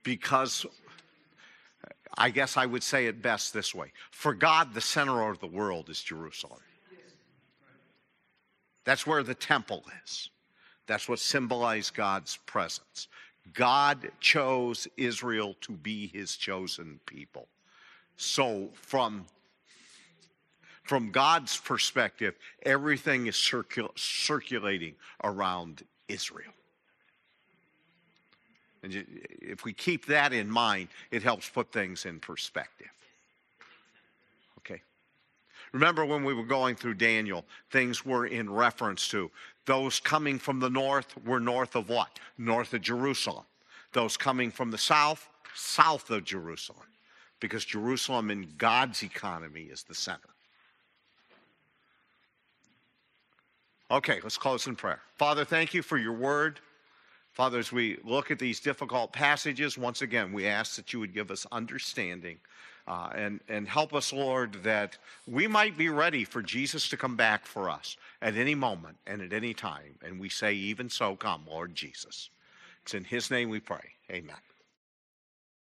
because 0.02 0.66
I 2.18 2.28
guess 2.28 2.58
I 2.58 2.66
would 2.66 2.82
say 2.82 3.06
it 3.06 3.22
best 3.22 3.54
this 3.54 3.74
way 3.74 3.92
For 4.10 4.34
God, 4.34 4.74
the 4.74 4.82
center 4.82 5.30
of 5.30 5.38
the 5.38 5.46
world 5.46 5.88
is 5.88 6.02
Jerusalem. 6.02 6.60
That's 8.84 9.06
where 9.06 9.22
the 9.22 9.34
temple 9.34 9.84
is. 10.04 10.30
That's 10.86 11.08
what 11.08 11.18
symbolized 11.18 11.94
God's 11.94 12.38
presence. 12.46 13.08
God 13.54 14.10
chose 14.20 14.88
Israel 14.96 15.54
to 15.62 15.72
be 15.72 16.08
his 16.08 16.36
chosen 16.36 17.00
people. 17.06 17.48
So, 18.16 18.68
from, 18.74 19.26
from 20.84 21.10
God's 21.10 21.56
perspective, 21.56 22.34
everything 22.64 23.26
is 23.26 23.34
circul- 23.34 23.96
circulating 23.98 24.94
around 25.24 25.82
Israel. 26.08 26.52
And 28.82 29.06
if 29.40 29.64
we 29.64 29.72
keep 29.72 30.06
that 30.06 30.32
in 30.32 30.50
mind, 30.50 30.88
it 31.10 31.22
helps 31.22 31.48
put 31.48 31.72
things 31.72 32.04
in 32.04 32.18
perspective. 32.18 32.88
Remember 35.72 36.04
when 36.04 36.22
we 36.22 36.34
were 36.34 36.44
going 36.44 36.76
through 36.76 36.94
Daniel, 36.94 37.44
things 37.70 38.04
were 38.04 38.26
in 38.26 38.52
reference 38.52 39.08
to 39.08 39.30
those 39.64 40.00
coming 40.00 40.38
from 40.38 40.60
the 40.60 40.68
north 40.68 41.14
were 41.24 41.40
north 41.40 41.76
of 41.76 41.88
what? 41.88 42.18
North 42.36 42.74
of 42.74 42.82
Jerusalem. 42.82 43.44
Those 43.92 44.16
coming 44.16 44.50
from 44.50 44.70
the 44.70 44.78
south, 44.78 45.28
south 45.54 46.10
of 46.10 46.24
Jerusalem. 46.24 46.86
Because 47.40 47.64
Jerusalem 47.64 48.30
in 48.30 48.48
God's 48.58 49.02
economy 49.02 49.62
is 49.62 49.82
the 49.82 49.94
center. 49.94 50.28
Okay, 53.90 54.20
let's 54.22 54.38
close 54.38 54.66
in 54.66 54.76
prayer. 54.76 55.00
Father, 55.16 55.44
thank 55.44 55.74
you 55.74 55.82
for 55.82 55.98
your 55.98 56.14
word. 56.14 56.60
Father, 57.32 57.58
as 57.58 57.72
we 57.72 57.98
look 58.04 58.30
at 58.30 58.38
these 58.38 58.60
difficult 58.60 59.12
passages, 59.12 59.78
once 59.78 60.02
again, 60.02 60.32
we 60.32 60.46
ask 60.46 60.76
that 60.76 60.92
you 60.92 61.00
would 61.00 61.14
give 61.14 61.30
us 61.30 61.46
understanding 61.52 62.38
uh, 62.86 63.10
and, 63.14 63.40
and 63.48 63.68
help 63.68 63.94
us, 63.94 64.12
Lord, 64.12 64.62
that 64.64 64.98
we 65.26 65.46
might 65.46 65.76
be 65.76 65.88
ready 65.88 66.24
for 66.24 66.42
Jesus 66.42 66.88
to 66.88 66.96
come 66.96 67.16
back 67.16 67.46
for 67.46 67.70
us 67.70 67.96
at 68.20 68.36
any 68.36 68.54
moment 68.54 68.96
and 69.06 69.22
at 69.22 69.32
any 69.32 69.54
time. 69.54 69.94
And 70.04 70.18
we 70.18 70.28
say, 70.28 70.52
even 70.54 70.90
so, 70.90 71.16
come, 71.16 71.42
Lord 71.48 71.74
Jesus. 71.74 72.30
It's 72.82 72.94
in 72.94 73.04
his 73.04 73.30
name 73.30 73.48
we 73.48 73.60
pray. 73.60 73.92
Amen. 74.10 74.36